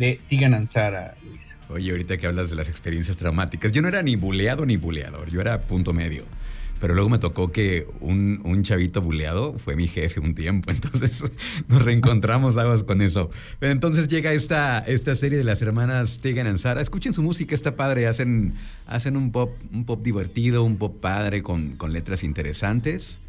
de 0.00 0.18
Tigan 0.26 0.54
and 0.54 0.66
Sara, 0.66 1.14
Luis. 1.22 1.58
Oye, 1.68 1.90
ahorita 1.90 2.16
que 2.16 2.26
hablas 2.26 2.48
de 2.48 2.56
las 2.56 2.70
experiencias 2.70 3.18
traumáticas, 3.18 3.70
yo 3.70 3.82
no 3.82 3.88
era 3.88 4.02
ni 4.02 4.16
buleado 4.16 4.64
ni 4.64 4.78
buleador, 4.78 5.30
yo 5.30 5.42
era 5.42 5.60
punto 5.60 5.92
medio. 5.92 6.24
Pero 6.80 6.94
luego 6.94 7.10
me 7.10 7.18
tocó 7.18 7.52
que 7.52 7.86
un, 8.00 8.62
chavito 8.62 9.02
buleado 9.02 9.58
fue 9.58 9.76
mi 9.76 9.86
jefe 9.86 10.18
un 10.18 10.34
tiempo, 10.34 10.70
entonces 10.72 11.30
nos 11.68 11.84
reencontramos 11.84 12.56
aguas 12.56 12.82
con 12.82 13.02
eso. 13.02 13.28
Pero 13.58 13.72
entonces 13.72 14.08
llega 14.08 14.32
esta, 14.32 14.82
serie 15.14 15.36
de 15.36 15.44
las 15.44 15.60
hermanas 15.60 16.20
Tegan 16.22 16.46
and 16.46 16.56
Sara. 16.56 16.80
Escuchen 16.80 17.12
su 17.12 17.22
música, 17.22 17.54
está 17.54 17.76
padre, 17.76 18.06
hacen, 18.06 18.54
un, 19.14 19.30
pop, 19.30 19.52
divertido, 20.00 20.64
un 20.64 20.78
pop 20.78 20.98
padre 20.98 21.42
con, 21.42 21.76
con 21.76 21.92
letras 21.92 22.24
interesantes. 22.24 23.20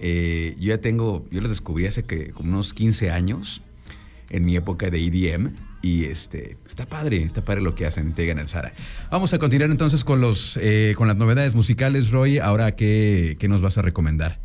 Eh, 0.00 0.56
yo 0.58 0.68
ya 0.68 0.78
tengo, 0.78 1.26
yo 1.30 1.42
los 1.42 1.50
descubrí 1.50 1.84
hace 1.84 2.04
que 2.04 2.30
como 2.30 2.48
unos 2.48 2.72
15 2.72 3.10
años 3.10 3.60
en 4.30 4.46
mi 4.46 4.56
época 4.56 4.88
de 4.88 5.04
EDM. 5.04 5.52
Y 5.84 6.06
este, 6.06 6.56
está 6.66 6.86
padre, 6.86 7.22
está 7.22 7.44
padre 7.44 7.60
lo 7.60 7.74
que 7.74 7.84
hacen 7.84 8.14
Tegan 8.14 8.38
and 8.38 8.48
Sara. 8.48 8.72
Vamos 9.10 9.34
a 9.34 9.38
continuar 9.38 9.70
entonces 9.70 10.02
con, 10.02 10.18
los, 10.22 10.56
eh, 10.62 10.94
con 10.96 11.08
las 11.08 11.16
novedades 11.18 11.54
musicales, 11.54 12.08
Roy. 12.10 12.38
Ahora, 12.38 12.74
¿qué, 12.74 13.36
qué 13.38 13.48
nos 13.48 13.60
vas 13.60 13.76
a 13.76 13.82
recomendar? 13.82 14.40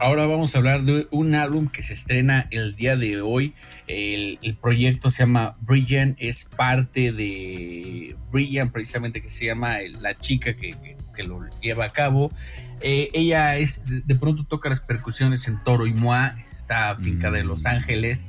Ahora 0.00 0.24
vamos 0.26 0.54
a 0.54 0.58
hablar 0.58 0.84
de 0.84 1.06
un 1.10 1.34
álbum 1.34 1.68
que 1.68 1.82
se 1.82 1.92
estrena 1.92 2.48
el 2.50 2.76
día 2.76 2.96
de 2.96 3.20
hoy. 3.20 3.52
El, 3.88 4.38
el 4.40 4.56
proyecto 4.56 5.10
se 5.10 5.18
llama 5.24 5.52
Brilliant, 5.60 6.16
es 6.18 6.46
parte 6.46 7.12
de 7.12 8.16
Brilliant, 8.32 8.72
precisamente 8.72 9.20
que 9.20 9.28
se 9.28 9.44
llama 9.44 9.76
la 10.00 10.16
chica 10.16 10.54
que, 10.54 10.70
que- 10.70 10.96
que 11.14 11.22
lo 11.24 11.40
lleva 11.60 11.84
a 11.84 11.90
cabo. 11.90 12.32
Eh, 12.80 13.08
ella 13.12 13.58
es 13.58 13.84
de, 13.84 14.00
de 14.00 14.16
pronto 14.16 14.46
toca 14.46 14.70
las 14.70 14.80
percusiones 14.80 15.46
en 15.46 15.62
Toro 15.62 15.86
y 15.86 15.92
Moa, 15.92 16.34
está 16.54 16.88
afincada 16.92 17.38
en 17.38 17.48
Los 17.48 17.66
Ángeles. 17.66 18.28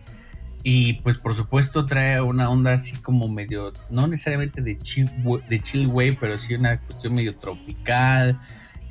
Y 0.63 0.93
pues 1.01 1.17
por 1.17 1.33
supuesto 1.35 1.85
trae 1.87 2.21
una 2.21 2.49
onda 2.49 2.73
así 2.73 2.93
como 2.97 3.27
medio, 3.27 3.73
no 3.89 4.05
necesariamente 4.07 4.61
de 4.61 4.77
chill, 4.77 5.09
de 5.47 5.59
chill 5.61 5.87
wave, 5.87 6.17
pero 6.19 6.37
sí 6.37 6.53
una 6.53 6.79
cuestión 6.79 7.15
medio 7.15 7.35
tropical, 7.35 8.39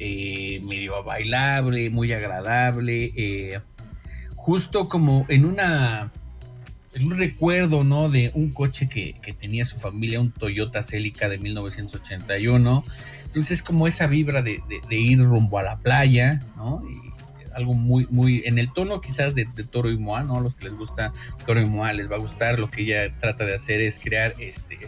eh, 0.00 0.60
medio 0.66 1.02
bailable, 1.04 1.88
muy 1.90 2.12
agradable. 2.12 3.12
eh, 3.16 3.60
justo 4.34 4.88
como 4.88 5.26
en 5.28 5.44
una 5.44 6.10
en 6.94 7.06
un 7.06 7.16
recuerdo, 7.18 7.84
¿no? 7.84 8.10
De 8.10 8.32
un 8.34 8.50
coche 8.50 8.88
que, 8.88 9.12
que 9.22 9.32
tenía 9.32 9.64
su 9.64 9.76
familia, 9.76 10.20
un 10.20 10.32
Toyota 10.32 10.82
Celica 10.82 11.28
de 11.28 11.38
1981. 11.38 12.84
Entonces 13.26 13.62
como 13.62 13.86
esa 13.86 14.08
vibra 14.08 14.42
de, 14.42 14.60
de- 14.68 14.80
de 14.88 14.96
ir 14.98 15.20
rumbo 15.22 15.58
a 15.58 15.62
la 15.62 15.78
playa, 15.78 16.40
¿no? 16.56 16.82
Y 16.90 17.09
algo 17.55 17.74
muy, 17.74 18.07
muy, 18.11 18.42
en 18.44 18.59
el 18.59 18.72
tono 18.72 19.01
quizás 19.01 19.34
de, 19.34 19.46
de 19.55 19.64
Toro 19.64 19.90
y 19.90 19.98
Moa, 19.98 20.22
¿no? 20.22 20.40
Los 20.40 20.55
que 20.55 20.64
les 20.64 20.74
gusta 20.74 21.12
Toro 21.46 21.61
y 21.61 21.66
Moa 21.66 21.92
les 21.92 22.11
va 22.11 22.16
a 22.16 22.20
gustar. 22.20 22.59
Lo 22.59 22.70
que 22.70 22.82
ella 22.82 23.16
trata 23.18 23.44
de 23.44 23.55
hacer 23.55 23.80
es 23.80 23.98
crear 23.98 24.34
este, 24.38 24.78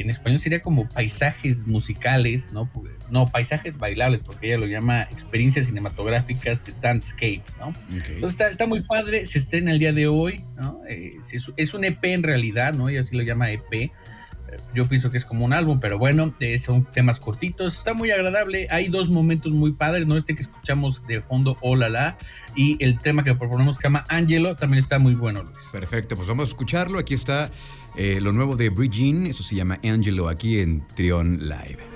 en 0.00 0.10
español 0.10 0.38
sería 0.38 0.62
como 0.62 0.88
paisajes 0.88 1.66
musicales, 1.66 2.52
¿no? 2.52 2.70
No, 3.10 3.26
paisajes 3.26 3.76
bailables, 3.76 4.22
porque 4.22 4.48
ella 4.48 4.58
lo 4.58 4.66
llama 4.66 5.02
experiencias 5.02 5.66
cinematográficas 5.66 6.64
de 6.64 6.72
Dandscape, 6.80 7.42
¿no? 7.58 7.72
Entonces 7.90 8.30
está, 8.30 8.48
está 8.48 8.66
muy 8.66 8.80
padre, 8.80 9.26
se 9.26 9.38
estrena 9.38 9.72
el 9.72 9.78
día 9.78 9.92
de 9.92 10.06
hoy, 10.06 10.40
¿no? 10.56 10.80
Eh, 10.88 11.12
es, 11.20 11.50
es 11.56 11.74
un 11.74 11.84
EP 11.84 12.04
en 12.04 12.22
realidad, 12.22 12.72
¿no? 12.74 12.88
Ella 12.88 13.02
sí 13.04 13.16
lo 13.16 13.22
llama 13.22 13.50
EP. 13.50 13.90
Yo 14.74 14.88
pienso 14.88 15.10
que 15.10 15.18
es 15.18 15.24
como 15.24 15.44
un 15.44 15.52
álbum, 15.52 15.80
pero 15.80 15.98
bueno, 15.98 16.34
eh, 16.40 16.58
son 16.58 16.84
temas 16.84 17.20
cortitos, 17.20 17.76
está 17.76 17.94
muy 17.94 18.10
agradable. 18.10 18.66
Hay 18.70 18.88
dos 18.88 19.08
momentos 19.08 19.52
muy 19.52 19.72
padres, 19.72 20.06
¿no? 20.06 20.16
Este 20.16 20.34
que 20.34 20.42
escuchamos 20.42 21.06
de 21.06 21.20
fondo, 21.20 21.56
Oh 21.60 21.76
la 21.76 21.88
la, 21.88 22.16
y 22.54 22.82
el 22.82 22.98
tema 22.98 23.22
que 23.22 23.34
proponemos 23.34 23.78
que 23.78 23.84
llama 23.84 24.04
Angelo, 24.08 24.56
también 24.56 24.78
está 24.82 24.98
muy 24.98 25.14
bueno, 25.14 25.42
Luis. 25.42 25.68
Perfecto, 25.72 26.16
pues 26.16 26.28
vamos 26.28 26.46
a 26.46 26.48
escucharlo. 26.48 26.98
Aquí 26.98 27.14
está 27.14 27.50
eh, 27.96 28.20
lo 28.20 28.32
nuevo 28.32 28.56
de 28.56 28.70
Bridgin, 28.70 29.26
eso 29.26 29.42
se 29.42 29.56
llama 29.56 29.78
Angelo, 29.84 30.28
aquí 30.28 30.58
en 30.58 30.86
Trion 30.94 31.38
Live. 31.48 31.89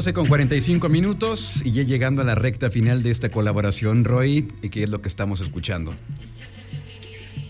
12 0.00 0.14
con 0.14 0.28
45 0.28 0.88
minutos 0.88 1.60
y 1.62 1.72
ya 1.72 1.82
llegando 1.82 2.22
a 2.22 2.24
la 2.24 2.34
recta 2.34 2.70
final 2.70 3.02
de 3.02 3.10
esta 3.10 3.28
colaboración, 3.28 4.06
Roy, 4.06 4.48
¿y 4.62 4.70
qué 4.70 4.84
es 4.84 4.88
lo 4.88 5.02
que 5.02 5.08
estamos 5.08 5.42
escuchando? 5.42 5.94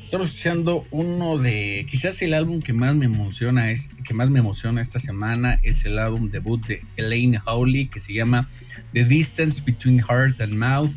Estamos 0.05 0.31
escuchando 0.31 0.85
uno 0.91 1.39
de 1.39 1.87
quizás 1.89 2.21
el 2.23 2.35
álbum 2.35 2.61
que 2.61 2.73
más 2.73 2.97
me 2.97 3.05
emociona 3.05 3.71
es 3.71 3.89
que 4.05 4.15
más 4.15 4.31
me 4.31 4.41
emociona 4.41 4.81
esta 4.81 4.99
semana 4.99 5.61
es 5.63 5.85
el 5.85 5.97
álbum 5.97 6.27
debut 6.27 6.61
de 6.67 6.83
Elaine 6.97 7.39
Howley 7.47 7.87
que 7.87 8.01
se 8.01 8.15
llama 8.15 8.49
The 8.95 9.05
Distance 9.05 9.63
Between 9.65 10.01
Heart 10.01 10.41
and 10.41 10.55
Mouth. 10.55 10.91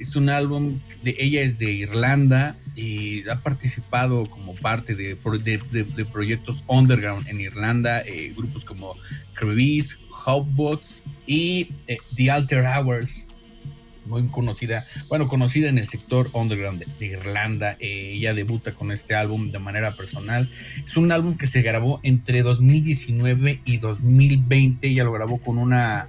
Es 0.00 0.16
un 0.16 0.28
álbum 0.28 0.80
de 1.04 1.14
ella 1.20 1.42
es 1.42 1.60
de 1.60 1.70
Irlanda 1.70 2.56
y 2.76 3.28
ha 3.28 3.40
participado 3.40 4.26
como 4.26 4.54
parte 4.54 4.94
de, 4.94 5.16
pro- 5.16 5.38
de- 5.38 5.60
de- 5.72 5.84
de 5.84 6.04
proyectos 6.04 6.62
underground 6.68 7.26
en 7.26 7.40
Irlanda, 7.40 8.02
eh, 8.02 8.32
grupos 8.36 8.64
como 8.64 8.94
Crevice, 9.34 9.96
Hotbots 10.10 11.02
y 11.26 11.70
eh, 11.88 11.96
The 12.14 12.30
Alter 12.30 12.64
Hours 12.66 13.26
muy 14.04 14.24
conocida, 14.28 14.86
bueno, 15.08 15.26
conocida 15.26 15.68
en 15.68 15.78
el 15.78 15.88
sector 15.88 16.30
underground 16.32 16.84
de, 17.00 17.06
Irlanda. 17.06 17.76
Eh, 17.80 18.12
ella 18.14 18.34
debuta 18.34 18.72
con 18.72 18.92
este 18.92 19.16
álbum 19.16 19.50
de 19.50 19.58
manera 19.58 19.96
personal. 19.96 20.48
Es 20.84 20.96
un 20.96 21.10
álbum 21.10 21.36
que 21.36 21.48
se 21.48 21.60
grabó 21.62 21.98
entre 22.04 22.42
2019 22.42 23.62
y 23.64 23.78
2020. 23.78 24.86
Ella 24.86 25.02
lo 25.02 25.10
grabó 25.12 25.38
con 25.38 25.58
una, 25.58 26.06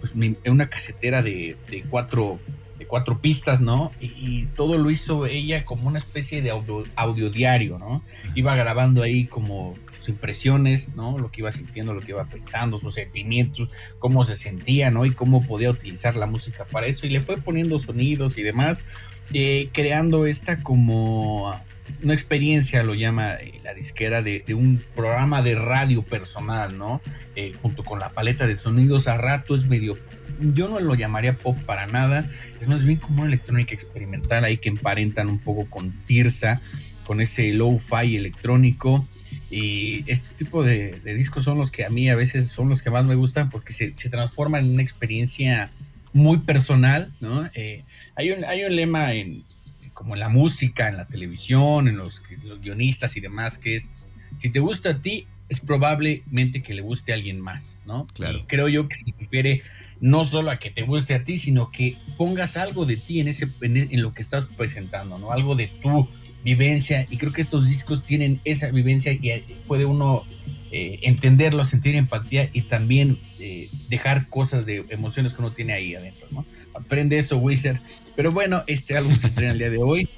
pues, 0.00 0.14
una 0.46 0.68
casetera 0.68 1.22
de, 1.22 1.56
cuatro, 1.88 2.40
cuatro 2.88 3.18
pistas, 3.20 3.60
¿no? 3.60 3.92
Y, 4.00 4.06
y 4.06 4.48
todo 4.56 4.76
lo 4.76 4.90
hizo 4.90 5.26
ella 5.26 5.64
como 5.64 5.86
una 5.86 5.98
especie 5.98 6.42
de 6.42 6.50
audio, 6.50 6.84
audiodiario, 6.96 7.78
¿no? 7.78 8.02
Iba 8.34 8.56
grabando 8.56 9.02
ahí 9.02 9.26
como 9.26 9.76
sus 9.96 10.08
impresiones, 10.08 10.96
¿no? 10.96 11.18
Lo 11.18 11.30
que 11.30 11.42
iba 11.42 11.52
sintiendo, 11.52 11.94
lo 11.94 12.00
que 12.00 12.12
iba 12.12 12.24
pensando, 12.24 12.78
sus 12.78 12.94
sentimientos, 12.94 13.70
cómo 13.98 14.24
se 14.24 14.34
sentía, 14.34 14.90
¿no? 14.90 15.06
Y 15.06 15.12
cómo 15.12 15.46
podía 15.46 15.70
utilizar 15.70 16.16
la 16.16 16.26
música 16.26 16.64
para 16.64 16.86
eso. 16.86 17.06
Y 17.06 17.10
le 17.10 17.20
fue 17.20 17.36
poniendo 17.36 17.78
sonidos 17.78 18.38
y 18.38 18.42
demás, 18.42 18.84
eh, 19.32 19.68
creando 19.72 20.26
esta 20.26 20.62
como 20.62 21.54
una 22.02 22.12
experiencia, 22.12 22.82
lo 22.82 22.94
llama 22.94 23.34
eh, 23.34 23.60
la 23.64 23.74
disquera, 23.74 24.22
de, 24.22 24.44
de 24.46 24.54
un 24.54 24.82
programa 24.94 25.42
de 25.42 25.54
radio 25.54 26.02
personal, 26.02 26.76
¿no? 26.76 27.00
Eh, 27.36 27.54
junto 27.60 27.84
con 27.84 27.98
la 27.98 28.10
paleta 28.10 28.46
de 28.46 28.56
sonidos, 28.56 29.08
a 29.08 29.16
rato 29.16 29.54
es 29.54 29.66
medio... 29.66 29.96
Yo 30.40 30.68
no 30.68 30.78
lo 30.80 30.94
llamaría 30.94 31.34
pop 31.34 31.58
para 31.64 31.86
nada, 31.86 32.28
es 32.60 32.68
más 32.68 32.84
bien 32.84 32.98
como 32.98 33.22
una 33.22 33.28
electrónica 33.28 33.74
experimental 33.74 34.44
ahí 34.44 34.58
que 34.58 34.68
emparentan 34.68 35.28
un 35.28 35.38
poco 35.38 35.68
con 35.68 35.92
Tirsa, 36.04 36.60
con 37.04 37.20
ese 37.20 37.52
low-fi 37.52 38.16
electrónico. 38.16 39.06
Y 39.50 40.04
este 40.06 40.34
tipo 40.34 40.62
de, 40.62 41.00
discos 41.16 41.44
son 41.44 41.58
los 41.58 41.70
que 41.70 41.84
a 41.84 41.90
mí 41.90 42.08
a 42.08 42.16
veces 42.16 42.50
son 42.50 42.68
los 42.68 42.82
que 42.82 42.90
más 42.90 43.04
me 43.04 43.14
gustan 43.14 43.50
porque 43.50 43.72
se, 43.72 43.96
se 43.96 44.10
transforman 44.10 44.64
en 44.64 44.72
una 44.72 44.82
experiencia 44.82 45.70
muy 46.12 46.38
personal, 46.38 47.12
¿no? 47.20 47.48
Eh, 47.54 47.84
hay, 48.14 48.30
un, 48.30 48.44
hay 48.44 48.64
un 48.64 48.76
lema 48.76 49.12
en, 49.12 49.44
como 49.92 50.14
en 50.14 50.20
la 50.20 50.28
música, 50.28 50.88
en 50.88 50.96
la 50.96 51.06
televisión, 51.06 51.88
en 51.88 51.96
los, 51.96 52.22
los 52.44 52.60
guionistas 52.60 53.16
y 53.16 53.20
demás, 53.20 53.58
que 53.58 53.74
es, 53.74 53.90
si 54.38 54.50
te 54.50 54.60
gusta 54.60 54.90
a 54.90 54.98
ti, 55.00 55.26
es 55.48 55.60
probablemente 55.60 56.62
que 56.62 56.74
le 56.74 56.82
guste 56.82 57.12
a 57.12 57.14
alguien 57.14 57.40
más, 57.40 57.76
¿no? 57.86 58.06
Claro. 58.14 58.38
Y 58.38 58.42
creo 58.42 58.68
yo 58.68 58.88
que 58.88 58.94
se 58.94 59.12
refiere 59.18 59.62
no 60.00 60.24
solo 60.24 60.50
a 60.50 60.56
que 60.56 60.70
te 60.70 60.82
guste 60.82 61.14
a 61.14 61.24
ti, 61.24 61.38
sino 61.38 61.70
que 61.70 61.96
pongas 62.16 62.56
algo 62.56 62.86
de 62.86 62.96
ti 62.96 63.20
en, 63.20 63.28
ese, 63.28 63.48
en, 63.62 63.76
en 63.76 64.02
lo 64.02 64.14
que 64.14 64.22
estás 64.22 64.44
presentando, 64.56 65.18
¿no? 65.18 65.32
Algo 65.32 65.56
de 65.56 65.68
tu 65.68 66.08
vivencia. 66.44 67.06
Y 67.10 67.16
creo 67.16 67.32
que 67.32 67.40
estos 67.40 67.68
discos 67.68 68.04
tienen 68.04 68.40
esa 68.44 68.70
vivencia 68.70 69.12
y 69.12 69.30
eh, 69.30 69.44
puede 69.66 69.86
uno 69.86 70.24
eh, 70.70 70.98
entenderlo, 71.02 71.64
sentir 71.64 71.96
empatía 71.96 72.50
y 72.52 72.62
también 72.62 73.18
eh, 73.38 73.70
dejar 73.88 74.28
cosas 74.28 74.66
de 74.66 74.84
emociones 74.90 75.32
que 75.32 75.40
uno 75.40 75.52
tiene 75.52 75.72
ahí 75.72 75.94
adentro, 75.94 76.26
¿no? 76.30 76.44
Aprende 76.74 77.18
eso, 77.18 77.38
Wizard. 77.38 77.80
Pero 78.14 78.32
bueno, 78.32 78.64
este 78.66 78.96
álbum 78.96 79.16
se 79.16 79.28
estrena 79.28 79.52
el 79.52 79.58
día 79.58 79.70
de 79.70 79.78
hoy. 79.78 80.08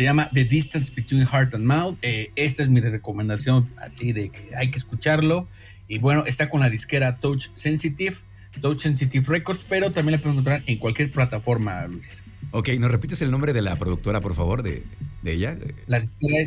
Se 0.00 0.04
llama 0.04 0.30
The 0.32 0.46
Distance 0.46 0.90
Between 0.96 1.26
Heart 1.26 1.56
and 1.56 1.66
Mouth. 1.66 1.98
Eh, 2.00 2.30
esta 2.34 2.62
es 2.62 2.70
mi 2.70 2.80
recomendación, 2.80 3.68
así 3.76 4.14
de 4.14 4.30
que 4.30 4.56
hay 4.56 4.70
que 4.70 4.78
escucharlo. 4.78 5.46
Y 5.88 5.98
bueno, 5.98 6.24
está 6.26 6.48
con 6.48 6.60
la 6.60 6.70
disquera 6.70 7.16
Touch 7.16 7.48
Sensitive, 7.52 8.14
Touch 8.62 8.80
Sensitive 8.80 9.26
Records, 9.28 9.66
pero 9.68 9.92
también 9.92 10.12
la 10.16 10.22
pueden 10.22 10.38
encontrar 10.38 10.62
en 10.64 10.78
cualquier 10.78 11.12
plataforma, 11.12 11.86
Luis. 11.86 12.22
Ok, 12.52 12.70
¿nos 12.78 12.90
repites 12.90 13.20
el 13.20 13.30
nombre 13.30 13.52
de 13.52 13.60
la 13.60 13.76
productora, 13.76 14.22
por 14.22 14.34
favor, 14.34 14.62
de, 14.62 14.82
de 15.20 15.32
ella? 15.34 15.54
La 15.86 16.02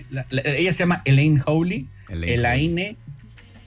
la- 0.09 0.25
la- 0.31 0.41
ella 0.45 0.73
se 0.73 0.79
llama 0.79 1.03
Elaine 1.05 1.39
Howley, 1.45 1.85
Elaine 2.09 2.33
Elaine, 2.33 2.97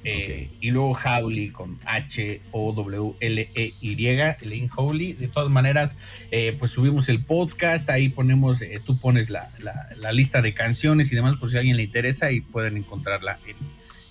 eh, 0.08 0.50
y 0.60 0.70
luego 0.70 0.92
Howley 0.92 1.48
con 1.50 1.78
H-O-W-L-E-Y, 1.84 4.06
Elaine 4.40 4.70
Howley. 4.76 5.12
De 5.14 5.26
todas 5.28 5.50
maneras, 5.50 5.96
eh, 6.30 6.54
pues 6.58 6.70
subimos 6.70 7.08
el 7.08 7.24
podcast, 7.24 7.88
ahí 7.90 8.08
ponemos, 8.08 8.62
eh, 8.62 8.80
tú 8.84 8.98
pones 9.00 9.30
la, 9.30 9.50
la- 9.58 9.88
la 9.96 10.12
lista 10.12 10.42
de 10.42 10.54
canciones 10.54 11.10
y 11.10 11.16
demás, 11.16 11.36
por 11.36 11.50
si 11.50 11.56
a 11.56 11.60
alguien 11.60 11.76
le 11.76 11.82
interesa 11.82 12.30
y 12.30 12.40
pueden 12.40 12.76
encontrarla 12.76 13.38
en 13.46 13.56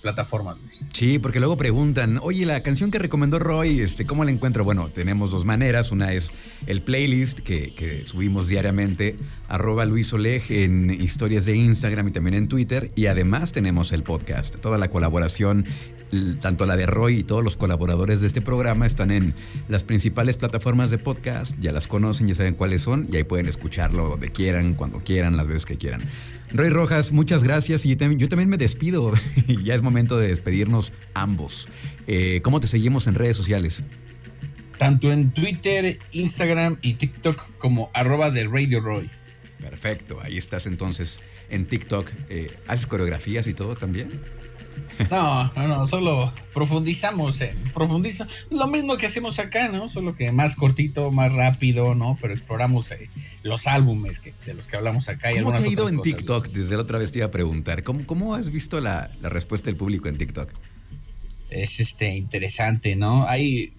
plataformas. 0.06 0.58
Sí, 0.94 1.18
porque 1.18 1.40
luego 1.40 1.58
preguntan, 1.58 2.20
oye, 2.22 2.46
la 2.46 2.62
canción 2.62 2.92
que 2.92 3.00
recomendó 3.00 3.40
Roy, 3.40 3.80
este, 3.80 4.06
¿cómo 4.06 4.24
la 4.24 4.30
encuentro? 4.30 4.64
Bueno, 4.64 4.90
tenemos 4.90 5.32
dos 5.32 5.46
maneras. 5.46 5.92
Una 5.92 6.14
es 6.14 6.32
el 6.68 6.84
playlist 6.84 7.40
que, 7.40 8.04
subimos 8.06 8.48
diariamente, 8.48 9.18
arroba 9.48 9.84
Luis 9.86 10.14
Oleg 10.14 10.44
en 10.50 10.92
historias 10.92 11.46
de 11.46 11.56
Instagram 11.56 12.10
y 12.10 12.12
también 12.12 12.36
en 12.36 12.48
Twitter. 12.48 12.92
Y 12.96 13.08
además 13.08 13.52
tenemos 13.52 13.94
el 13.94 14.04
podcast. 14.04 14.58
Toda 14.58 14.78
la 14.78 14.92
colaboración, 14.92 15.66
tanto 16.40 16.68
la 16.68 16.78
de 16.78 16.86
Roy 16.86 17.22
y 17.22 17.24
todos 17.24 17.44
los 17.44 17.58
colaboradores 17.58 18.22
de 18.22 18.28
este 18.28 18.42
programa 18.42 18.86
están 18.86 19.10
en 19.10 19.34
las 19.70 19.84
principales 19.84 20.38
plataformas 20.38 20.92
de 20.92 21.00
podcast. 21.00 21.58
Ya 21.60 21.72
las 21.72 21.88
conocen, 21.88 22.28
ya 22.28 22.36
saben 22.36 22.54
cuáles 22.54 22.84
son 22.84 23.08
y 23.12 23.16
ahí 23.16 23.24
pueden 23.24 23.48
escucharlo 23.48 24.08
donde 24.08 24.30
quieran, 24.30 24.76
cuando 24.76 25.00
quieran, 25.00 25.36
las 25.36 25.48
veces 25.48 25.66
que 25.66 25.78
quieran. 25.78 26.04
Roy 26.56 26.70
Rojas, 26.70 27.12
muchas 27.12 27.44
gracias 27.44 27.86
y 27.86 27.90
yo 27.90 27.98
también, 27.98 28.18
yo 28.18 28.30
también 28.30 28.50
me 28.50 28.56
despido. 28.56 29.12
ya 29.64 29.76
es 29.76 29.82
momento 29.82 30.18
de 30.18 30.30
despedirnos 30.30 30.94
ambos. 31.14 31.68
Eh, 32.08 32.40
¿Cómo 32.44 32.62
te 32.62 32.68
seguimos 32.68 33.08
en 33.08 33.16
redes 33.16 33.36
sociales? 33.36 33.84
Tanto 34.78 35.12
en 35.12 35.32
Twitter, 35.32 36.00
Instagram 36.14 36.78
y 36.82 36.94
TikTok 36.94 37.58
como 37.58 37.92
arroba 37.94 38.32
de 38.32 38.46
Radio 38.46 38.80
Roy. 38.80 39.10
Perfecto, 39.60 40.20
ahí 40.22 40.38
estás 40.38 40.66
entonces 40.66 41.22
en 41.50 41.66
TikTok. 41.66 42.10
Eh, 42.30 42.52
¿Haces 42.68 42.88
coreografías 42.88 43.48
y 43.48 43.54
todo 43.54 43.76
también? 43.76 44.22
No, 45.12 45.52
no, 45.56 45.68
no, 45.68 45.88
solo 45.88 46.34
profundizamos 46.54 47.42
en 47.42 47.56
profundizo. 47.74 48.26
Lo 48.50 48.68
mismo 48.68 48.98
que 48.98 49.06
hacemos 49.06 49.40
acá, 49.40 49.70
¿no? 49.70 49.90
Solo 49.90 50.16
que 50.16 50.32
más 50.32 50.56
cortito, 50.56 51.12
más 51.12 51.34
rápido, 51.34 51.96
¿no? 51.96 52.18
Pero 52.22 52.34
exploramos 52.34 52.92
eh, 52.92 53.10
los 53.44 53.68
álbumes 53.68 54.20
que, 54.20 54.34
de 54.46 54.54
los 54.54 54.68
que 54.68 54.78
hablamos 54.78 55.10
acá. 55.10 55.32
Y 55.32 55.36
¿Cómo 55.36 55.54
te 55.54 55.64
ha 55.64 55.68
ido 55.68 55.90
en 55.90 55.98
cosas. 55.98 56.16
TikTok? 56.16 56.48
Desde 56.50 56.76
la 56.76 56.84
otra 56.84 56.98
vez 56.98 57.12
te 57.12 57.20
iba 57.20 57.28
a 57.28 57.32
preguntar. 57.32 57.84
¿Cómo, 57.84 58.06
cómo 58.06 58.36
has 58.36 58.52
visto 58.52 58.80
la, 58.82 59.12
la 59.22 59.30
respuesta 59.30 59.70
del 59.70 59.78
público 59.78 60.08
en 60.08 60.18
TikTok? 60.18 60.52
Es 61.50 61.80
este 61.80 62.16
interesante, 62.16 62.96
¿no? 62.96 63.28
Hay 63.28 63.74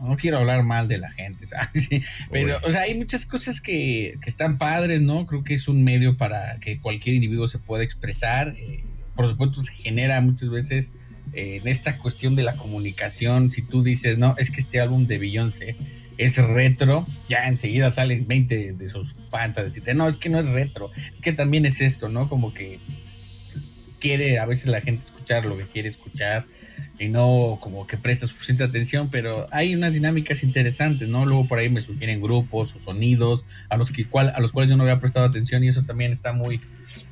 no 0.00 0.16
quiero 0.16 0.38
hablar 0.38 0.64
mal 0.64 0.88
de 0.88 0.98
la 0.98 1.10
gente, 1.10 1.46
¿sabes? 1.46 1.86
Sí, 1.88 2.02
pero, 2.30 2.58
o 2.62 2.70
sea, 2.70 2.82
hay 2.82 2.94
muchas 2.94 3.26
cosas 3.26 3.60
que, 3.60 4.16
que 4.20 4.28
están 4.28 4.58
padres, 4.58 5.02
¿no? 5.02 5.26
Creo 5.26 5.44
que 5.44 5.54
es 5.54 5.68
un 5.68 5.84
medio 5.84 6.16
para 6.16 6.58
que 6.58 6.78
cualquier 6.78 7.14
individuo 7.14 7.46
se 7.48 7.58
pueda 7.58 7.84
expresar. 7.84 8.54
eh, 8.56 8.84
por 9.14 9.28
supuesto, 9.28 9.62
se 9.62 9.72
genera 9.72 10.20
muchas 10.20 10.50
veces 10.50 10.92
eh, 11.32 11.60
en 11.60 11.68
esta 11.68 11.98
cuestión 11.98 12.36
de 12.36 12.42
la 12.42 12.56
comunicación. 12.56 13.50
Si 13.50 13.62
tú 13.62 13.82
dices, 13.82 14.18
no, 14.18 14.34
es 14.38 14.50
que 14.50 14.60
este 14.60 14.80
álbum 14.80 15.06
de 15.06 15.18
Beyoncé 15.18 15.76
es 16.16 16.36
retro, 16.36 17.06
ya 17.28 17.48
enseguida 17.48 17.90
salen 17.90 18.26
20 18.26 18.72
de 18.74 18.88
sus 18.88 19.14
fans 19.30 19.58
a 19.58 19.62
decirte, 19.62 19.94
no, 19.94 20.06
es 20.06 20.16
que 20.16 20.28
no 20.28 20.38
es 20.38 20.48
retro, 20.48 20.90
es 21.12 21.20
que 21.20 21.32
también 21.32 21.66
es 21.66 21.80
esto, 21.80 22.08
¿no? 22.08 22.28
Como 22.28 22.54
que 22.54 22.78
quiere 23.98 24.38
a 24.38 24.46
veces 24.46 24.66
la 24.66 24.80
gente 24.80 25.04
escuchar 25.04 25.46
lo 25.46 25.56
que 25.56 25.64
quiere 25.64 25.88
escuchar 25.88 26.44
y 26.98 27.08
no 27.08 27.58
como 27.60 27.86
que 27.86 27.96
presta 27.96 28.26
suficiente 28.26 28.62
atención, 28.62 29.08
pero 29.10 29.48
hay 29.50 29.74
unas 29.74 29.94
dinámicas 29.94 30.42
interesantes, 30.42 31.08
¿no? 31.08 31.26
Luego 31.26 31.48
por 31.48 31.58
ahí 31.58 31.68
me 31.68 31.80
sugieren 31.80 32.20
grupos 32.20 32.74
o 32.74 32.78
sonidos 32.78 33.46
a 33.68 33.76
los, 33.76 33.90
que, 33.90 34.04
cual, 34.04 34.32
a 34.34 34.40
los 34.40 34.52
cuales 34.52 34.70
yo 34.70 34.76
no 34.76 34.84
había 34.84 35.00
prestado 35.00 35.26
atención 35.26 35.64
y 35.64 35.68
eso 35.68 35.82
también 35.82 36.12
está 36.12 36.32
muy, 36.32 36.60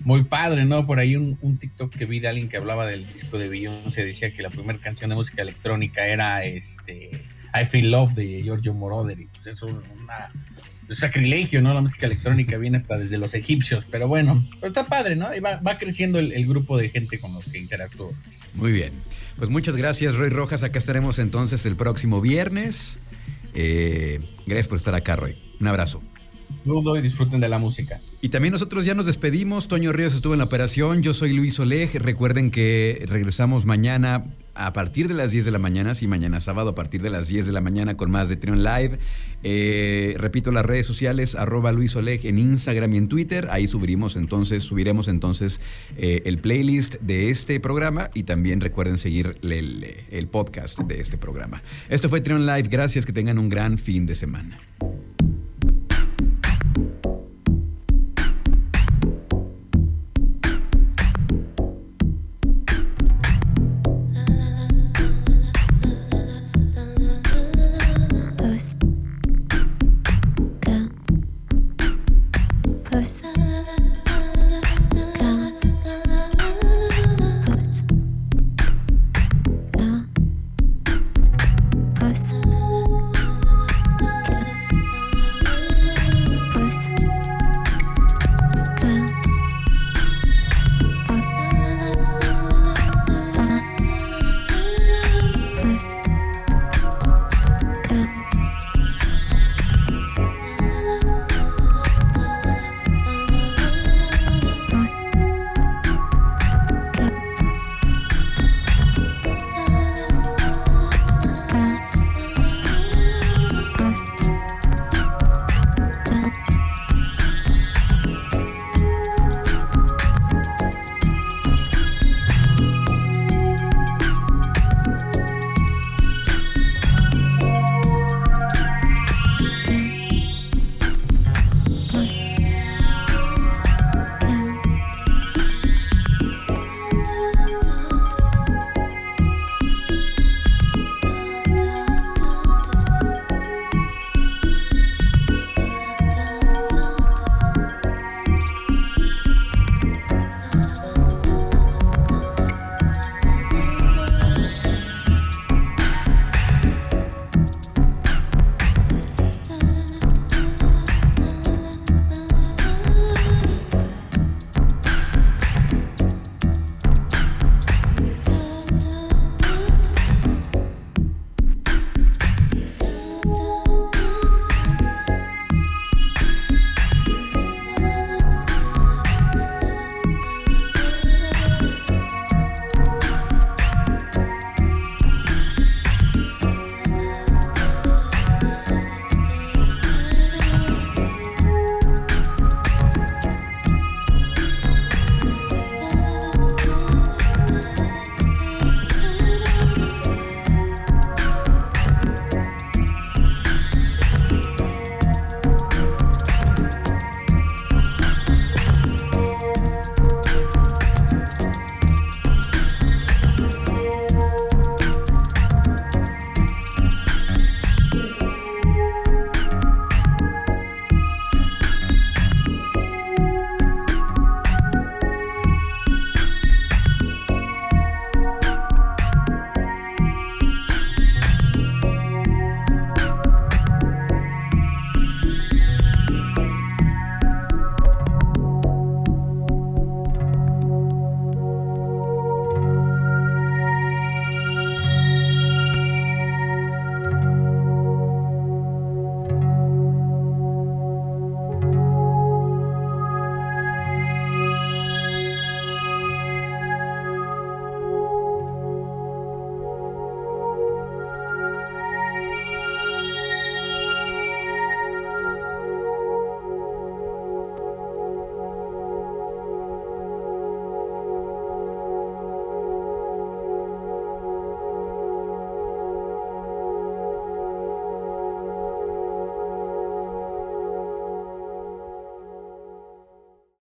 muy 0.00 0.24
padre, 0.24 0.64
¿no? 0.64 0.86
Por 0.86 0.98
ahí 0.98 1.16
un, 1.16 1.58
TikTok 1.58 1.94
que 1.94 2.06
vi 2.06 2.20
de 2.20 2.28
alguien 2.28 2.48
que 2.48 2.56
hablaba 2.56 2.86
del 2.86 3.06
disco 3.06 3.38
de 3.38 3.48
Beyoncé, 3.48 4.04
decía 4.04 4.32
que 4.32 4.42
la 4.42 4.50
primera 4.50 4.78
canción 4.78 5.10
de 5.10 5.16
música 5.16 5.42
electrónica 5.42 6.06
era 6.06 6.44
este 6.44 7.10
I 7.54 7.64
Feel 7.66 7.90
Love 7.90 8.14
de 8.14 8.42
Giorgio 8.42 8.74
Moroder 8.74 9.20
y 9.20 9.26
pues 9.26 9.46
eso 9.46 9.68
es 9.68 9.76
una 10.02 10.30
un 10.88 10.96
sacrilegio, 10.96 11.62
¿no? 11.62 11.72
La 11.74 11.80
música 11.80 12.06
electrónica 12.06 12.56
viene 12.58 12.76
hasta 12.76 12.98
desde 12.98 13.16
los 13.16 13.34
egipcios, 13.34 13.86
pero 13.90 14.08
bueno, 14.08 14.46
está 14.62 14.86
padre, 14.86 15.16
¿no? 15.16 15.34
Y 15.34 15.40
va, 15.40 15.56
va 15.56 15.78
creciendo 15.78 16.18
el, 16.18 16.32
el 16.32 16.46
grupo 16.46 16.76
de 16.76 16.88
gente 16.88 17.20
con 17.20 17.32
los 17.32 17.46
que 17.46 17.58
interactúo. 17.58 18.12
Muy 18.54 18.72
bien. 18.72 18.92
Pues 19.38 19.48
muchas 19.48 19.76
gracias, 19.76 20.16
Roy 20.16 20.28
Rojas. 20.28 20.62
Acá 20.62 20.78
estaremos 20.78 21.18
entonces 21.18 21.64
el 21.66 21.76
próximo 21.76 22.20
viernes. 22.20 22.98
Eh, 23.54 24.20
gracias 24.46 24.68
por 24.68 24.78
estar 24.78 24.94
acá, 24.94 25.16
Roy. 25.16 25.36
Un 25.60 25.68
abrazo. 25.68 26.02
Saludo 26.64 26.96
y 26.96 27.02
disfruten 27.02 27.40
de 27.40 27.48
la 27.48 27.58
música. 27.58 28.00
Y 28.20 28.28
también 28.28 28.52
nosotros 28.52 28.84
ya 28.84 28.94
nos 28.94 29.06
despedimos. 29.06 29.68
Toño 29.68 29.92
Ríos 29.92 30.14
estuvo 30.14 30.34
en 30.34 30.38
la 30.38 30.44
operación. 30.44 31.02
Yo 31.02 31.12
soy 31.12 31.32
Luis 31.32 31.58
Oleg. 31.58 31.90
Recuerden 32.00 32.50
que 32.50 33.04
regresamos 33.08 33.66
mañana 33.66 34.24
a 34.54 34.72
partir 34.72 35.08
de 35.08 35.14
las 35.14 35.32
10 35.32 35.46
de 35.46 35.50
la 35.50 35.58
mañana. 35.58 35.94
Sí, 35.94 36.06
mañana 36.06 36.40
sábado 36.40 36.70
a 36.70 36.74
partir 36.74 37.02
de 37.02 37.10
las 37.10 37.28
10 37.28 37.46
de 37.46 37.52
la 37.52 37.60
mañana 37.60 37.96
con 37.96 38.10
más 38.10 38.28
de 38.28 38.36
Trion 38.36 38.62
Live. 38.62 38.98
Eh, 39.42 40.14
repito 40.18 40.52
las 40.52 40.64
redes 40.64 40.86
sociales, 40.86 41.34
arroba 41.34 41.72
Luis 41.72 41.96
Oleg 41.96 42.26
en 42.26 42.38
Instagram 42.38 42.92
y 42.94 42.96
en 42.98 43.08
Twitter. 43.08 43.48
Ahí 43.50 43.66
subiremos 43.66 44.16
entonces, 44.16 44.62
subiremos 44.62 45.08
entonces 45.08 45.60
eh, 45.96 46.22
el 46.26 46.38
playlist 46.38 46.96
de 47.00 47.30
este 47.30 47.58
programa 47.60 48.10
y 48.14 48.22
también 48.22 48.60
recuerden 48.60 48.98
seguir 48.98 49.36
el, 49.42 49.86
el 50.10 50.26
podcast 50.28 50.78
de 50.80 51.00
este 51.00 51.18
programa. 51.18 51.62
Esto 51.88 52.08
fue 52.08 52.20
Trion 52.20 52.46
Live. 52.46 52.68
Gracias, 52.70 53.04
que 53.04 53.12
tengan 53.12 53.38
un 53.38 53.48
gran 53.48 53.78
fin 53.78 54.06
de 54.06 54.14
semana. 54.14 54.60